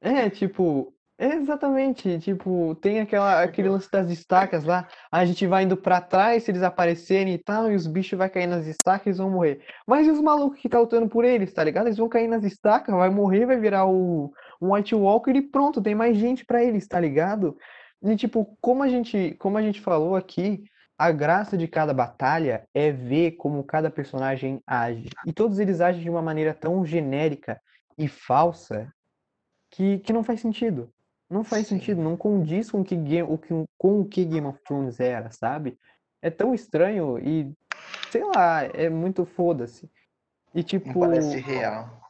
É, 0.00 0.30
tipo, 0.30 0.94
exatamente, 1.20 2.18
tipo, 2.18 2.74
tem 2.76 3.00
aquela, 3.00 3.42
aquele 3.42 3.68
lance 3.68 3.90
das 3.90 4.10
estacas 4.10 4.64
lá, 4.64 4.88
a 5.12 5.24
gente 5.24 5.46
vai 5.46 5.64
indo 5.64 5.76
pra 5.76 6.00
trás 6.00 6.44
se 6.44 6.50
eles 6.50 6.62
aparecerem 6.62 7.34
e 7.34 7.38
tal, 7.38 7.70
e 7.70 7.74
os 7.74 7.86
bichos 7.86 8.18
vai 8.18 8.30
cair 8.30 8.46
nas 8.46 8.66
estacas 8.66 9.16
e 9.16 9.18
vão 9.18 9.30
morrer. 9.30 9.62
Mas 9.86 10.06
e 10.06 10.10
os 10.10 10.20
malucos 10.20 10.58
que 10.58 10.68
tá 10.68 10.80
lutando 10.80 11.08
por 11.08 11.24
eles, 11.24 11.52
tá 11.52 11.62
ligado? 11.62 11.86
Eles 11.86 11.98
vão 11.98 12.08
cair 12.08 12.28
nas 12.28 12.42
estacas, 12.44 12.94
vai 12.94 13.10
morrer, 13.10 13.46
vai 13.46 13.58
virar 13.58 13.86
o, 13.86 14.32
um 14.60 14.72
White 14.72 14.94
Walker 14.94 15.32
e 15.32 15.42
pronto, 15.42 15.82
tem 15.82 15.94
mais 15.94 16.16
gente 16.16 16.44
pra 16.44 16.62
eles, 16.62 16.88
tá 16.88 16.98
ligado? 16.98 17.56
E 18.02 18.16
tipo, 18.16 18.56
como 18.60 18.82
a 18.82 18.88
gente, 18.88 19.36
como 19.38 19.58
a 19.58 19.62
gente 19.62 19.80
falou 19.80 20.16
aqui, 20.16 20.64
a 20.96 21.10
graça 21.12 21.56
de 21.56 21.66
cada 21.66 21.94
batalha 21.94 22.68
é 22.74 22.92
ver 22.92 23.32
como 23.32 23.64
cada 23.64 23.90
personagem 23.90 24.62
age. 24.66 25.08
E 25.26 25.32
todos 25.32 25.58
eles 25.58 25.80
agem 25.80 26.02
de 26.02 26.10
uma 26.10 26.22
maneira 26.22 26.52
tão 26.52 26.84
genérica 26.84 27.60
e 27.96 28.06
falsa 28.08 28.92
que, 29.70 29.98
que 30.00 30.12
não 30.12 30.22
faz 30.22 30.40
sentido. 30.40 30.92
Não 31.30 31.44
faz 31.44 31.68
sentido, 31.68 32.02
não 32.02 32.16
condiz 32.16 32.70
com 32.70 32.80
o 32.80 32.84
que, 32.84 32.96
Ga- 32.96 33.24
o 33.24 33.38
que, 33.38 33.48
com 33.78 34.00
o 34.00 34.04
que 34.04 34.24
Game 34.24 34.46
of 34.46 34.58
Thrones 34.64 34.98
era, 34.98 35.30
sabe? 35.30 35.78
É 36.20 36.28
tão 36.28 36.52
estranho 36.52 37.18
e, 37.20 37.52
sei 38.10 38.24
lá, 38.24 38.64
é 38.64 38.90
muito 38.90 39.24
foda-se. 39.24 39.88
E 40.52 40.64
Não 40.84 40.94
parece 41.00 41.36
tipo, 41.36 41.48
real. 41.48 42.00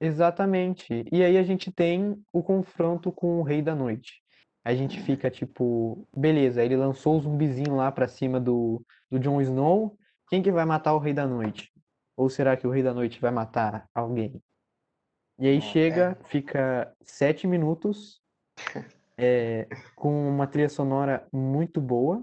exatamente. 0.00 1.04
E 1.10 1.24
aí 1.24 1.36
a 1.36 1.42
gente 1.42 1.72
tem 1.72 2.22
o 2.32 2.40
confronto 2.40 3.10
com 3.10 3.40
o 3.40 3.42
Rei 3.42 3.60
da 3.60 3.74
Noite. 3.74 4.22
A 4.64 4.72
gente 4.74 5.00
fica 5.02 5.28
tipo, 5.28 6.06
beleza, 6.16 6.62
ele 6.64 6.76
lançou 6.76 7.18
o 7.18 7.20
zumbizinho 7.20 7.74
lá 7.74 7.90
pra 7.90 8.06
cima 8.06 8.38
do, 8.38 8.80
do 9.10 9.18
Jon 9.18 9.40
Snow. 9.40 9.98
Quem 10.28 10.40
que 10.40 10.52
vai 10.52 10.64
matar 10.64 10.94
o 10.94 10.98
Rei 11.00 11.12
da 11.12 11.26
Noite? 11.26 11.72
Ou 12.16 12.30
será 12.30 12.56
que 12.56 12.64
o 12.64 12.70
Rei 12.70 12.80
da 12.84 12.94
Noite 12.94 13.20
vai 13.20 13.32
matar 13.32 13.88
alguém? 13.92 14.40
E 15.36 15.48
aí 15.48 15.60
chega, 15.60 16.16
fica 16.26 16.94
sete 17.02 17.48
minutos 17.48 18.21
é, 19.16 19.66
com 19.94 20.28
uma 20.28 20.46
trilha 20.46 20.68
sonora 20.68 21.26
muito 21.32 21.80
boa, 21.80 22.22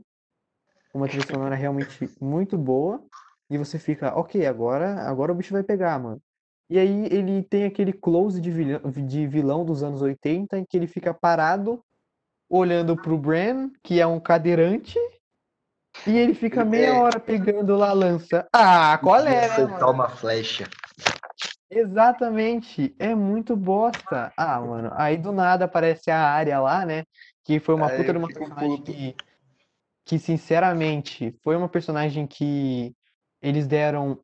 uma 0.94 1.08
trilha 1.08 1.26
sonora 1.26 1.56
realmente 1.56 2.10
muito 2.20 2.58
boa, 2.58 3.04
e 3.50 3.58
você 3.58 3.80
fica, 3.80 4.18
ok, 4.18 4.46
agora, 4.46 5.02
agora 5.02 5.32
o 5.32 5.36
bicho 5.36 5.54
vai 5.54 5.64
pegar, 5.64 5.98
mano. 6.00 6.22
E 6.70 6.78
aí 6.78 7.06
ele 7.12 7.42
tem 7.44 7.66
aquele 7.66 7.92
close 7.92 8.40
de 8.40 8.52
vilão, 8.52 8.80
de 8.92 9.28
vilão 9.28 9.66
dos 9.66 9.82
anos 9.82 10.02
80 10.02 10.58
em 10.60 10.66
que 10.66 10.78
ele 10.78 10.88
fica 10.88 11.14
parado 11.14 11.84
olhando 12.48 12.96
pro 12.96 13.18
Bran, 13.18 13.72
que 13.84 14.00
é 14.00 14.06
um 14.06 14.20
cadeirante, 14.20 15.00
e 16.06 16.18
ele 16.18 16.34
fica 16.34 16.64
meia 16.64 16.90
É. 16.90 17.00
hora 17.00 17.20
pegando 17.20 17.76
lá 17.76 17.90
a 17.90 17.94
lança. 17.94 18.48
Ah, 18.54 18.98
qual 19.02 19.20
é, 19.26 19.48
né, 19.48 19.56
Soltar 19.56 19.90
uma 19.90 20.10
flecha. 20.10 20.68
Exatamente, 21.72 22.96
é 22.98 23.14
muito 23.14 23.56
bosta. 23.56 24.34
Ah, 24.36 24.60
mano, 24.60 24.92
aí 24.96 25.18
do 25.18 25.32
nada 25.32 25.66
aparece 25.66 26.10
a 26.10 26.20
área 26.20 26.60
lá, 26.60 26.86
né? 26.86 27.04
Que 27.44 27.60
foi 27.60 27.76
uma 27.76 27.88
Aí 27.88 27.98
puta 27.98 28.10
eu 28.10 28.14
de 28.14 28.18
uma 28.18 28.28
personagem 28.28 28.78
puto. 28.78 28.92
que, 28.92 29.16
que, 30.06 30.20
sinceramente, 30.20 31.36
foi 31.44 31.56
uma 31.56 31.70
personagem 31.70 32.26
que 32.26 32.96
eles 33.42 33.68
deram 33.68 34.20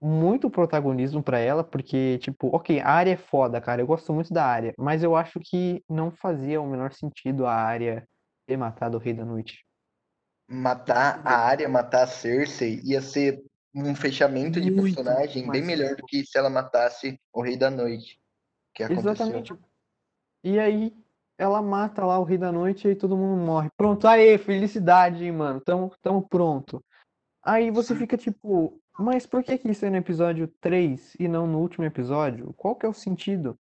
muito 0.00 0.50
protagonismo 0.50 1.22
pra 1.22 1.38
ela, 1.38 1.64
porque, 1.64 2.18
tipo, 2.18 2.48
ok, 2.54 2.80
a 2.80 2.88
área 2.90 3.12
é 3.12 3.16
foda, 3.16 3.60
cara, 3.60 3.82
eu 3.82 3.86
gosto 3.86 4.12
muito 4.12 4.32
da 4.32 4.44
área, 4.44 4.72
mas 4.78 5.02
eu 5.02 5.14
acho 5.16 5.38
que 5.40 5.82
não 5.88 6.10
fazia 6.10 6.60
o 6.60 6.66
menor 6.66 6.92
sentido 6.92 7.46
a 7.46 7.54
área 7.54 8.06
ter 8.46 8.56
matado 8.56 8.96
o 8.96 9.00
Rei 9.00 9.12
da 9.14 9.24
Noite. 9.24 9.64
Matar 10.48 11.20
a 11.24 11.36
área, 11.36 11.68
matar 11.68 12.02
a 12.02 12.06
Cersei, 12.06 12.80
ia 12.82 13.00
ser 13.00 13.42
um 13.74 13.94
fechamento 13.94 14.60
de 14.60 14.70
Muito 14.70 14.96
personagem 14.96 15.48
bem 15.48 15.62
melhor 15.62 15.94
do 15.96 16.04
que 16.04 16.24
se 16.24 16.36
ela 16.36 16.50
matasse 16.50 17.18
o 17.32 17.42
Rei 17.42 17.56
da 17.56 17.70
Noite. 17.70 18.20
Que 18.74 18.82
aconteceu. 18.82 19.12
Exatamente. 19.12 19.54
E 20.42 20.58
aí 20.58 20.92
ela 21.38 21.62
mata 21.62 22.04
lá 22.04 22.18
o 22.18 22.24
Rei 22.24 22.36
da 22.36 22.52
Noite 22.52 22.86
e 22.86 22.90
aí 22.90 22.96
todo 22.96 23.16
mundo 23.16 23.40
morre. 23.40 23.68
Pronto, 23.76 24.06
aê, 24.06 24.36
felicidade, 24.38 25.24
hein, 25.24 25.32
mano. 25.32 25.60
Tamo, 25.60 25.92
tamo 26.02 26.26
pronto. 26.28 26.84
Aí 27.42 27.70
você 27.70 27.94
fica 27.96 28.16
tipo, 28.16 28.80
mas 28.98 29.24
por 29.24 29.42
que 29.42 29.56
que 29.56 29.70
isso 29.70 29.84
é 29.86 29.90
no 29.90 29.96
episódio 29.96 30.48
3 30.60 31.14
e 31.18 31.26
não 31.26 31.46
no 31.46 31.58
último 31.58 31.84
episódio? 31.84 32.52
Qual 32.54 32.76
que 32.76 32.84
é 32.84 32.88
o 32.88 32.94
sentido? 32.94 33.58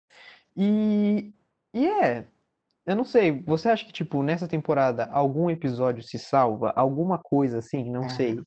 E, 0.57 1.35
e 1.75 1.87
é, 1.87 2.27
eu 2.87 2.97
não 2.97 3.05
sei, 3.05 3.43
você 3.43 3.69
acha 3.69 3.85
que, 3.85 3.93
tipo, 3.93 4.23
nessa 4.23 4.47
temporada 4.49 5.07
algum 5.07 5.51
episódio 5.51 6.03
se 6.03 6.19
salva? 6.19 6.73
Alguma 6.75 7.19
coisa 7.19 7.59
assim? 7.59 7.91
Não 7.91 8.09
sei. 8.09 8.41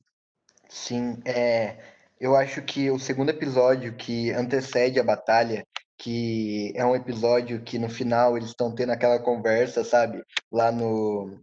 Sim, 0.70 1.20
é, 1.26 1.78
eu 2.20 2.36
acho 2.36 2.62
que 2.62 2.90
o 2.90 2.98
segundo 2.98 3.30
episódio 3.30 3.94
que 3.96 4.30
antecede 4.30 5.00
a 5.00 5.04
batalha, 5.04 5.66
que 5.98 6.72
é 6.76 6.84
um 6.84 6.94
episódio 6.94 7.62
que 7.62 7.78
no 7.78 7.88
final 7.88 8.36
eles 8.36 8.50
estão 8.50 8.74
tendo 8.74 8.92
aquela 8.92 9.18
conversa, 9.18 9.82
sabe? 9.84 10.22
Lá 10.50 10.70
no, 10.70 11.40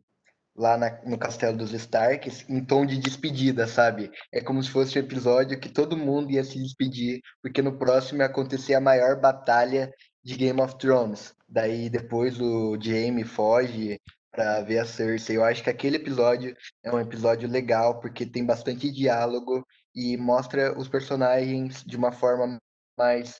lá 0.55 0.77
na- 0.77 1.01
no 1.05 1.17
Castelo 1.19 1.57
dos 1.57 1.73
Starks, 1.73 2.45
em 2.49 2.63
tom 2.65 2.85
de 2.85 2.97
despedida, 2.99 3.67
sabe? 3.67 4.11
É 4.33 4.41
como 4.41 4.63
se 4.63 4.71
fosse 4.71 4.97
um 4.99 5.03
episódio 5.03 5.59
que 5.59 5.69
todo 5.69 5.97
mundo 5.97 6.31
ia 6.31 6.43
se 6.43 6.59
despedir, 6.61 7.21
porque 7.41 7.61
no 7.61 7.77
próximo 7.79 8.21
ia 8.21 8.27
acontecer 8.27 8.75
a 8.75 8.81
maior 8.81 9.19
batalha 9.21 9.91
de 10.23 10.35
Game 10.37 10.61
of 10.61 10.77
Thrones. 10.77 11.33
Daí 11.49 11.89
depois 11.89 12.39
o 12.41 12.77
Jaime 12.81 13.23
foge 13.25 13.99
pra 14.37 14.61
ver 14.61 14.77
a 14.77 14.85
Cersei. 14.85 15.35
Eu 15.35 15.43
acho 15.43 15.63
que 15.63 15.69
aquele 15.69 15.95
episódio 15.95 16.55
é 16.83 16.93
um 16.93 16.99
episódio 16.99 17.49
legal, 17.49 17.99
porque 17.99 18.23
tem 18.23 18.45
bastante 18.45 18.91
diálogo 18.91 19.65
e 19.95 20.15
mostra 20.15 20.77
os 20.77 20.87
personagens 20.87 21.83
de 21.83 21.97
uma 21.97 22.11
forma 22.11 22.59
mais 22.95 23.39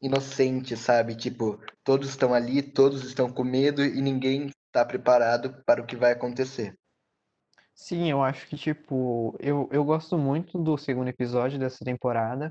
inocente, 0.00 0.74
sabe? 0.74 1.14
Tipo, 1.14 1.60
todos 1.84 2.08
estão 2.08 2.32
ali, 2.32 2.62
todos 2.62 3.04
estão 3.04 3.30
com 3.30 3.44
medo 3.44 3.84
e 3.84 4.00
ninguém 4.00 4.50
está 4.68 4.82
preparado 4.86 5.62
para 5.66 5.82
o 5.82 5.86
que 5.86 5.96
vai 5.96 6.12
acontecer. 6.12 6.74
Sim, 7.74 8.10
eu 8.10 8.22
acho 8.22 8.46
que, 8.46 8.56
tipo, 8.56 9.36
eu, 9.38 9.68
eu 9.70 9.84
gosto 9.84 10.16
muito 10.16 10.58
do 10.58 10.78
segundo 10.78 11.08
episódio 11.08 11.58
dessa 11.58 11.84
temporada, 11.84 12.50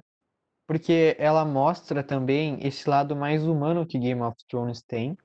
porque 0.67 1.15
ela 1.17 1.43
mostra 1.43 2.03
também 2.03 2.59
esse 2.61 2.87
lado 2.87 3.15
mais 3.15 3.43
humano 3.43 3.87
que 3.87 3.97
Game 3.97 4.21
of 4.21 4.37
Thrones 4.47 4.83
tem, 4.83 5.17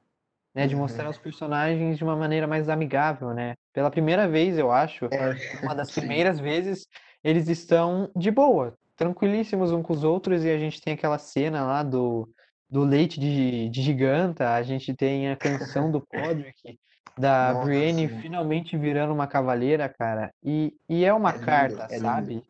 né? 0.56 0.66
De 0.68 0.76
Uhum. 0.76 0.76
mostrar 0.76 1.10
os 1.10 1.18
personagens 1.18 1.98
de 1.98 2.04
uma 2.04 2.16
maneira 2.16 2.48
mais 2.48 2.70
amigável, 2.70 3.34
né? 3.34 3.56
Pela 3.74 3.92
primeira 3.92 4.28
vez, 4.28 4.58
eu 4.58 4.72
acho, 4.72 5.10
É, 5.10 5.34
uma 5.62 5.74
das 5.74 5.92
sim. 5.92 5.92
primeiras 5.92 6.40
vezes, 6.40 6.86
eles 7.24 7.48
estão 7.48 8.10
de 8.16 8.30
boa, 8.32 8.78
tranquilíssimos 8.96 9.72
uns 9.72 9.84
com 9.86 9.94
os 9.94 10.04
outros, 10.04 10.44
e 10.44 10.50
a 10.50 10.58
gente 10.58 10.80
tem 10.82 10.94
aquela 10.94 11.18
cena 11.18 11.64
lá 11.64 11.82
do, 11.84 12.28
do 12.70 12.84
leite 12.84 13.20
de, 13.20 13.68
de 13.70 13.82
giganta, 13.82 14.54
a 14.54 14.62
gente 14.64 14.94
tem 14.96 15.30
a 15.30 15.36
canção 15.36 15.90
do 15.92 16.00
Podrick, 16.06 16.78
da 17.18 17.54
Nossa, 17.54 17.54
Brienne 17.54 18.08
sim. 18.08 18.22
finalmente 18.22 18.76
virando 18.78 19.12
uma 19.14 19.26
cavaleira, 19.28 19.88
cara, 19.88 20.32
e, 20.44 20.74
e 20.88 21.04
é 21.04 21.12
uma 21.14 21.32
É 21.32 21.36
lindo, 21.38 21.76
carta, 21.76 21.88
é 21.88 21.98
lindo. 21.98 22.34
sabe? 22.34 22.42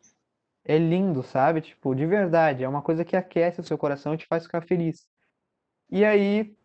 É 0.64 0.78
lindo, 0.78 1.22
sabe? 1.22 1.60
Tipo, 1.62 1.94
de 1.94 2.06
verdade, 2.06 2.64
é 2.64 2.68
uma 2.68 2.82
coisa 2.82 3.04
que 3.04 3.16
aquece 3.16 3.60
o 3.60 3.64
seu 3.64 3.78
coração 3.78 4.14
e 4.14 4.18
te 4.18 4.26
faz 4.28 4.44
ficar 4.44 4.62
feliz. 4.66 5.06
E 5.90 6.04
aí, 6.04 6.56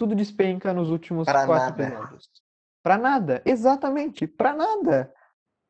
tudo 0.00 0.14
despenca 0.14 0.72
nos 0.72 0.88
últimos 0.88 1.26
Pra 1.26 1.44
quatro 1.44 1.76
nada. 1.76 1.94
episódios. 1.94 2.30
Pra 2.82 2.96
nada, 2.96 3.42
exatamente, 3.44 4.26
pra 4.26 4.54
nada. 4.54 5.12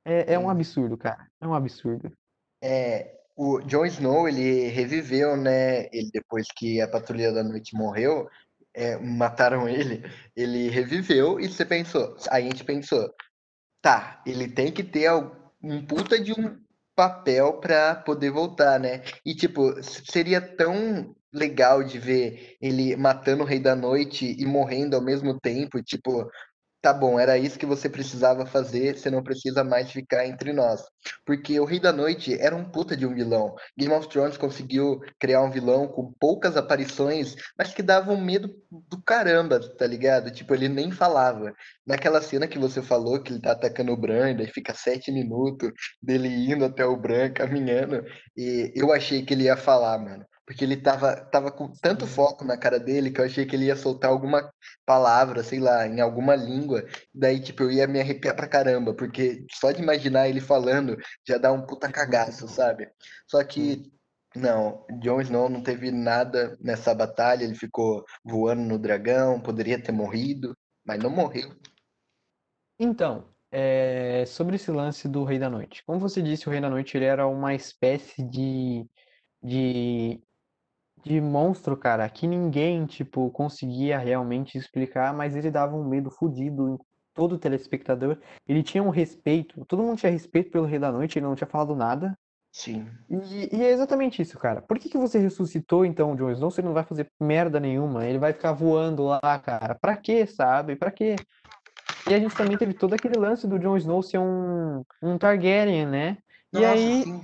É, 0.05 0.35
é 0.35 0.39
um 0.39 0.45
Sim. 0.45 0.51
absurdo, 0.51 0.97
cara. 0.97 1.27
É 1.41 1.49
um 1.49 1.53
absurdo. 1.53 2.13
É, 2.63 3.19
o 3.37 3.61
Jon 3.63 3.85
Snow, 3.87 4.29
ele 4.29 4.69
reviveu, 4.69 5.37
né? 5.37 5.87
Ele, 5.93 6.11
depois 6.13 6.47
que 6.57 6.81
a 6.81 6.87
Patrulha 6.87 7.33
da 7.33 7.43
Noite 7.43 7.75
morreu, 7.75 8.29
é, 8.73 8.97
mataram 8.99 9.69
ele, 9.69 10.05
ele 10.37 10.69
reviveu 10.69 11.41
e 11.41 11.49
você 11.49 11.65
pensou, 11.65 12.17
aí 12.31 12.47
a 12.47 12.51
gente 12.51 12.63
pensou, 12.63 13.13
tá, 13.83 14.23
ele 14.25 14.47
tem 14.47 14.71
que 14.71 14.85
ter 14.85 15.11
um 15.61 15.85
puta 15.85 16.21
de 16.21 16.33
um 16.33 16.57
papel 16.95 17.55
pra 17.55 17.97
poder 17.97 18.31
voltar, 18.31 18.79
né? 18.79 19.03
E 19.27 19.35
tipo, 19.35 19.83
seria 19.83 20.41
tão 20.41 21.17
legal 21.33 21.83
de 21.85 21.99
ver 21.99 22.57
ele 22.61 22.97
matando 22.97 23.43
o 23.43 23.47
Rei 23.47 23.61
da 23.61 23.75
Noite 23.77 24.37
e 24.39 24.45
morrendo 24.47 24.97
ao 24.97 25.03
mesmo 25.03 25.39
tempo, 25.39 25.83
tipo, 25.83 26.29
tá 26.83 26.95
bom, 26.95 27.21
era 27.21 27.37
isso 27.37 27.59
que 27.59 27.67
você 27.67 27.89
precisava 27.89 28.47
fazer, 28.47 28.97
você 28.97 29.11
não 29.11 29.23
precisa 29.23 29.63
mais 29.63 29.91
ficar 29.91 30.27
entre 30.27 30.53
nós. 30.53 30.83
Porque 31.27 31.61
o 31.61 31.65
Rei 31.65 31.79
da 31.79 31.93
Noite 31.93 32.35
era 32.41 32.57
um 32.57 32.65
puta 32.65 32.97
de 32.97 33.07
um 33.07 33.15
vilão. 33.15 33.55
Game 33.77 33.93
of 33.93 34.09
Thrones 34.09 34.37
conseguiu 34.37 35.01
criar 35.19 35.43
um 35.43 35.51
vilão 35.51 35.87
com 35.89 36.13
poucas 36.19 36.57
aparições, 36.57 37.37
mas 37.59 37.75
que 37.75 37.83
dava 37.83 38.13
um 38.13 38.21
medo 38.21 38.51
do 38.71 39.03
caramba, 39.03 39.61
tá 39.77 39.87
ligado? 39.87 40.31
Tipo, 40.31 40.55
ele 40.55 40.69
nem 40.69 40.91
falava. 40.91 41.53
Naquela 41.87 42.23
cena 42.23 42.49
que 42.49 42.59
você 42.59 42.81
falou, 42.83 43.23
que 43.23 43.33
ele 43.33 43.41
tá 43.43 43.53
atacando 43.53 43.93
o 43.93 43.97
Bran, 43.97 44.31
e 44.31 44.37
daí 44.37 44.47
fica 44.47 44.75
sete 44.75 45.13
minutos 45.13 45.71
dele 46.03 46.29
indo 46.29 46.65
até 46.65 46.85
o 46.85 46.97
Bran, 46.97 47.33
caminhando, 47.33 48.03
e 48.37 48.73
eu 48.75 48.93
achei 48.93 49.25
que 49.25 49.35
ele 49.35 49.45
ia 49.45 49.57
falar, 49.57 49.99
mano. 49.99 50.25
Porque 50.51 50.65
ele 50.65 50.77
tava, 50.77 51.15
tava 51.15 51.53
com 51.53 51.71
tanto 51.81 52.09
foco 52.09 52.45
na 52.45 52.57
cara 52.57 52.81
dele 52.81 53.13
que 53.13 53.21
eu 53.21 53.25
achei 53.25 53.47
que 53.47 53.55
ele 53.55 53.67
ia 53.67 53.77
soltar 53.77 54.11
alguma 54.11 54.53
palavra, 54.85 55.45
sei 55.45 55.61
lá, 55.61 55.87
em 55.87 56.01
alguma 56.01 56.35
língua. 56.35 56.85
Daí, 57.15 57.39
tipo, 57.39 57.63
eu 57.63 57.71
ia 57.71 57.87
me 57.87 58.01
arrepiar 58.01 58.35
pra 58.35 58.49
caramba, 58.49 58.93
porque 58.93 59.47
só 59.53 59.71
de 59.71 59.81
imaginar 59.81 60.29
ele 60.29 60.41
falando 60.41 60.97
já 61.25 61.39
dá 61.39 61.53
um 61.53 61.65
puta 61.65 61.89
cagaço, 61.89 62.49
sabe? 62.49 62.91
Só 63.29 63.45
que, 63.45 63.93
não, 64.35 64.85
Jon 65.01 65.21
Snow 65.21 65.49
não 65.49 65.63
teve 65.63 65.93
nada 65.93 66.59
nessa 66.61 66.93
batalha, 66.93 67.45
ele 67.45 67.55
ficou 67.55 68.05
voando 68.25 68.63
no 68.63 68.77
dragão, 68.77 69.41
poderia 69.41 69.81
ter 69.81 69.93
morrido, 69.93 70.53
mas 70.85 70.99
não 71.01 71.11
morreu. 71.11 71.55
Então, 72.77 73.33
é, 73.53 74.25
sobre 74.27 74.57
esse 74.57 74.73
lance 74.73 75.07
do 75.07 75.23
Rei 75.23 75.39
da 75.39 75.49
Noite. 75.49 75.85
Como 75.85 76.01
você 76.01 76.21
disse, 76.21 76.49
o 76.49 76.51
Rei 76.51 76.61
da 76.61 76.69
Noite 76.69 76.97
ele 76.97 77.05
era 77.05 77.25
uma 77.29 77.55
espécie 77.55 78.21
de, 78.29 78.85
de, 79.41 80.21
de 81.05 81.21
monstro, 81.21 81.77
cara, 81.77 82.09
que 82.09 82.27
ninguém, 82.27 82.87
tipo, 82.87 83.31
conseguia 83.31 83.99
realmente 83.99 84.59
explicar, 84.59 85.13
mas 85.15 85.35
ele 85.37 85.51
dava 85.51 85.77
um 85.77 85.85
medo 85.89 86.11
fudido 86.11 86.69
em 86.69 86.79
todo 87.15 87.39
telespectador. 87.39 88.19
Ele 88.47 88.63
tinha 88.63 88.83
um 88.83 88.91
respeito, 88.91 89.65
todo 89.67 89.83
mundo 89.83 89.99
tinha 89.99 90.13
respeito 90.13 90.51
pelo 90.51 90.67
Rei 90.67 90.79
da 90.79 90.93
Noite, 90.93 91.19
ele 91.19 91.27
não 91.27 91.35
tinha 91.35 91.49
falado 91.49 91.75
nada. 91.75 92.17
Sim. 92.53 92.89
E, 93.09 93.57
e 93.57 93.63
é 93.63 93.71
exatamente 93.71 94.21
isso, 94.21 94.39
cara. 94.39 94.61
Por 94.61 94.79
que 94.79 94.89
que 94.89 94.99
você 94.99 95.19
ressuscitou 95.19 95.85
então 95.85 96.13
o 96.13 96.17
Jon 96.17 96.31
Snow 96.33 96.51
se 96.51 96.61
ele 96.61 96.67
não 96.69 96.75
vai 96.75 96.85
fazer 96.85 97.07
merda 97.21 97.61
nenhuma? 97.61 98.05
Ele 98.07 98.19
vai 98.19 98.33
ficar 98.33 98.53
voando 98.53 99.05
lá, 99.05 99.39
cara. 99.39 99.77
Pra 99.81 99.97
quê, 99.97 100.27
sabe? 100.27 100.75
Pra 100.77 100.91
quê? 100.91 101.17
E 102.09 102.15
a 102.15 102.19
gente 102.19 102.35
também 102.37 102.57
teve 102.57 102.75
todo 102.75 102.95
aquele 102.95 103.17
lance 103.19 103.47
do 103.47 103.59
Jon 103.59 103.77
Snow 103.77 104.03
ser 104.03 104.19
um, 104.19 104.83
um 105.03 105.17
Targaryen, 105.17 105.87
né? 105.87 106.19
E 106.53 106.57
Nossa, 106.57 106.73
aí, 106.73 107.05
sim. 107.05 107.23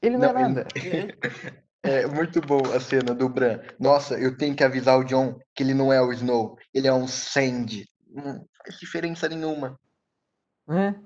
ele 0.00 0.16
não 0.16 0.28
é 0.28 0.32
Não, 0.32 0.40
ele- 0.40 0.48
nada. 0.54 0.66
É 1.82 2.06
muito 2.06 2.40
boa 2.40 2.76
a 2.76 2.80
cena 2.80 3.14
do 3.14 3.28
Bran. 3.28 3.58
Nossa, 3.78 4.18
eu 4.18 4.36
tenho 4.36 4.54
que 4.54 4.62
avisar 4.62 4.98
o 4.98 5.04
Jon 5.04 5.38
que 5.54 5.62
ele 5.62 5.74
não 5.74 5.92
é 5.92 6.00
o 6.00 6.12
Snow, 6.12 6.56
ele 6.74 6.86
é 6.86 6.92
um 6.92 7.06
Sand. 7.08 7.84
não 8.08 8.46
faz 8.58 8.78
diferença 8.78 9.28
nenhuma. 9.28 9.78
né? 10.66 11.00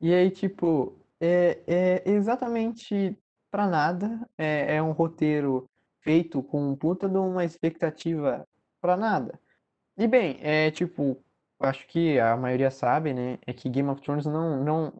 E 0.00 0.12
aí, 0.14 0.30
tipo, 0.30 0.98
é, 1.20 1.62
é 1.66 2.10
exatamente 2.10 3.18
pra 3.50 3.66
nada. 3.66 4.26
É, 4.38 4.76
é 4.76 4.82
um 4.82 4.92
roteiro 4.92 5.68
feito 6.02 6.42
com 6.42 6.70
um 6.70 6.76
puta 6.76 7.08
de 7.08 7.16
uma 7.18 7.44
expectativa 7.44 8.46
pra 8.80 8.96
nada. 8.96 9.38
E 9.98 10.06
bem, 10.06 10.38
é 10.42 10.70
tipo, 10.70 11.22
acho 11.60 11.86
que 11.88 12.18
a 12.18 12.36
maioria 12.36 12.70
sabe, 12.70 13.12
né? 13.14 13.38
É 13.46 13.52
que 13.52 13.68
Game 13.68 13.88
of 13.88 14.00
Thrones 14.02 14.26
não, 14.26 14.62
não, 14.62 14.92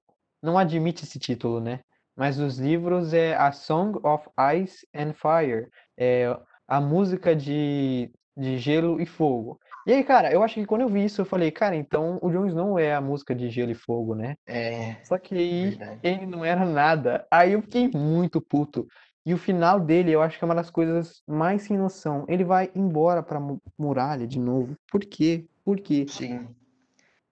não 0.43 0.59
admite 0.59 1.05
esse 1.05 1.19
título, 1.19 1.61
né? 1.61 1.81
Mas 2.17 2.39
os 2.39 2.59
livros 2.59 3.13
é 3.13 3.37
A 3.37 3.53
Song 3.53 3.99
of 4.03 4.27
Ice 4.63 4.87
and 4.95 5.13
Fire, 5.13 5.69
é 5.97 6.37
a 6.67 6.81
música 6.81 7.37
de, 7.37 8.11
de 8.37 8.59
gelo 8.59 9.01
e 9.01 9.07
fogo. 9.07 9.61
E 9.87 9.93
aí, 9.93 10.03
cara, 10.03 10.33
eu 10.33 10.43
acho 10.43 10.55
que 10.55 10.67
quando 10.67 10.81
eu 10.81 10.89
vi 10.89 11.05
isso, 11.05 11.21
eu 11.21 11.25
falei, 11.27 11.51
cara, 11.51 11.77
então 11.77 12.19
o 12.23 12.31
Jon 12.31 12.47
Snow 12.47 12.79
é 12.79 12.95
a 12.95 13.01
música 13.01 13.35
de 13.35 13.49
gelo 13.51 13.71
e 13.71 13.75
fogo, 13.75 14.15
né? 14.15 14.35
É, 14.47 14.97
Só 15.05 15.17
que 15.19 15.35
aí 15.35 15.71
verdade. 15.71 16.01
ele 16.03 16.27
não 16.27 16.45
era 16.45 16.65
nada. 16.65 17.27
Aí 17.31 17.53
eu 17.53 17.63
fiquei 17.63 17.89
muito 17.95 18.41
puto. 18.41 18.87
E 19.25 19.35
o 19.35 19.39
final 19.39 19.79
dele, 19.81 20.13
eu 20.13 20.23
acho 20.23 20.39
que 20.39 20.45
é 20.45 20.47
uma 20.47 20.55
das 20.55 20.71
coisas 20.71 21.23
mais 21.27 21.63
sem 21.63 21.77
noção. 21.77 22.25
Ele 22.29 22.45
vai 22.45 22.71
embora 22.75 23.23
pra 23.23 23.39
mu- 23.41 23.61
muralha 23.79 24.27
de 24.27 24.39
novo. 24.39 24.75
Por 24.91 25.01
quê? 25.01 25.47
Por 25.65 25.81
quê? 25.81 26.07
Sim. 26.09 26.49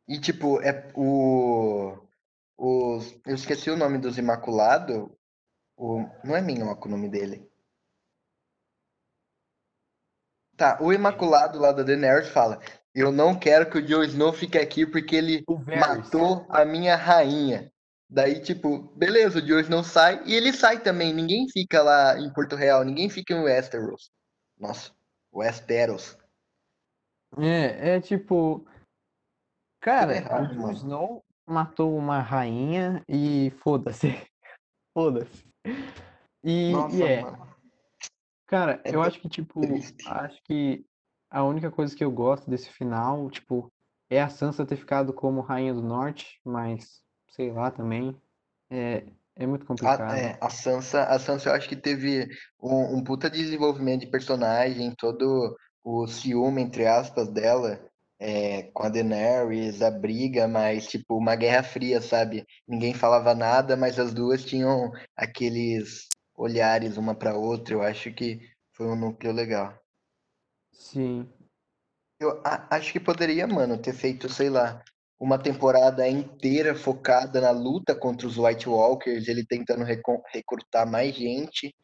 E 0.09 0.19
tipo, 0.21 0.61
é 0.61 0.91
o. 0.95 1.97
Os, 2.57 3.19
eu 3.27 3.35
esqueci 3.35 3.71
o 3.71 3.77
nome 3.77 3.99
dos 3.99 4.19
Imaculado. 4.19 5.17
O, 5.77 6.01
não 6.23 6.37
é 6.37 6.41
Minhoca 6.41 6.87
o 6.87 6.91
nome 6.91 7.09
dele. 7.09 7.51
Tá, 10.57 10.79
o 10.81 10.93
Imaculado 10.93 11.59
lá 11.59 11.73
da 11.73 11.83
Daenerys 11.83 12.29
fala: 12.29 12.61
Eu 12.95 13.11
não 13.11 13.37
quero 13.37 13.69
que 13.69 13.79
o 13.79 13.85
Jon 13.85 14.05
Snow 14.05 14.33
fique 14.33 14.57
aqui 14.57 14.87
porque 14.87 15.17
ele 15.17 15.43
O 15.49 15.59
matou 15.59 16.47
a 16.49 16.65
minha 16.65 16.95
rainha. 16.95 17.73
Daí, 18.09 18.41
tipo, 18.41 18.83
beleza, 18.97 19.39
o 19.39 19.43
Jon 19.43 19.59
Snow 19.59 19.83
sai 19.83 20.23
e 20.25 20.35
ele 20.35 20.53
sai 20.53 20.81
também. 20.81 21.13
Ninguém 21.13 21.49
fica 21.49 21.83
lá 21.83 22.19
em 22.19 22.33
Porto 22.33 22.55
Real, 22.55 22.85
ninguém 22.85 23.11
fica 23.11 23.35
em 23.35 23.43
Westeros. 23.43 24.13
Nossa, 24.57 24.93
Westeros. 25.33 26.17
É, 27.37 27.97
é 27.97 28.01
tipo, 28.01 28.65
cara, 29.81 30.13
o 30.13 30.15
errado, 30.15 30.55
Jon 30.55 30.61
mano. 30.61 30.73
Snow 30.75 31.24
matou 31.47 31.97
uma 31.97 32.21
rainha 32.21 33.03
e 33.09 33.51
foda-se. 33.63 34.09
Foda-se. 34.95 35.45
E, 36.45 36.73
Nossa, 36.73 36.97
e 36.97 37.03
é, 37.03 37.23
mano. 37.23 37.57
cara, 38.47 38.81
É 38.85 38.95
eu 38.95 39.03
acho 39.03 39.21
que, 39.21 39.29
tipo, 39.29 39.61
triste. 39.61 40.05
acho 40.05 40.41
que 40.45 40.85
a 41.31 41.43
única 41.45 41.71
coisa 41.71 41.95
que 41.97 42.05
eu 42.05 42.11
gosto 42.13 42.49
desse 42.49 42.71
final, 42.71 43.29
tipo, 43.31 43.73
é 44.09 44.21
a 44.23 44.29
Sansa 44.29 44.65
ter 44.67 44.77
ficado 44.77 45.13
como 45.13 45.41
Rainha 45.41 45.75
do 45.75 45.83
Norte, 45.83 46.41
mas 46.45 47.03
sei 47.31 47.51
lá 47.53 47.71
também. 47.71 48.17
É, 48.71 49.05
é 49.35 49.47
muito 49.47 49.65
A, 49.65 49.67
complicado. 49.67 50.15
é, 50.17 50.39
a 50.41 50.51
Sansa, 50.51 51.05
a 51.05 51.19
Sansa 51.19 51.49
eu 51.51 51.55
acho 51.55 51.69
que 51.69 51.77
teve 51.77 52.29
um, 52.63 52.99
um 52.99 53.05
puta 53.05 53.29
desenvolvimento 53.29 54.03
de 54.03 54.07
personagem, 54.11 54.95
todo 54.97 55.57
o 55.83 56.07
ciúme, 56.07 56.63
entre 56.63 56.87
aspas, 56.87 57.29
dela 57.33 57.91
é, 58.27 58.63
com 58.73 58.85
a 58.85 58.89
Daenerys, 58.89 59.83
a 59.83 59.91
briga, 59.91 60.49
mas 60.49 60.87
tipo, 60.87 61.15
uma 61.15 61.37
guerra 61.37 61.63
fria, 61.63 62.01
sabe? 62.01 62.47
Ninguém 62.67 62.95
falava 62.95 63.35
nada, 63.35 63.77
mas 63.77 63.99
as 63.99 64.15
duas 64.15 64.43
tinham 64.43 64.91
aqueles 65.15 66.09
olhares 66.35 66.97
uma 66.97 67.15
pra 67.15 67.37
outra. 67.37 67.75
Eu 67.75 67.83
acho 67.83 68.11
que 68.15 68.41
foi 68.73 68.87
um 68.87 68.97
núcleo 68.97 69.31
legal. 69.31 69.79
Sim. 70.73 71.29
Eu 72.19 72.41
acho 72.71 72.93
que 72.93 72.99
poderia, 73.01 73.47
mano, 73.47 73.77
ter 73.77 73.93
feito, 73.93 74.27
sei 74.31 74.49
lá, 74.49 74.83
uma 75.21 75.39
temporada 75.39 76.09
inteira 76.09 76.75
focada 76.75 77.43
na 77.43 77.51
luta 77.51 77.95
contra 77.95 78.27
os 78.27 78.39
White 78.39 78.71
Walkers, 78.71 79.29
ele 79.29 79.45
tentando 79.45 79.85
recrutar 79.85 80.91
mais 80.91 81.15
gente, 81.15 81.75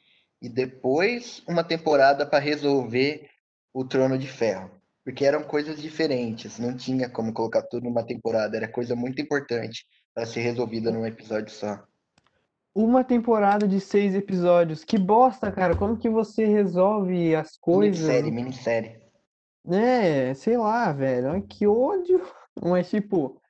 e 0.40 0.48
depois 0.48 1.42
uma 1.46 1.62
temporada 1.62 2.24
para 2.24 2.38
resolver 2.38 3.28
o 3.74 3.84
Trono 3.84 4.16
de 4.16 4.26
Ferro. 4.26 4.79
Porque 5.10 5.24
eram 5.24 5.42
coisas 5.42 5.82
diferentes, 5.82 6.56
não 6.60 6.76
tinha 6.76 7.10
como 7.10 7.32
colocar 7.32 7.62
tudo 7.62 7.82
numa 7.82 8.06
temporada, 8.06 8.56
era 8.56 8.68
coisa 8.68 8.94
muito 8.94 9.20
importante 9.20 9.84
para 10.14 10.24
ser 10.24 10.38
resolvida 10.38 10.92
num 10.92 11.04
episódio 11.04 11.52
só. 11.52 11.82
Uma 12.72 13.02
temporada 13.02 13.66
de 13.66 13.80
seis 13.80 14.14
episódios. 14.14 14.84
Que 14.84 14.96
bosta, 14.96 15.50
cara. 15.50 15.76
Como 15.76 15.96
que 15.96 16.08
você 16.08 16.44
resolve 16.44 17.34
as 17.34 17.56
coisas? 17.56 18.06
Minissérie, 18.06 18.30
minissérie. 18.30 19.00
É, 19.68 20.32
sei 20.34 20.56
lá, 20.56 20.92
velho. 20.92 21.42
Que 21.42 21.66
ódio. 21.66 22.22
Mas, 22.62 22.88
tipo, 22.88 23.40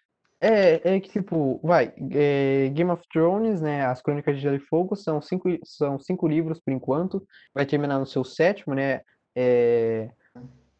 é, 0.40 0.94
é 0.94 0.98
que, 0.98 1.10
tipo, 1.10 1.60
vai. 1.62 1.92
é, 2.10 2.70
Game 2.70 2.90
of 2.90 3.06
Thrones, 3.12 3.60
né? 3.60 3.84
As 3.84 4.00
Crônicas 4.00 4.34
de 4.34 4.40
Gelo 4.40 4.56
e 4.56 4.60
Fogo 4.60 4.96
são 4.96 5.20
cinco, 5.20 5.50
são 5.62 5.98
cinco 5.98 6.26
livros 6.26 6.58
por 6.58 6.72
enquanto. 6.72 7.22
Vai 7.54 7.66
terminar 7.66 7.98
no 7.98 8.06
seu 8.06 8.24
sétimo, 8.24 8.74
né? 8.74 9.02
É, 9.36 10.10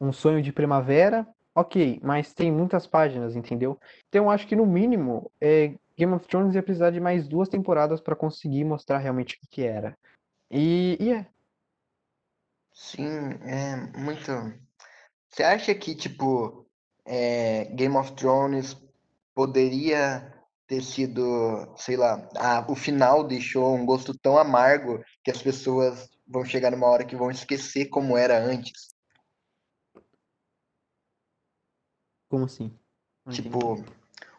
Um 0.00 0.12
Sonho 0.12 0.42
de 0.42 0.52
Primavera. 0.52 1.26
Ok, 1.54 2.00
mas 2.02 2.32
tem 2.32 2.50
muitas 2.50 2.86
páginas, 2.86 3.34
entendeu? 3.36 3.78
Então, 4.08 4.30
acho 4.30 4.46
que 4.46 4.56
no 4.56 4.64
mínimo, 4.64 5.30
é, 5.40 5.74
Game 5.98 6.14
of 6.14 6.26
Thrones 6.26 6.54
ia 6.54 6.62
precisar 6.62 6.90
de 6.90 7.00
mais 7.00 7.28
duas 7.28 7.48
temporadas 7.48 8.00
para 8.00 8.16
conseguir 8.16 8.64
mostrar 8.64 8.98
realmente 8.98 9.36
o 9.42 9.48
que 9.48 9.62
era. 9.62 9.96
E, 10.50 10.96
e 11.00 11.12
é. 11.12 11.26
Sim, 12.72 13.08
é 13.42 13.76
muito. 13.98 14.32
Você 15.28 15.42
acha 15.42 15.74
que, 15.74 15.94
tipo, 15.94 16.66
é, 17.04 17.66
Game 17.74 17.96
of 17.96 18.12
Thrones 18.12 18.76
poderia 19.34 20.32
ter 20.66 20.82
sido, 20.82 21.74
sei 21.76 21.96
lá, 21.96 22.28
o 22.68 22.76
final 22.76 23.24
deixou 23.26 23.74
um 23.74 23.84
gosto 23.84 24.16
tão 24.16 24.38
amargo 24.38 25.02
que 25.24 25.30
as 25.30 25.42
pessoas 25.42 26.08
vão 26.26 26.44
chegar 26.44 26.70
numa 26.70 26.86
hora 26.86 27.04
que 27.04 27.16
vão 27.16 27.30
esquecer 27.30 27.86
como 27.86 28.16
era 28.16 28.38
antes? 28.38 28.94
Como 32.30 32.44
assim? 32.44 32.72
Não 33.26 33.32
entendi. 33.32 33.48
Tipo, 33.50 33.84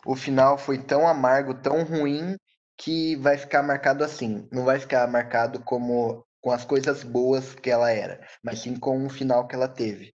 o 0.05 0.15
final 0.15 0.57
foi 0.57 0.81
tão 0.81 1.07
amargo, 1.07 1.53
tão 1.53 1.83
ruim, 1.83 2.37
que 2.77 3.15
vai 3.17 3.37
ficar 3.37 3.61
marcado 3.61 4.03
assim. 4.03 4.47
Não 4.51 4.65
vai 4.65 4.79
ficar 4.79 5.07
marcado 5.07 5.61
como 5.61 6.25
com 6.41 6.51
as 6.51 6.65
coisas 6.65 7.03
boas 7.03 7.53
que 7.53 7.69
ela 7.69 7.91
era, 7.91 8.19
mas 8.43 8.59
sim 8.59 8.75
com 8.75 9.05
o 9.05 9.09
final 9.09 9.47
que 9.47 9.53
ela 9.53 9.67
teve. 9.67 10.11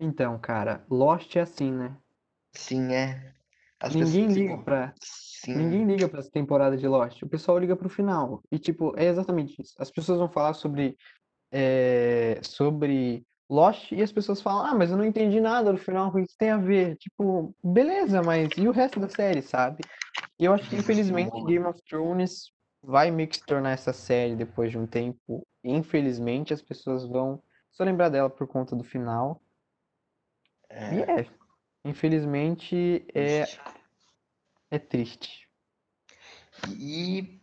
Então, 0.00 0.38
cara, 0.40 0.84
Lost 0.90 1.36
é 1.36 1.40
assim, 1.42 1.70
né? 1.70 1.96
Sim, 2.52 2.92
é. 2.92 3.32
As 3.78 3.94
Ninguém 3.94 4.26
liga 4.26 4.50
ficam. 4.50 4.64
pra. 4.64 4.94
Sim. 5.00 5.54
Ninguém 5.54 5.84
liga 5.84 6.08
pra 6.08 6.18
essa 6.18 6.30
temporada 6.30 6.76
de 6.76 6.88
Lost. 6.88 7.22
O 7.22 7.28
pessoal 7.28 7.58
liga 7.58 7.76
pro 7.76 7.88
final. 7.88 8.42
E, 8.50 8.58
tipo, 8.58 8.92
é 8.98 9.04
exatamente 9.04 9.60
isso. 9.62 9.74
As 9.78 9.90
pessoas 9.90 10.18
vão 10.18 10.28
falar 10.28 10.54
sobre, 10.54 10.96
é, 11.52 12.40
sobre 12.42 13.24
Lost 13.48 13.92
e 13.92 14.02
as 14.02 14.10
pessoas 14.10 14.42
falam, 14.42 14.66
ah, 14.66 14.74
mas 14.74 14.90
eu 14.90 14.96
não 14.96 15.04
entendi 15.04 15.40
nada 15.40 15.72
do 15.72 15.78
final, 15.78 16.08
o 16.08 16.12
que 16.12 16.20
isso 16.20 16.34
tem 16.36 16.50
a 16.50 16.56
ver? 16.56 16.96
Tipo, 16.96 17.54
beleza, 17.62 18.22
mas 18.22 18.48
e 18.56 18.66
o 18.66 18.72
resto 18.72 18.98
da 18.98 19.08
série, 19.08 19.40
sabe? 19.40 19.84
E 20.38 20.44
eu 20.44 20.52
acho 20.52 20.68
que, 20.68 20.76
infelizmente. 20.76 21.44
Game 21.44 21.64
of 21.64 21.80
Thrones 21.88 22.50
vai 22.82 23.10
meio 23.10 23.28
que 23.28 23.36
se 23.36 23.46
tornar 23.46 23.70
essa 23.70 23.92
série 23.92 24.34
depois 24.34 24.70
de 24.70 24.78
um 24.78 24.86
tempo. 24.86 25.46
Infelizmente, 25.62 26.52
as 26.52 26.62
pessoas 26.62 27.04
vão 27.06 27.42
só 27.70 27.84
lembrar 27.84 28.08
dela 28.08 28.30
por 28.30 28.46
conta 28.46 28.74
do 28.74 28.84
final. 28.84 29.40
E 30.70 31.02
É, 31.02 31.20
é, 31.20 31.26
infelizmente, 31.84 33.06
é, 33.14 33.44
é 34.70 34.78
triste. 34.78 35.48
E 36.78 37.40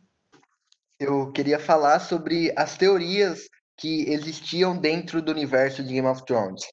eu 1.00 1.32
queria 1.32 1.60
falar 1.60 2.00
sobre 2.00 2.54
as 2.58 2.78
teorias 2.78 3.48
que 3.78 4.12
existiam 4.12 4.78
dentro 4.78 5.22
do 5.22 5.32
universo 5.32 5.84
de 5.84 5.94
Game 5.94 6.08
of 6.08 6.26
Thrones. 6.26 6.64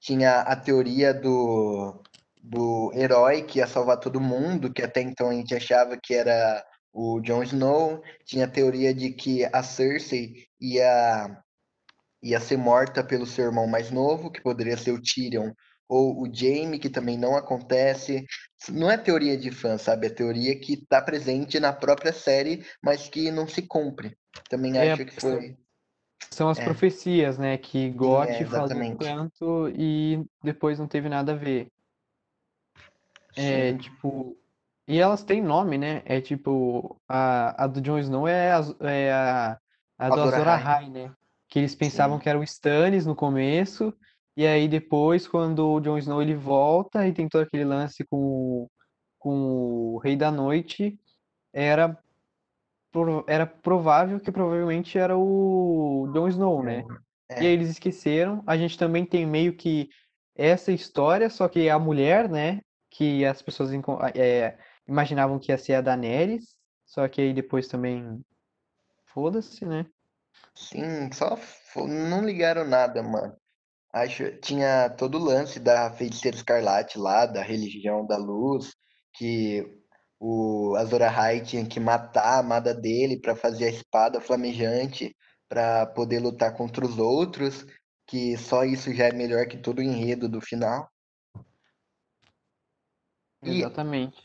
Tinha 0.00 0.40
a 0.40 0.56
teoria 0.56 1.12
do, 1.12 2.02
do 2.42 2.92
herói 2.94 3.42
que 3.42 3.58
ia 3.58 3.66
salvar 3.66 3.98
todo 3.98 4.20
mundo, 4.20 4.72
que 4.72 4.82
até 4.82 5.00
então 5.00 5.30
a 5.30 5.34
gente 5.34 5.54
achava 5.54 5.98
que 6.00 6.14
era 6.14 6.64
o 6.92 7.20
Jon 7.20 7.42
Snow. 7.42 8.02
Tinha 8.24 8.44
a 8.44 8.50
teoria 8.50 8.94
de 8.94 9.10
que 9.10 9.44
a 9.52 9.62
Cersei 9.62 10.46
ia, 10.60 11.42
ia 12.22 12.40
ser 12.40 12.56
morta 12.56 13.02
pelo 13.04 13.26
seu 13.26 13.46
irmão 13.46 13.66
mais 13.66 13.90
novo, 13.90 14.30
que 14.30 14.42
poderia 14.42 14.76
ser 14.76 14.92
o 14.92 15.02
Tyrion 15.02 15.52
ou 15.88 16.22
o 16.22 16.32
Jaime, 16.32 16.78
que 16.78 16.90
também 16.90 17.16
não 17.16 17.36
acontece. 17.36 18.24
Não 18.70 18.90
é 18.90 18.96
teoria 18.96 19.36
de 19.36 19.50
fã, 19.50 19.78
sabe? 19.78 20.08
É 20.08 20.10
teoria 20.10 20.58
que 20.58 20.74
está 20.74 21.00
presente 21.00 21.60
na 21.60 21.72
própria 21.72 22.12
série, 22.12 22.64
mas 22.82 23.08
que 23.08 23.30
não 23.30 23.46
se 23.46 23.62
cumpre. 23.62 24.16
Também 24.48 24.76
É, 24.76 24.92
acho 24.92 25.04
que 25.04 25.20
foi. 25.20 25.56
São 26.30 26.48
as 26.48 26.58
É. 26.58 26.64
profecias, 26.64 27.38
né? 27.38 27.56
Que 27.56 27.86
é, 27.86 27.90
Gotti 27.90 28.44
falou 28.44 28.66
exatamente. 28.66 28.98
tanto 28.98 29.68
e 29.74 30.24
depois 30.42 30.78
não 30.78 30.86
teve 30.86 31.08
nada 31.08 31.32
a 31.32 31.36
ver. 31.36 31.68
É, 33.36 33.72
Sim, 33.72 33.78
tipo. 33.78 34.36
E 34.88 34.98
elas 34.98 35.22
têm 35.24 35.42
nome, 35.42 35.76
né? 35.78 36.02
É 36.04 36.20
tipo. 36.20 37.00
A, 37.08 37.64
a 37.64 37.66
do 37.66 37.80
Jon 37.80 37.98
Snow 37.98 38.26
é 38.28 38.52
a, 38.52 38.60
é 38.80 39.12
a, 39.12 39.58
a 39.98 40.08
do 40.08 40.20
Azor 40.22 40.48
Ahai. 40.48 40.88
Né? 40.88 41.12
Que 41.48 41.58
eles 41.58 41.74
pensavam 41.74 42.16
Sim. 42.18 42.22
que 42.22 42.28
era 42.28 42.38
o 42.38 42.44
Stannis 42.44 43.06
no 43.06 43.14
começo. 43.14 43.92
E 44.36 44.46
aí 44.46 44.68
depois, 44.68 45.26
quando 45.26 45.66
o 45.66 45.80
Jon 45.80 45.98
Snow 45.98 46.20
ele 46.22 46.34
volta 46.34 47.06
e 47.06 47.12
tem 47.12 47.28
todo 47.28 47.42
aquele 47.42 47.64
lance 47.64 48.04
com, 48.04 48.16
o- 48.18 48.70
com 49.18 49.94
o 49.94 49.98
Rei 49.98 50.14
da 50.14 50.30
Noite, 50.30 50.98
era, 51.52 51.98
era 53.26 53.46
provável 53.46 54.20
que 54.20 54.32
provavelmente 54.32 54.98
era 54.98 55.16
o 55.16 56.10
Jon 56.12 56.28
Snow, 56.28 56.62
né? 56.62 56.84
É. 57.28 57.42
E 57.42 57.46
aí 57.46 57.52
eles 57.52 57.70
esqueceram. 57.70 58.42
A 58.46 58.56
gente 58.56 58.78
também 58.78 59.04
tem 59.04 59.26
meio 59.26 59.56
que 59.56 59.88
essa 60.34 60.72
história, 60.72 61.28
só 61.30 61.48
que 61.48 61.68
a 61.68 61.78
mulher, 61.78 62.28
né? 62.28 62.60
Que 62.90 63.24
as 63.24 63.42
pessoas 63.42 63.70
é, 64.14 64.58
imaginavam 64.86 65.38
que 65.38 65.50
ia 65.50 65.58
ser 65.58 65.74
a 65.74 65.80
Daenerys, 65.80 66.54
só 66.84 67.08
que 67.08 67.20
aí 67.20 67.34
depois 67.34 67.68
também 67.68 68.24
foda-se, 69.06 69.64
né? 69.64 69.86
Sim, 70.54 71.10
só 71.12 71.38
não 71.76 72.24
ligaram 72.24 72.66
nada, 72.66 73.02
mano. 73.02 73.36
Acho, 73.92 74.30
tinha 74.40 74.90
todo 74.90 75.18
o 75.18 75.24
lance 75.24 75.58
da 75.58 75.90
Feiticeira 75.90 76.36
Escarlate 76.36 76.98
lá, 76.98 77.24
da 77.24 77.42
religião 77.42 78.06
da 78.06 78.16
luz, 78.16 78.74
que 79.14 79.64
o 80.18 80.74
Azor 80.76 81.02
Ahai 81.02 81.42
tinha 81.42 81.66
que 81.66 81.78
matar 81.78 82.24
a 82.24 82.38
amada 82.38 82.74
dele 82.74 83.20
para 83.20 83.36
fazer 83.36 83.66
a 83.66 83.70
espada 83.70 84.20
flamejante 84.20 85.14
para 85.48 85.86
poder 85.86 86.20
lutar 86.20 86.56
contra 86.56 86.84
os 86.84 86.98
outros, 86.98 87.64
que 88.06 88.36
só 88.36 88.64
isso 88.64 88.92
já 88.92 89.06
é 89.06 89.12
melhor 89.12 89.46
que 89.46 89.58
todo 89.58 89.78
o 89.78 89.82
enredo 89.82 90.28
do 90.28 90.40
final. 90.40 90.90
E, 93.42 93.60
Exatamente. 93.60 94.20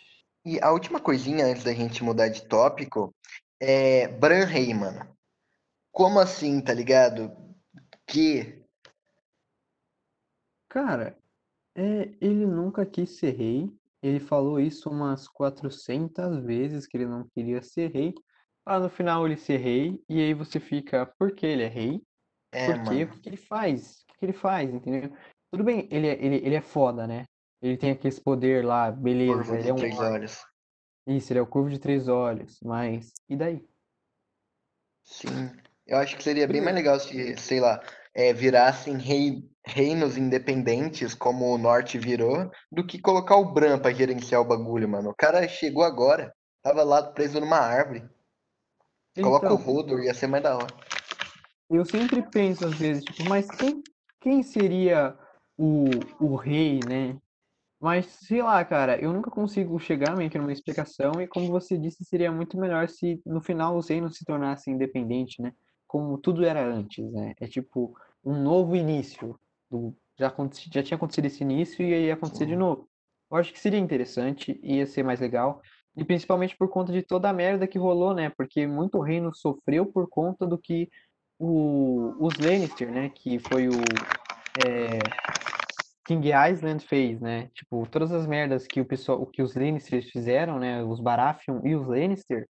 e 0.45 0.59
a 0.61 0.71
última 0.71 0.99
coisinha 0.99 1.45
antes 1.45 1.63
da 1.63 1.73
gente 1.73 2.03
mudar 2.03 2.29
de 2.29 2.47
tópico 2.47 3.13
é 3.59 4.07
Bran 4.07 4.45
Rei, 4.45 4.73
mano. 4.73 5.15
Como 5.91 6.19
assim, 6.19 6.61
tá 6.61 6.73
ligado? 6.73 7.31
Que 8.07 8.61
Cara, 10.71 11.17
é, 11.75 12.15
ele 12.21 12.45
nunca 12.45 12.85
quis 12.85 13.17
ser 13.17 13.31
rei. 13.31 13.69
Ele 14.01 14.19
falou 14.19 14.59
isso 14.59 14.89
umas 14.89 15.27
400 15.27 16.43
vezes 16.43 16.87
que 16.87 16.97
ele 16.97 17.05
não 17.05 17.27
queria 17.29 17.61
ser 17.61 17.91
rei. 17.91 18.13
Para 18.63 18.79
no 18.79 18.89
final 18.89 19.25
ele 19.25 19.37
ser 19.37 19.57
rei, 19.57 19.99
e 20.07 20.19
aí 20.21 20.33
você 20.33 20.59
fica, 20.59 21.05
por 21.05 21.33
que 21.33 21.45
ele 21.45 21.63
é 21.63 21.67
rei? 21.67 22.01
é, 22.51 22.65
Por 22.65 22.83
quê? 22.83 23.03
O 23.03 23.19
que 23.19 23.29
ele 23.29 23.37
faz? 23.37 24.03
O 24.03 24.19
que 24.19 24.25
ele 24.25 24.33
faz, 24.33 24.73
entendeu? 24.73 25.11
Tudo 25.51 25.63
bem, 25.63 25.87
ele 25.91 26.07
é, 26.07 26.23
ele, 26.23 26.35
ele 26.37 26.55
é 26.55 26.61
foda, 26.61 27.07
né? 27.07 27.25
Ele 27.61 27.77
tem 27.77 27.91
aquele 27.91 28.15
poder 28.21 28.65
lá, 28.65 28.91
beleza, 28.91 29.33
Corvo 29.33 29.53
ele 29.53 29.63
de 29.63 29.69
é 29.69 29.73
um 29.73 29.75
três 29.75 29.99
olhos. 29.99 30.45
Isso, 31.07 31.31
ele 31.31 31.39
é 31.39 31.41
o 31.41 31.47
Curvo 31.47 31.69
de 31.69 31.79
Três 31.79 32.07
Olhos, 32.07 32.59
mas 32.63 33.11
e 33.27 33.35
daí? 33.35 33.67
Sim, 35.03 35.51
eu 35.85 35.97
acho 35.97 36.15
que 36.15 36.23
seria 36.23 36.47
bem 36.47 36.61
mais 36.61 36.75
legal 36.75 36.99
se, 36.99 37.35
sei 37.37 37.59
lá, 37.59 37.81
é, 38.13 38.33
virassem 38.33 38.97
rei, 38.97 39.43
reinos 39.65 40.17
independentes, 40.17 41.13
como 41.13 41.53
o 41.53 41.57
Norte 41.57 41.97
virou, 41.97 42.49
do 42.71 42.85
que 42.85 42.99
colocar 42.99 43.35
o 43.35 43.53
Bran 43.53 43.79
pra 43.79 43.93
gerenciar 43.93 44.41
o 44.41 44.47
bagulho, 44.47 44.87
mano. 44.89 45.09
O 45.09 45.15
cara 45.15 45.47
chegou 45.47 45.83
agora, 45.83 46.33
tava 46.61 46.83
lá 46.83 47.01
preso 47.03 47.39
numa 47.39 47.57
árvore. 47.57 48.03
Coloca 49.21 49.53
o 49.53 49.55
Então, 49.55 49.69
Hodor, 49.75 50.03
ia 50.03 50.13
ser 50.13 50.27
mais 50.27 50.43
da 50.43 50.55
hora. 50.55 50.67
eu 51.69 51.85
sempre 51.85 52.21
penso 52.21 52.65
às 52.65 52.73
vezes, 52.75 53.03
tipo, 53.03 53.29
mas 53.29 53.47
quem, 53.49 53.81
quem 54.19 54.43
seria 54.43 55.17
o, 55.57 55.85
o 56.19 56.35
rei, 56.35 56.79
né? 56.87 57.17
Mas 57.79 58.05
sei 58.05 58.43
lá, 58.43 58.63
cara, 58.63 58.99
eu 59.01 59.11
nunca 59.11 59.31
consigo 59.31 59.79
chegar 59.79 60.15
meio 60.15 60.29
que 60.29 60.37
numa 60.37 60.53
explicação, 60.53 61.19
e 61.19 61.27
como 61.27 61.47
você 61.47 61.77
disse, 61.77 62.05
seria 62.05 62.31
muito 62.31 62.57
melhor 62.57 62.87
se 62.87 63.19
no 63.25 63.41
final 63.41 63.75
os 63.75 63.89
reinos 63.89 64.15
se 64.17 64.23
tornassem 64.23 64.75
independentes, 64.75 65.39
né? 65.39 65.51
Como 65.91 66.17
tudo 66.17 66.45
era 66.45 66.65
antes, 66.65 67.03
né? 67.11 67.33
É 67.37 67.47
tipo 67.47 67.93
um 68.23 68.41
novo 68.41 68.77
início. 68.77 69.37
Do, 69.69 69.93
já, 70.17 70.33
já 70.71 70.81
tinha 70.81 70.95
acontecido 70.95 71.25
esse 71.25 71.43
início 71.43 71.85
e 71.85 71.93
aí 71.93 72.05
ia 72.05 72.13
acontecer 72.13 72.45
de 72.45 72.53
Sim. 72.53 72.59
novo. 72.59 72.87
Eu 73.29 73.35
acho 73.35 73.51
que 73.51 73.59
seria 73.59 73.77
interessante, 73.77 74.57
ia 74.63 74.87
ser 74.87 75.03
mais 75.03 75.19
legal, 75.19 75.61
e 75.97 76.05
principalmente 76.05 76.55
por 76.55 76.69
conta 76.69 76.93
de 76.93 77.01
toda 77.01 77.29
a 77.29 77.33
merda 77.33 77.67
que 77.67 77.77
rolou, 77.77 78.13
né? 78.13 78.29
Porque 78.29 78.65
muito 78.65 79.01
reino 79.01 79.35
sofreu 79.35 79.85
por 79.85 80.07
conta 80.07 80.47
do 80.47 80.57
que 80.57 80.89
o, 81.37 82.15
os 82.25 82.37
Lannister, 82.37 82.89
né? 82.89 83.09
Que 83.09 83.37
foi 83.37 83.67
o. 83.67 83.73
é, 84.65 84.99
King 86.05 86.29
Island 86.29 86.87
fez, 86.87 87.19
né? 87.19 87.49
Tipo, 87.53 87.85
todas 87.91 88.13
as 88.13 88.25
merdas 88.25 88.65
que 88.65 88.79
o 88.79 88.85
pessoal, 88.85 89.25
que 89.25 89.41
os 89.41 89.55
Lannisters 89.55 90.09
fizeram, 90.09 90.57
né? 90.57 90.81
Os 90.81 91.01
Baratheon 91.01 91.59
e 91.65 91.75
os 91.75 91.85
Lannister, 91.85 92.47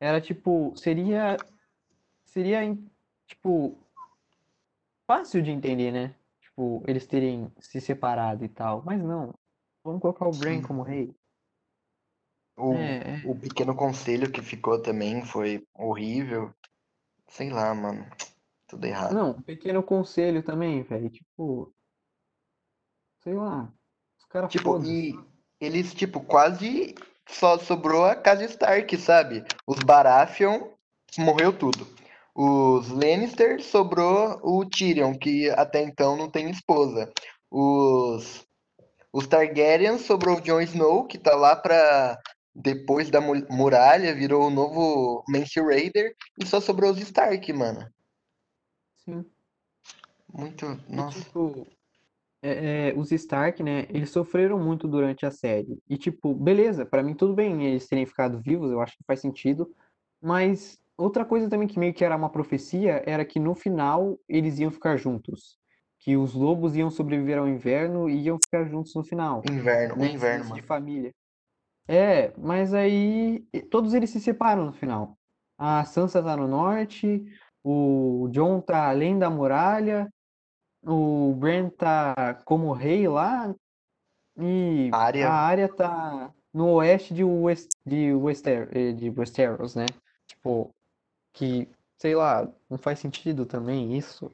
era 0.00 0.20
tipo, 0.20 0.72
seria, 0.76 1.36
seria, 2.36 2.60
tipo, 3.26 3.78
fácil 5.06 5.42
de 5.42 5.50
entender, 5.50 5.90
né? 5.90 6.14
Tipo, 6.38 6.84
eles 6.86 7.06
terem 7.06 7.50
se 7.58 7.80
separado 7.80 8.44
e 8.44 8.48
tal. 8.48 8.82
Mas 8.84 9.02
não, 9.02 9.32
vamos 9.82 10.02
colocar 10.02 10.28
o 10.28 10.32
Bran 10.32 10.60
como 10.60 10.82
rei. 10.82 11.16
O, 12.54 12.74
É, 12.74 12.96
é. 12.98 13.22
o 13.24 13.34
pequeno 13.34 13.74
conselho 13.74 14.30
que 14.30 14.42
ficou 14.42 14.82
também 14.82 15.24
foi 15.24 15.66
horrível. 15.74 16.52
Sei 17.28 17.48
lá, 17.48 17.74
mano. 17.74 18.06
Tudo 18.68 18.84
errado. 18.84 19.14
Não, 19.14 19.30
um 19.30 19.42
pequeno 19.42 19.82
conselho 19.82 20.42
também, 20.42 20.82
velho. 20.82 21.08
Tipo, 21.08 21.72
sei 23.22 23.32
lá, 23.32 23.72
os 24.18 24.24
caras 24.26 24.52
Tipo, 24.52 24.82
e 24.84 25.14
eles, 25.58 25.94
tipo, 25.94 26.20
quase 26.20 26.94
só 27.26 27.58
sobrou 27.58 28.04
a 28.04 28.14
casa 28.14 28.44
Stark, 28.44 28.94
sabe? 28.98 29.42
Os 29.66 29.78
Baratheon 29.78 30.68
morreu 31.18 31.56
tudo. 31.56 31.86
Os 32.38 32.90
Lannister 32.90 33.62
sobrou 33.62 34.38
o 34.42 34.62
Tyrion, 34.66 35.14
que 35.14 35.48
até 35.50 35.82
então 35.82 36.18
não 36.18 36.30
tem 36.30 36.50
esposa. 36.50 37.10
Os, 37.50 38.46
os 39.10 39.26
Targaryen 39.26 39.96
sobrou 39.98 40.36
o 40.36 40.40
Jon 40.42 40.60
Snow, 40.60 41.06
que 41.06 41.16
tá 41.16 41.34
lá 41.34 41.56
pra. 41.56 42.18
Depois 42.54 43.10
da 43.10 43.20
mu- 43.20 43.46
muralha, 43.50 44.14
virou 44.14 44.48
o 44.48 44.50
novo 44.50 45.24
Mance 45.28 45.58
Raider. 45.60 46.14
E 46.38 46.46
só 46.46 46.60
sobrou 46.60 46.90
os 46.90 46.98
Stark, 46.98 47.50
mano. 47.54 47.86
Sim. 48.98 49.24
Muito. 50.32 50.66
E 50.88 50.96
Nossa. 50.96 51.18
tipo, 51.22 51.66
é, 52.42 52.90
é, 52.90 52.94
os 52.94 53.12
Stark, 53.12 53.62
né, 53.62 53.86
eles 53.88 54.10
sofreram 54.10 54.58
muito 54.58 54.86
durante 54.86 55.24
a 55.24 55.30
série. 55.30 55.78
E 55.88 55.96
tipo, 55.96 56.34
beleza, 56.34 56.84
pra 56.84 57.02
mim 57.02 57.14
tudo 57.14 57.34
bem 57.34 57.66
eles 57.66 57.86
terem 57.88 58.04
ficado 58.04 58.40
vivos, 58.40 58.70
eu 58.70 58.80
acho 58.80 58.96
que 58.96 59.04
faz 59.06 59.20
sentido. 59.20 59.70
Mas 60.20 60.78
outra 60.96 61.24
coisa 61.24 61.48
também 61.48 61.68
que 61.68 61.78
meio 61.78 61.94
que 61.94 62.04
era 62.04 62.16
uma 62.16 62.30
profecia 62.30 63.02
era 63.06 63.24
que 63.24 63.38
no 63.38 63.54
final 63.54 64.18
eles 64.28 64.58
iam 64.58 64.70
ficar 64.70 64.96
juntos. 64.96 65.58
Que 65.98 66.16
os 66.16 66.34
lobos 66.34 66.76
iam 66.76 66.90
sobreviver 66.90 67.38
ao 67.38 67.48
inverno 67.48 68.08
e 68.08 68.22
iam 68.22 68.38
ficar 68.38 68.64
juntos 68.68 68.94
no 68.94 69.02
final, 69.02 69.42
Inverno, 69.50 69.94
o 69.94 69.98
né? 69.98 70.08
Inverno, 70.12 70.44
de 70.44 70.50
mano. 70.50 70.62
família. 70.62 71.12
É, 71.88 72.32
mas 72.36 72.74
aí 72.74 73.40
todos 73.70 73.94
eles 73.94 74.10
se 74.10 74.20
separam 74.20 74.66
no 74.66 74.72
final. 74.72 75.16
A 75.58 75.84
Sansa 75.84 76.22
tá 76.22 76.36
no 76.36 76.46
norte, 76.46 77.24
o 77.64 78.28
Jon 78.30 78.60
tá 78.60 78.88
além 78.88 79.18
da 79.18 79.30
muralha, 79.30 80.08
o 80.82 81.34
Bran 81.34 81.70
tá 81.70 82.34
como 82.44 82.72
rei 82.72 83.08
lá 83.08 83.54
e 84.38 84.90
a 84.92 84.96
Área. 84.98 85.28
área 85.30 85.68
tá 85.68 86.32
no 86.52 86.70
oeste 86.74 87.14
de, 87.14 87.24
West, 87.24 87.68
de, 87.84 88.12
Wester, 88.14 88.68
eh, 88.72 88.92
de 88.92 89.10
Westeros, 89.10 89.74
né? 89.74 89.86
Tipo, 90.26 90.70
que, 91.36 91.68
sei 91.98 92.14
lá, 92.14 92.48
não 92.68 92.78
faz 92.78 92.98
sentido 92.98 93.44
também 93.44 93.96
isso. 93.96 94.30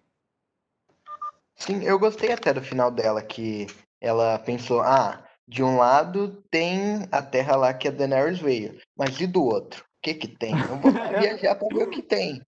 Sim, 1.57 1.83
eu 1.83 1.99
gostei 1.99 2.33
até 2.33 2.55
do 2.55 2.63
final 2.63 2.91
dela, 2.91 3.21
que 3.21 3.67
ela 4.01 4.39
pensou, 4.39 4.81
ah, 4.81 5.23
de 5.47 5.63
um 5.63 5.77
lado 5.77 6.43
tem 6.51 7.07
a 7.11 7.21
terra 7.21 7.57
lá 7.57 7.75
que 7.75 7.89
a 7.89 7.91
Daenerys 7.91 8.39
veio, 8.39 8.81
mas 8.97 9.21
e 9.21 9.27
do 9.27 9.45
outro? 9.45 9.83
O 9.83 9.87
que 10.03 10.15
que 10.15 10.29
tem? 10.29 10.53
Eu 10.53 10.79
vou 10.79 10.93
viajar 11.21 11.57
pra 11.57 11.69
ver 11.69 11.89
o 11.89 11.91
que 11.91 12.03
tem. 12.03 12.41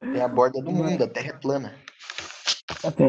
Tem 0.00 0.22
a 0.22 0.28
borda 0.28 0.62
do 0.62 0.70
mundo, 0.70 1.02
a 1.04 1.08
terra 1.08 1.30
é 1.30 1.38
plana. 1.38 1.74
Até... 2.84 3.04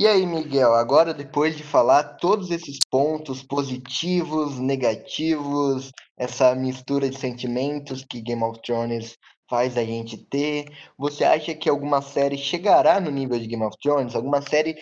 E 0.00 0.06
aí, 0.06 0.24
Miguel, 0.24 0.74
agora 0.74 1.12
depois 1.12 1.54
de 1.54 1.62
falar 1.62 2.16
todos 2.16 2.50
esses 2.50 2.78
pontos 2.90 3.42
positivos, 3.42 4.58
negativos, 4.58 5.92
essa 6.16 6.54
mistura 6.54 7.10
de 7.10 7.18
sentimentos 7.18 8.02
que 8.02 8.22
Game 8.22 8.42
of 8.42 8.58
Thrones 8.62 9.18
faz 9.46 9.76
a 9.76 9.84
gente 9.84 10.16
ter, 10.16 10.74
você 10.96 11.22
acha 11.22 11.54
que 11.54 11.68
alguma 11.68 12.00
série 12.00 12.38
chegará 12.38 12.98
no 12.98 13.10
nível 13.10 13.38
de 13.38 13.46
Game 13.46 13.62
of 13.62 13.76
Thrones? 13.78 14.14
Alguma 14.14 14.40
série 14.40 14.78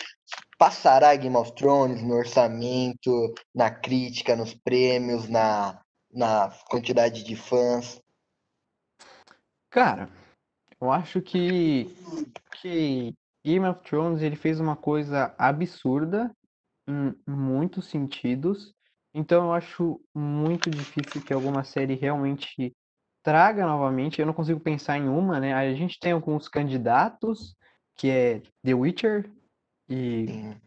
passará 0.57 1.13
Game 1.17 1.35
of 1.35 1.51
Thrones 1.51 2.01
no 2.01 2.13
orçamento, 2.13 3.33
na 3.53 3.69
crítica, 3.69 4.37
nos 4.37 4.53
prêmios, 4.53 5.27
na, 5.27 5.81
na 6.13 6.49
quantidade 6.69 7.25
de 7.25 7.35
fãs? 7.35 8.01
Cara, 9.69 10.09
eu 10.79 10.89
acho 10.89 11.21
que, 11.21 11.93
que 12.61 13.13
Game 13.43 13.65
of 13.65 13.81
Thrones 13.81 14.21
ele 14.21 14.35
fez 14.35 14.59
uma 14.59 14.75
coisa 14.75 15.33
absurda 15.37 16.31
em 16.87 17.15
muitos 17.27 17.87
sentidos. 17.87 18.73
Então 19.13 19.45
eu 19.45 19.53
acho 19.53 20.01
muito 20.13 20.69
difícil 20.69 21.21
que 21.21 21.33
alguma 21.33 21.63
série 21.63 21.95
realmente 21.95 22.75
traga 23.23 23.65
novamente. 23.65 24.19
Eu 24.19 24.25
não 24.25 24.33
consigo 24.33 24.59
pensar 24.59 24.97
em 24.97 25.07
uma, 25.07 25.39
né? 25.39 25.53
A 25.53 25.73
gente 25.73 25.99
tem 25.99 26.11
alguns 26.11 26.47
candidatos, 26.47 27.55
que 27.95 28.09
é 28.09 28.41
The 28.63 28.73
Witcher, 28.73 29.29
E 29.89 30.27
Sim. 30.27 30.61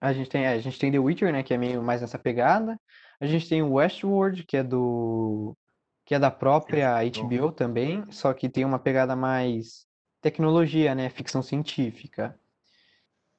a 0.00 0.12
gente 0.12 0.28
tem, 0.28 0.46
a 0.46 0.58
gente 0.58 0.78
tem 0.78 0.90
The 0.90 0.98
Witcher, 0.98 1.32
né, 1.32 1.42
que 1.42 1.54
é 1.54 1.56
meio 1.56 1.82
mais 1.82 2.00
nessa 2.00 2.18
pegada. 2.18 2.78
A 3.20 3.26
gente 3.26 3.48
tem 3.48 3.62
o 3.62 3.74
Westworld, 3.74 4.44
que 4.44 4.56
é 4.56 4.62
do 4.62 5.56
que 6.04 6.14
é 6.14 6.18
da 6.18 6.30
própria 6.30 6.98
HBO 6.98 7.50
também, 7.50 8.04
só 8.10 8.34
que 8.34 8.48
tem 8.48 8.64
uma 8.64 8.78
pegada 8.78 9.16
mais 9.16 9.86
tecnologia, 10.24 10.94
né, 10.94 11.10
ficção 11.10 11.42
científica. 11.42 12.34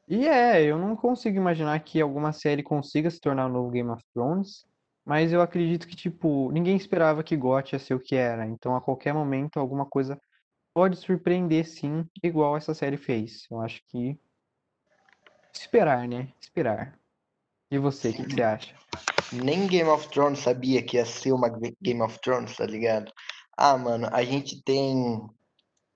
E 0.07 0.27
é, 0.27 0.61
eu 0.63 0.77
não 0.77 0.95
consigo 0.95 1.35
imaginar 1.35 1.79
que 1.79 1.99
alguma 1.99 2.31
série 2.31 2.61
consiga 2.61 3.09
se 3.09 3.19
tornar 3.19 3.47
o 3.47 3.51
novo 3.51 3.71
Game 3.71 3.89
of 3.89 4.03
Thrones, 4.13 4.63
mas 5.03 5.33
eu 5.33 5.41
acredito 5.41 5.87
que, 5.87 5.95
tipo, 5.95 6.51
ninguém 6.51 6.75
esperava 6.75 7.23
que 7.23 7.35
GOT 7.35 7.73
ia 7.73 7.79
ser 7.79 7.95
o 7.95 7.99
que 7.99 8.15
era. 8.15 8.45
Então, 8.45 8.75
a 8.75 8.81
qualquer 8.81 9.15
momento, 9.15 9.59
alguma 9.59 9.83
coisa 9.83 10.19
pode 10.75 10.97
surpreender, 10.97 11.67
sim, 11.67 12.05
igual 12.21 12.55
essa 12.55 12.75
série 12.75 12.97
fez. 12.97 13.47
Eu 13.49 13.59
acho 13.61 13.81
que. 13.87 14.15
Esperar, 15.51 16.07
né? 16.07 16.27
Esperar. 16.39 16.99
E 17.71 17.79
você, 17.79 18.09
o 18.09 18.13
que, 18.13 18.25
que 18.25 18.35
você 18.35 18.43
acha? 18.43 18.75
Nem 19.33 19.65
Game 19.65 19.89
of 19.89 20.07
Thrones 20.09 20.39
sabia 20.39 20.83
que 20.83 20.97
ia 20.97 21.05
ser 21.05 21.31
uma 21.31 21.49
Game 21.81 22.01
of 22.03 22.19
Thrones, 22.19 22.55
tá 22.55 22.65
ligado? 22.67 23.11
Ah, 23.57 23.75
mano, 23.75 24.07
a 24.11 24.23
gente 24.23 24.61
tem 24.61 25.27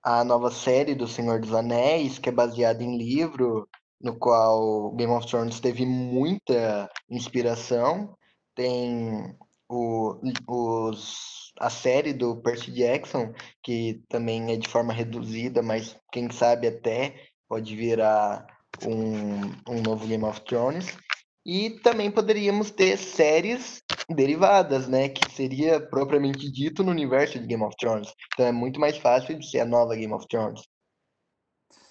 a 0.02 0.24
nova 0.24 0.50
série 0.50 0.94
do 0.94 1.06
Senhor 1.06 1.40
dos 1.40 1.52
Anéis, 1.52 2.18
que 2.18 2.28
é 2.28 2.32
baseada 2.32 2.82
em 2.82 2.96
livro, 2.96 3.68
no 4.00 4.18
qual 4.18 4.92
Game 4.92 5.12
of 5.12 5.26
Thrones 5.26 5.60
teve 5.60 5.84
muita 5.84 6.90
inspiração. 7.10 8.16
Tem 8.54 9.36
o, 9.68 10.18
os, 10.48 11.52
a 11.58 11.68
série 11.68 12.12
do 12.12 12.36
Percy 12.36 12.72
Jackson, 12.72 13.32
que 13.62 14.02
também 14.08 14.52
é 14.52 14.56
de 14.56 14.68
forma 14.68 14.92
reduzida, 14.92 15.62
mas 15.62 15.96
quem 16.10 16.30
sabe 16.30 16.66
até 16.66 17.14
pode 17.48 17.76
virar 17.76 18.46
um, 18.86 19.74
um 19.74 19.82
novo 19.82 20.06
Game 20.06 20.24
of 20.24 20.40
Thrones. 20.42 20.96
E 21.44 21.70
também 21.82 22.10
poderíamos 22.10 22.70
ter 22.70 22.96
séries 22.96 23.82
derivadas, 24.14 24.88
né? 24.88 25.08
Que 25.08 25.30
seria 25.32 25.80
propriamente 25.80 26.50
dito 26.50 26.82
no 26.82 26.90
universo 26.90 27.38
de 27.38 27.46
Game 27.46 27.62
of 27.62 27.76
Thrones. 27.76 28.12
Então 28.32 28.46
é 28.46 28.52
muito 28.52 28.80
mais 28.80 28.96
fácil 28.96 29.38
de 29.38 29.48
ser 29.48 29.60
a 29.60 29.64
nova 29.64 29.94
Game 29.94 30.12
of 30.12 30.26
Thrones. 30.28 30.62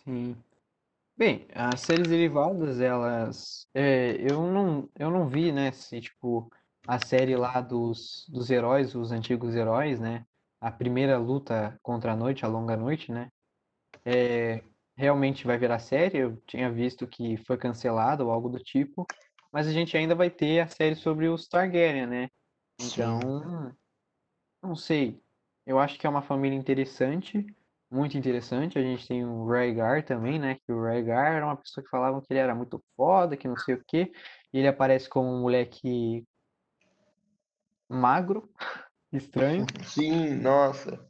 Sim. 0.03 0.35
Bem, 1.17 1.45
as 1.53 1.81
séries 1.81 2.07
derivadas, 2.07 2.79
elas. 2.79 3.67
é, 3.73 4.15
eu 4.19 4.41
não, 4.51 4.89
eu 4.97 5.09
não 5.09 5.27
vi, 5.27 5.51
né? 5.51 5.71
Se, 5.71 5.99
tipo, 5.99 6.49
a 6.87 6.97
série 6.97 7.35
lá 7.35 7.59
dos, 7.59 8.25
dos 8.29 8.49
heróis, 8.49 8.95
os 8.95 9.11
antigos 9.11 9.55
heróis, 9.55 9.99
né? 9.99 10.25
A 10.61 10.71
primeira 10.71 11.17
luta 11.17 11.77
contra 11.83 12.13
a 12.13 12.15
noite, 12.15 12.45
a 12.45 12.47
longa 12.47 12.77
noite, 12.77 13.11
né? 13.11 13.29
É, 14.05 14.63
realmente 14.95 15.45
vai 15.45 15.57
virar 15.57 15.79
série. 15.79 16.19
Eu 16.19 16.37
tinha 16.47 16.71
visto 16.71 17.07
que 17.07 17.37
foi 17.45 17.57
cancelado 17.57 18.25
ou 18.25 18.31
algo 18.31 18.49
do 18.49 18.59
tipo. 18.59 19.05
Mas 19.51 19.67
a 19.67 19.71
gente 19.71 19.97
ainda 19.97 20.15
vai 20.15 20.29
ter 20.29 20.59
a 20.59 20.67
série 20.67 20.95
sobre 20.95 21.27
os 21.27 21.47
Targaryen, 21.47 22.05
né? 22.05 22.29
Então, 22.79 23.73
não 24.61 24.75
sei. 24.75 25.21
Eu 25.65 25.79
acho 25.79 25.97
que 25.99 26.05
é 26.05 26.09
uma 26.09 26.21
família 26.21 26.57
interessante, 26.57 27.45
muito 27.91 28.17
interessante. 28.17 28.77
A 28.77 28.81
gente 28.81 29.07
tem 29.07 29.25
o 29.25 29.47
Rhaegar 29.47 30.05
também, 30.05 30.39
né? 30.39 30.55
Que 30.65 30.71
o 30.71 30.83
Rhaegar 30.83 31.33
era 31.33 31.45
uma 31.45 31.57
pessoa 31.57 31.83
que 31.83 31.89
falavam 31.89 32.21
que 32.21 32.31
ele 32.31 32.39
era 32.39 32.53
muito 32.53 32.83
foda, 32.95 33.35
que 33.35 33.47
não 33.47 33.57
sei 33.57 33.75
o 33.75 33.83
quê. 33.87 34.11
E 34.53 34.59
ele 34.59 34.67
aparece 34.67 35.09
como 35.09 35.27
um 35.29 35.41
moleque 35.41 36.23
magro, 37.89 38.49
estranho. 39.11 39.65
Sim, 39.83 40.35
nossa. 40.35 41.07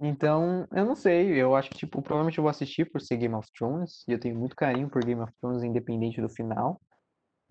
Então, 0.00 0.66
eu 0.72 0.86
não 0.86 0.94
sei. 0.94 1.30
Eu 1.30 1.54
acho 1.54 1.68
que, 1.70 1.78
tipo, 1.78 2.00
provavelmente 2.00 2.38
eu 2.38 2.42
vou 2.42 2.50
assistir 2.50 2.90
por 2.90 3.00
ser 3.00 3.18
Game 3.18 3.34
of 3.34 3.48
Thrones. 3.52 4.02
E 4.08 4.12
eu 4.12 4.18
tenho 4.18 4.38
muito 4.38 4.56
carinho 4.56 4.88
por 4.88 5.04
Game 5.04 5.20
of 5.20 5.32
Thrones, 5.40 5.62
independente 5.62 6.20
do 6.20 6.28
final. 6.28 6.80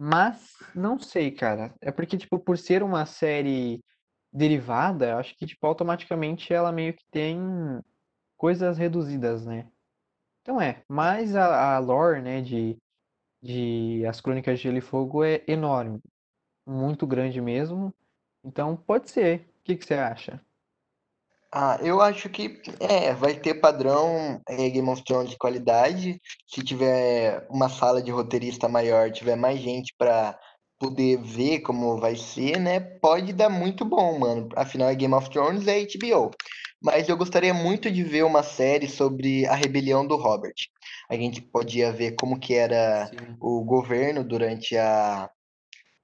Mas 0.02 0.56
não 0.74 0.98
sei, 0.98 1.30
cara. 1.30 1.76
É 1.82 1.92
porque, 1.92 2.18
tipo, 2.18 2.40
por 2.40 2.58
ser 2.58 2.82
uma 2.84 3.06
série 3.06 3.84
derivada, 4.32 5.18
acho 5.18 5.36
que, 5.36 5.46
tipo, 5.46 5.68
automaticamente 5.68 6.54
ela 6.54 6.72
meio 6.72 6.94
que 6.94 7.04
tem 7.12 7.38
coisas 8.38 8.78
reduzidas, 8.78 9.46
né? 9.46 9.70
Então 10.42 10.62
é, 10.62 10.84
mas 10.88 11.36
a, 11.36 11.76
a 11.76 11.80
lore, 11.80 12.22
né, 12.22 12.42
de, 12.42 12.78
de 13.42 14.06
As 14.08 14.22
Crônicas 14.22 14.58
de 14.58 14.64
Gelo 14.64 14.78
e 14.78 14.82
Fogo 14.82 15.24
é 15.24 15.44
enorme. 15.48 16.02
Muito 16.66 17.06
grande 17.06 17.42
mesmo. 17.42 17.94
Então 18.44 18.78
pode 18.78 19.10
ser. 19.12 19.42
O 19.60 19.64
que 19.66 19.76
que 19.76 19.86
você 19.86 19.96
acha? 19.96 20.42
Ah, 21.52 21.80
eu 21.82 22.00
acho 22.00 22.30
que 22.30 22.62
é, 22.80 23.14
vai 23.14 23.34
ter 23.34 23.56
padrão 23.56 24.40
é, 24.48 24.70
Game 24.70 24.88
of 24.88 25.04
Thrones 25.04 25.32
de 25.32 25.38
qualidade. 25.38 26.22
Se 26.48 26.64
tiver 26.64 27.48
uma 27.50 27.68
sala 27.70 28.02
de 28.02 28.12
roteirista 28.12 28.70
maior, 28.70 29.12
tiver 29.12 29.36
mais 29.36 29.60
gente 29.60 29.94
pra 29.98 30.38
poder 30.78 31.18
ver 31.18 31.60
como 31.62 32.00
vai 32.00 32.16
ser, 32.16 32.60
né? 32.60 32.80
Pode 32.80 33.34
dar 33.34 33.50
muito 33.50 33.84
bom, 33.84 34.20
mano. 34.20 34.48
Afinal, 34.56 34.90
é 34.90 34.96
Game 34.96 35.14
of 35.14 35.30
Thrones 35.30 35.68
é 35.68 35.82
HBO. 35.82 36.32
Mas 36.82 37.10
eu 37.10 37.18
gostaria 37.18 37.54
muito 37.54 37.92
de 37.92 38.04
ver 38.04 38.24
uma 38.24 38.44
série 38.44 38.88
sobre 38.88 39.46
a 39.48 39.56
rebelião 39.56 40.08
do 40.08 40.16
Robert. 40.16 40.56
A 41.10 41.16
gente 41.16 41.42
podia 41.42 41.92
ver 41.92 42.16
como 42.16 42.40
que 42.40 42.54
era 42.54 43.08
Sim. 43.08 43.36
o 43.42 43.64
governo 43.66 44.24
durante 44.24 44.78
a 44.78 45.30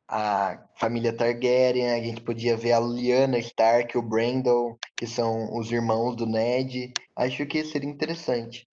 a 0.08 0.68
família 0.76 1.16
Targaryen, 1.16 1.92
a 1.92 2.04
gente 2.04 2.22
podia 2.22 2.56
ver 2.56 2.74
a 2.74 2.80
Lyanna 2.80 3.40
Stark, 3.40 3.98
o 3.98 4.02
Brandon, 4.02 4.78
que 4.96 5.08
são 5.08 5.58
os 5.58 5.72
irmãos 5.72 6.16
do 6.16 6.26
Ned. 6.26 6.94
Acho 7.16 7.46
que 7.46 7.64
seria 7.64 7.90
interessante. 7.90 8.68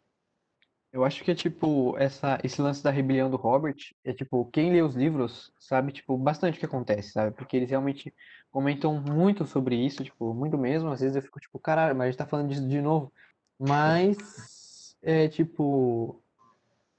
Eu 0.93 1.05
acho 1.05 1.25
que 1.25 1.31
é 1.31 1.35
tipo, 1.35 1.97
essa, 1.97 2.39
esse 2.45 2.61
lance 2.61 2.83
da 2.83 2.91
rebelião 2.91 3.31
do 3.31 3.39
Robert, 3.39 3.77
é 4.05 4.13
tipo, 4.13 4.45
quem 4.53 4.71
lê 4.71 4.83
os 4.83 4.95
livros 4.95 5.51
sabe, 5.59 5.91
tipo, 5.91 6.19
bastante 6.19 6.57
o 6.57 6.61
que 6.61 6.67
acontece, 6.67 7.13
sabe? 7.13 7.35
Porque 7.35 7.57
eles 7.57 7.71
realmente 7.71 8.15
comentam 8.51 9.01
muito 9.01 9.47
sobre 9.47 9.75
isso, 9.75 10.05
tipo, 10.05 10.35
muito 10.35 10.59
mesmo. 10.59 10.91
Às 10.91 11.01
vezes 11.01 11.17
eu 11.17 11.23
fico 11.23 11.41
tipo, 11.41 11.59
caralho, 11.59 11.97
mas 11.97 12.09
a 12.09 12.11
gente 12.11 12.19
tá 12.19 12.27
falando 12.27 12.51
disso 12.51 12.69
de 12.69 12.83
novo. 12.83 13.11
Mas, 13.59 14.95
é 15.03 15.29
tipo, 15.29 16.22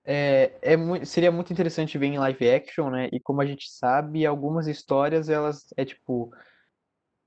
é, 0.05 0.57
é 0.61 1.05
seria 1.05 1.31
muito 1.31 1.53
interessante 1.53 1.97
ver 1.97 2.07
em 2.07 2.17
live 2.19 2.49
action, 2.51 2.89
né? 2.89 3.09
E 3.11 3.19
como 3.19 3.41
a 3.41 3.45
gente 3.45 3.69
sabe, 3.71 4.25
algumas 4.25 4.67
histórias, 4.67 5.29
elas, 5.29 5.65
é 5.77 5.85
tipo, 5.85 6.31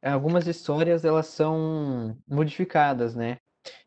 algumas 0.03 0.47
histórias, 0.47 1.05
elas 1.05 1.27
são 1.27 2.17
modificadas, 2.27 3.15
né? 3.15 3.39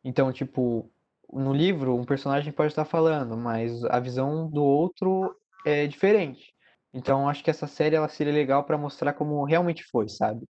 Então, 0.03 0.31
tipo, 0.33 0.91
no 1.31 1.53
livro, 1.53 1.95
um 1.95 2.05
personagem 2.05 2.51
pode 2.53 2.71
estar 2.71 2.85
falando, 2.85 3.37
mas 3.37 3.83
a 3.85 3.99
visão 3.99 4.49
do 4.49 4.63
outro 4.63 5.35
é 5.65 5.87
diferente. 5.87 6.53
Então, 6.93 7.29
acho 7.29 7.43
que 7.43 7.49
essa 7.51 7.67
série 7.67 7.95
ela 7.95 8.09
seria 8.09 8.33
legal 8.33 8.63
para 8.65 8.77
mostrar 8.77 9.13
como 9.13 9.43
realmente 9.45 9.83
foi, 9.83 10.09
sabe? 10.09 10.45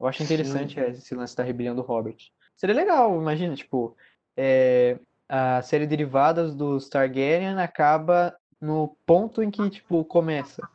Eu 0.00 0.06
acho 0.06 0.22
Sim, 0.22 0.24
interessante 0.24 0.80
esse 0.80 1.14
lance 1.14 1.36
da 1.36 1.44
rebelião 1.44 1.74
do 1.74 1.82
Robert. 1.82 2.16
Seria 2.56 2.74
legal, 2.76 3.20
imagina, 3.20 3.54
tipo, 3.56 3.96
é, 4.36 4.98
a 5.28 5.60
série 5.62 5.86
Derivadas 5.86 6.54
dos 6.54 6.88
Targaryen 6.88 7.58
acaba 7.60 8.34
no 8.60 8.96
ponto 9.06 9.42
em 9.42 9.50
que, 9.50 9.68
tipo, 9.70 10.04
começa. 10.04 10.68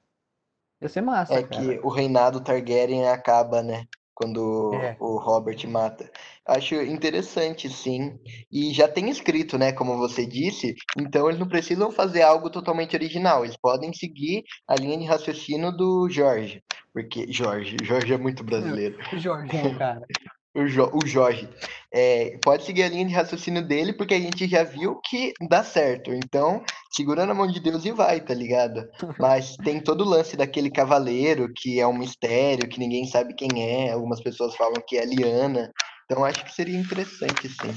Ia 0.82 0.90
ser 0.90 1.02
massa, 1.02 1.34
é 1.34 1.44
cara. 1.44 1.62
que 1.62 1.80
o 1.84 1.90
reinado 1.90 2.42
Targaryen 2.42 3.08
acaba, 3.08 3.62
né? 3.64 3.86
Quando 4.16 4.74
É, 4.76 4.96
o 5.00 5.18
Robert 5.18 5.58
mata. 5.68 6.10
Acho 6.46 6.76
interessante, 6.76 7.68
sim. 7.68 8.20
E 8.52 8.72
já 8.72 8.88
tem 8.88 9.10
escrito, 9.10 9.58
né? 9.58 9.72
Como 9.72 9.98
você 9.98 10.26
disse, 10.26 10.76
então 10.98 11.28
eles 11.28 11.40
não 11.40 11.48
precisam 11.48 11.92
fazer 11.92 12.22
algo 12.22 12.50
totalmente 12.50 12.96
original. 12.96 13.44
Eles 13.44 13.58
podem 13.58 13.92
seguir 13.92 14.44
a 14.68 14.76
linha 14.76 14.98
de 15.00 15.06
raciocínio 15.06 15.72
do 15.72 16.08
Jorge. 16.12 16.62
Porque 16.94 17.32
Jorge, 17.32 17.76
Jorge 17.82 18.14
é 18.14 18.18
muito 18.18 18.44
brasileiro. 18.46 18.98
o 19.12 19.18
Jorgão, 19.18 19.76
cara. 19.78 20.06
O, 20.56 20.68
Jo- 20.68 20.92
o 20.94 21.06
Jorge. 21.08 21.50
É, 21.92 22.38
pode 22.44 22.64
seguir 22.64 22.84
a 22.84 22.90
linha 22.90 23.06
de 23.08 23.14
raciocínio 23.14 23.66
dele, 23.66 23.94
porque 23.94 24.14
a 24.14 24.20
gente 24.20 24.48
já 24.48 24.64
viu 24.64 25.00
que 25.04 25.34
dá 25.50 25.64
certo. 25.64 26.12
Então, 26.14 26.64
segura 26.92 27.26
na 27.26 27.34
mão 27.34 27.48
de 27.48 27.60
Deus 27.60 27.86
e 27.86 27.92
vai, 27.92 28.22
tá 28.22 28.34
ligado? 28.34 28.88
Mas 29.20 29.56
tem 29.58 29.80
todo 29.82 30.02
o 30.02 30.10
lance 30.10 30.38
daquele 30.38 30.70
cavaleiro, 30.70 31.52
que 31.56 31.80
é 31.80 31.88
um 31.88 31.98
mistério, 31.98 32.70
que 32.70 32.80
ninguém 32.80 33.06
sabe 33.08 33.34
quem 33.34 33.50
é. 33.88 33.92
Algumas 33.92 34.22
pessoas 34.22 34.56
falam 34.56 34.82
que 34.88 34.98
é 34.98 35.02
a 35.02 35.06
Liana. 35.06 35.72
Então, 36.06 36.24
acho 36.24 36.44
que 36.44 36.54
seria 36.54 36.78
interessante, 36.80 37.50
sim. 37.50 37.74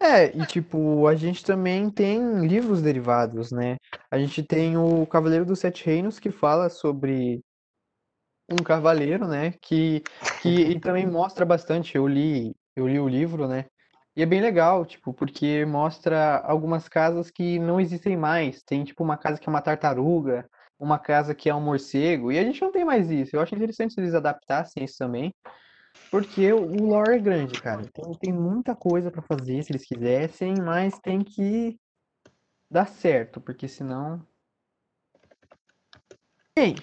É, 0.00 0.36
e 0.36 0.44
tipo, 0.46 1.06
a 1.06 1.14
gente 1.14 1.44
também 1.44 1.88
tem 1.88 2.46
livros 2.46 2.82
derivados, 2.82 3.50
né? 3.50 3.76
A 4.10 4.18
gente 4.18 4.42
tem 4.42 4.76
o 4.76 5.06
Cavaleiro 5.06 5.44
dos 5.46 5.60
Sete 5.60 5.86
Reinos, 5.86 6.18
que 6.18 6.30
fala 6.30 6.68
sobre 6.68 7.40
um 8.50 8.62
cavaleiro, 8.62 9.26
né? 9.26 9.52
Que, 9.60 10.02
que 10.42 10.48
e 10.48 10.78
também 10.80 11.06
mostra 11.06 11.44
bastante. 11.44 11.96
Eu 11.96 12.06
li, 12.06 12.54
eu 12.76 12.86
li 12.86 12.98
o 12.98 13.08
livro, 13.08 13.48
né? 13.48 13.66
E 14.16 14.22
é 14.22 14.26
bem 14.26 14.40
legal, 14.40 14.84
tipo, 14.86 15.12
porque 15.12 15.64
mostra 15.64 16.38
algumas 16.38 16.88
casas 16.88 17.30
que 17.30 17.58
não 17.58 17.80
existem 17.80 18.16
mais. 18.16 18.62
Tem, 18.62 18.84
tipo, 18.84 19.02
uma 19.02 19.16
casa 19.16 19.40
que 19.40 19.48
é 19.48 19.50
uma 19.50 19.60
tartaruga, 19.60 20.48
uma 20.78 20.98
casa 20.98 21.34
que 21.34 21.50
é 21.50 21.54
um 21.54 21.60
morcego, 21.60 22.30
e 22.30 22.38
a 22.38 22.44
gente 22.44 22.62
não 22.62 22.70
tem 22.70 22.84
mais 22.84 23.10
isso. 23.10 23.34
Eu 23.34 23.40
acho 23.40 23.54
interessante 23.54 23.94
se 23.94 24.00
eles 24.00 24.14
adaptassem 24.14 24.84
isso 24.84 24.96
também, 24.98 25.34
porque 26.12 26.52
o 26.52 26.84
lore 26.84 27.16
é 27.16 27.18
grande, 27.18 27.60
cara. 27.60 27.82
Então 27.82 28.12
tem 28.12 28.32
muita 28.32 28.76
coisa 28.76 29.10
pra 29.10 29.22
fazer 29.22 29.62
se 29.64 29.72
eles 29.72 29.84
quisessem, 29.84 30.54
mas 30.62 30.96
tem 31.00 31.20
que 31.20 31.76
dar 32.70 32.86
certo, 32.86 33.40
porque 33.40 33.66
senão. 33.66 34.24
Bem, 36.56 36.76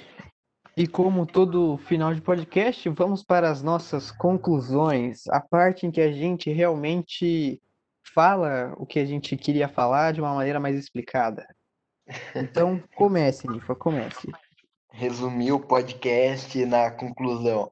e 0.76 0.88
como 0.88 1.26
todo 1.26 1.78
final 1.78 2.14
de 2.14 2.22
podcast, 2.22 2.88
vamos 2.90 3.24
para 3.24 3.50
as 3.50 3.62
nossas 3.62 4.10
conclusões, 4.10 5.28
a 5.28 5.40
parte 5.40 5.86
em 5.86 5.92
que 5.92 6.00
a 6.00 6.12
gente 6.12 6.52
realmente 6.52 7.62
fala 8.14 8.74
o 8.78 8.86
que 8.86 9.00
a 9.00 9.06
gente 9.06 9.36
queria 9.36 9.68
falar 9.68 10.14
de 10.14 10.22
uma 10.22 10.34
maneira 10.34 10.60
mais 10.60 10.78
explicada. 10.78 11.46
Então, 12.36 12.82
comece, 12.96 13.48
Nifa, 13.48 13.76
comece. 13.76 14.30
Resumir 14.92 15.52
o 15.52 15.60
podcast 15.60 16.64
na 16.66 16.90
conclusão. 16.90 17.72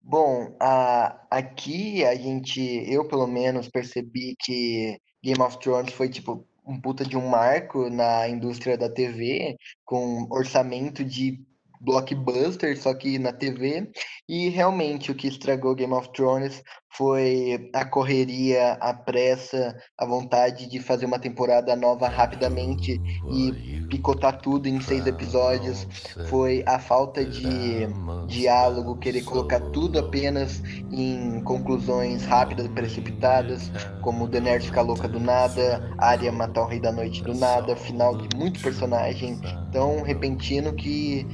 Bom, 0.00 0.56
a, 0.58 1.20
aqui 1.30 2.04
a 2.04 2.14
gente, 2.14 2.60
eu 2.90 3.06
pelo 3.06 3.26
menos 3.26 3.68
percebi 3.68 4.34
que 4.40 4.98
Game 5.22 5.40
of 5.42 5.58
Thrones 5.58 5.92
foi 5.92 6.08
tipo 6.08 6.46
um 6.66 6.80
puta 6.80 7.04
de 7.04 7.16
um 7.16 7.28
marco 7.28 7.88
na 7.90 8.28
indústria 8.28 8.76
da 8.76 8.90
TV, 8.90 9.56
com 9.84 10.26
orçamento 10.30 11.04
de 11.04 11.42
blockbuster, 11.80 12.80
só 12.80 12.94
que 12.94 13.18
na 13.18 13.32
TV. 13.32 13.90
E 14.28 14.48
realmente 14.48 15.10
o 15.10 15.14
que 15.14 15.28
estragou 15.28 15.74
Game 15.74 15.92
of 15.94 16.10
Thrones 16.12 16.62
foi 16.90 17.70
a 17.74 17.84
correria, 17.84 18.72
a 18.80 18.92
pressa, 18.92 19.76
a 19.96 20.06
vontade 20.06 20.68
de 20.68 20.80
fazer 20.80 21.06
uma 21.06 21.18
temporada 21.18 21.76
nova 21.76 22.08
rapidamente 22.08 23.00
e 23.30 23.86
picotar 23.88 24.40
tudo 24.40 24.68
em 24.68 24.80
seis 24.80 25.06
episódios. 25.06 25.86
Foi 26.28 26.64
a 26.66 26.78
falta 26.78 27.24
de 27.24 27.86
diálogo, 28.26 28.98
querer 28.98 29.22
colocar 29.22 29.60
tudo 29.70 29.98
apenas 29.98 30.62
em 30.90 31.40
conclusões 31.42 32.24
rápidas 32.24 32.66
e 32.66 32.70
precipitadas, 32.70 33.70
como 34.02 34.26
Daenerys 34.26 34.66
ficar 34.66 34.82
louca 34.82 35.06
do 35.06 35.20
nada, 35.20 35.94
Arya 35.98 36.32
matar 36.32 36.62
o 36.62 36.66
Rei 36.66 36.80
da 36.80 36.90
Noite 36.90 37.22
do 37.22 37.34
nada, 37.34 37.76
final 37.76 38.16
de 38.16 38.36
muito 38.36 38.60
personagem 38.60 39.38
tão 39.72 40.02
repentino 40.02 40.72
que 40.72 41.26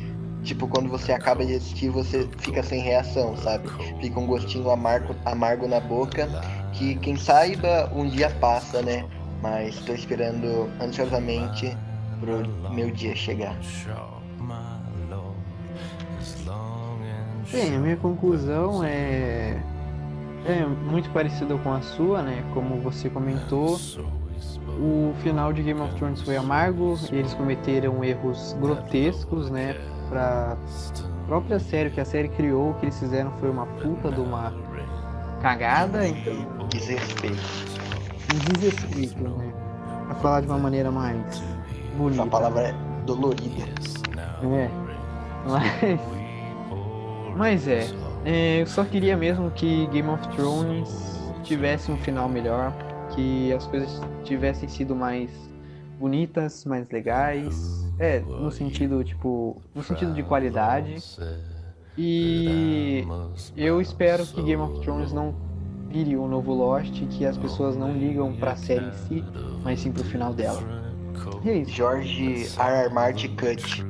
tipo, 0.44 0.68
quando 0.68 0.88
você 0.88 1.12
acaba 1.12 1.44
de 1.44 1.54
assistir, 1.54 1.88
você 1.88 2.28
fica 2.38 2.62
sem 2.62 2.80
reação, 2.80 3.36
sabe? 3.36 3.68
Fica 4.00 4.20
um 4.20 4.26
gostinho 4.26 4.70
amargo, 4.70 5.16
amargo 5.24 5.66
na 5.66 5.80
boca, 5.80 6.28
que 6.72 6.94
quem 6.96 7.16
saiba 7.16 7.90
um 7.94 8.08
dia 8.08 8.30
passa, 8.30 8.82
né? 8.82 9.04
Mas 9.42 9.76
tô 9.80 9.92
esperando 9.92 10.70
ansiosamente 10.80 11.76
pro 12.20 12.46
meu 12.72 12.90
dia 12.90 13.16
chegar. 13.16 13.56
Bem, 17.50 17.76
a 17.76 17.78
minha 17.78 17.96
conclusão 17.96 18.82
é 18.84 19.60
é 20.46 20.64
muito 20.66 21.08
parecida 21.10 21.56
com 21.56 21.72
a 21.72 21.80
sua, 21.80 22.22
né? 22.22 22.44
Como 22.52 22.78
você 22.80 23.08
comentou, 23.08 23.78
o 24.78 25.14
final 25.22 25.52
de 25.52 25.62
Game 25.62 25.80
of 25.80 25.94
Thrones 25.94 26.20
foi 26.20 26.36
amargo, 26.36 26.98
eles 27.10 27.32
cometeram 27.32 28.04
erros 28.04 28.54
grotescos, 28.60 29.50
né? 29.50 29.74
Pra 30.08 30.56
própria 31.26 31.58
série 31.58 31.90
que 31.90 32.00
a 32.00 32.04
série 32.04 32.28
criou, 32.28 32.70
o 32.70 32.74
que 32.74 32.86
eles 32.86 32.98
fizeram 32.98 33.30
foi 33.32 33.50
uma 33.50 33.66
puta 33.66 34.10
de 34.10 34.20
uma 34.20 34.52
cagada. 35.40 36.06
Então... 36.06 36.68
Desrespeito. 36.68 37.42
Um 38.34 38.52
desrespeito, 38.52 39.22
né? 39.22 39.52
Pra 40.06 40.14
falar 40.16 40.40
de 40.40 40.46
uma 40.46 40.58
maneira 40.58 40.90
mais 40.90 41.42
bonita. 41.96 42.22
Essa 42.22 42.30
palavra 42.30 42.62
é 42.68 42.74
dolorida. 43.06 43.64
É. 44.42 44.70
Mas. 45.46 46.00
Mas 47.36 47.68
é. 47.68 47.86
é. 48.24 48.62
Eu 48.62 48.66
só 48.66 48.84
queria 48.84 49.16
mesmo 49.16 49.50
que 49.50 49.86
Game 49.88 50.08
of 50.08 50.26
Thrones 50.28 51.20
tivesse 51.42 51.90
um 51.90 51.96
final 51.98 52.28
melhor. 52.28 52.72
Que 53.14 53.52
as 53.52 53.66
coisas 53.66 54.00
tivessem 54.24 54.68
sido 54.68 54.96
mais 54.96 55.30
bonitas, 55.98 56.64
mais 56.64 56.88
legais 56.90 57.83
é, 57.98 58.20
no 58.20 58.50
sentido, 58.50 59.02
tipo, 59.04 59.60
no 59.74 59.82
sentido 59.82 60.12
de 60.12 60.22
qualidade. 60.22 61.02
E 61.96 63.06
eu 63.56 63.80
espero 63.80 64.26
que 64.26 64.42
Game 64.42 64.60
of 64.62 64.80
Thrones 64.80 65.12
não 65.12 65.34
vire 65.88 66.16
um 66.16 66.26
novo 66.26 66.52
Lost, 66.52 67.00
que 67.10 67.24
as 67.24 67.38
pessoas 67.38 67.76
não 67.76 67.92
ligam 67.92 68.32
pra 68.34 68.56
série 68.56 68.86
em 68.86 68.92
si, 68.92 69.24
mas 69.62 69.80
sim 69.80 69.92
pro 69.92 70.02
final 70.04 70.34
dela. 70.34 70.60
E 71.44 71.50
é 71.50 71.58
isso. 71.58 71.70
George 71.70 72.48
R. 72.58 72.84
R. 72.86 72.92
Martin 72.92 73.36
Cut. 73.36 73.86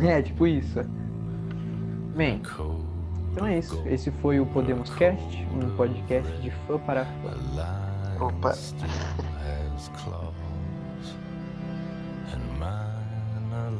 É, 0.00 0.22
tipo 0.22 0.46
isso. 0.46 0.80
Bem, 2.16 2.42
então 3.30 3.46
é 3.46 3.58
isso. 3.58 3.80
Esse 3.86 4.10
foi 4.10 4.40
o 4.40 4.46
Podemos 4.46 4.90
Cast, 4.90 5.46
um 5.54 5.70
podcast 5.76 6.30
de 6.40 6.50
fã 6.66 6.78
para 6.78 7.04
fã. 7.06 8.26
Opa. 8.26 8.54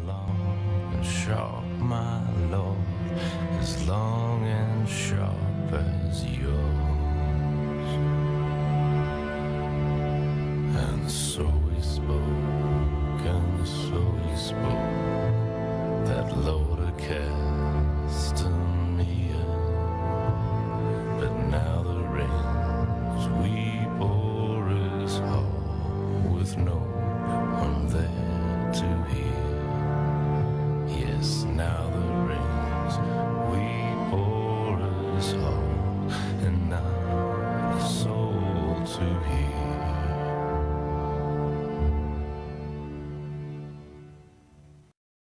long 0.06 0.92
and 0.94 1.04
sharp, 1.04 1.64
my 1.78 2.20
lord, 2.50 2.76
as 3.60 3.86
long 3.88 4.44
and 4.44 4.88
sharp 4.88 5.72
as 5.72 6.24
yours. 6.24 7.88
And 10.84 11.10
so 11.10 11.46
he 11.74 11.82
spoke, 11.82 13.24
and 13.36 13.68
so 13.68 14.00
he 14.26 14.36
spoke, 14.36 16.06
that 16.06 16.36
load 16.38 16.80
of 16.80 16.96
cast. 16.98 18.61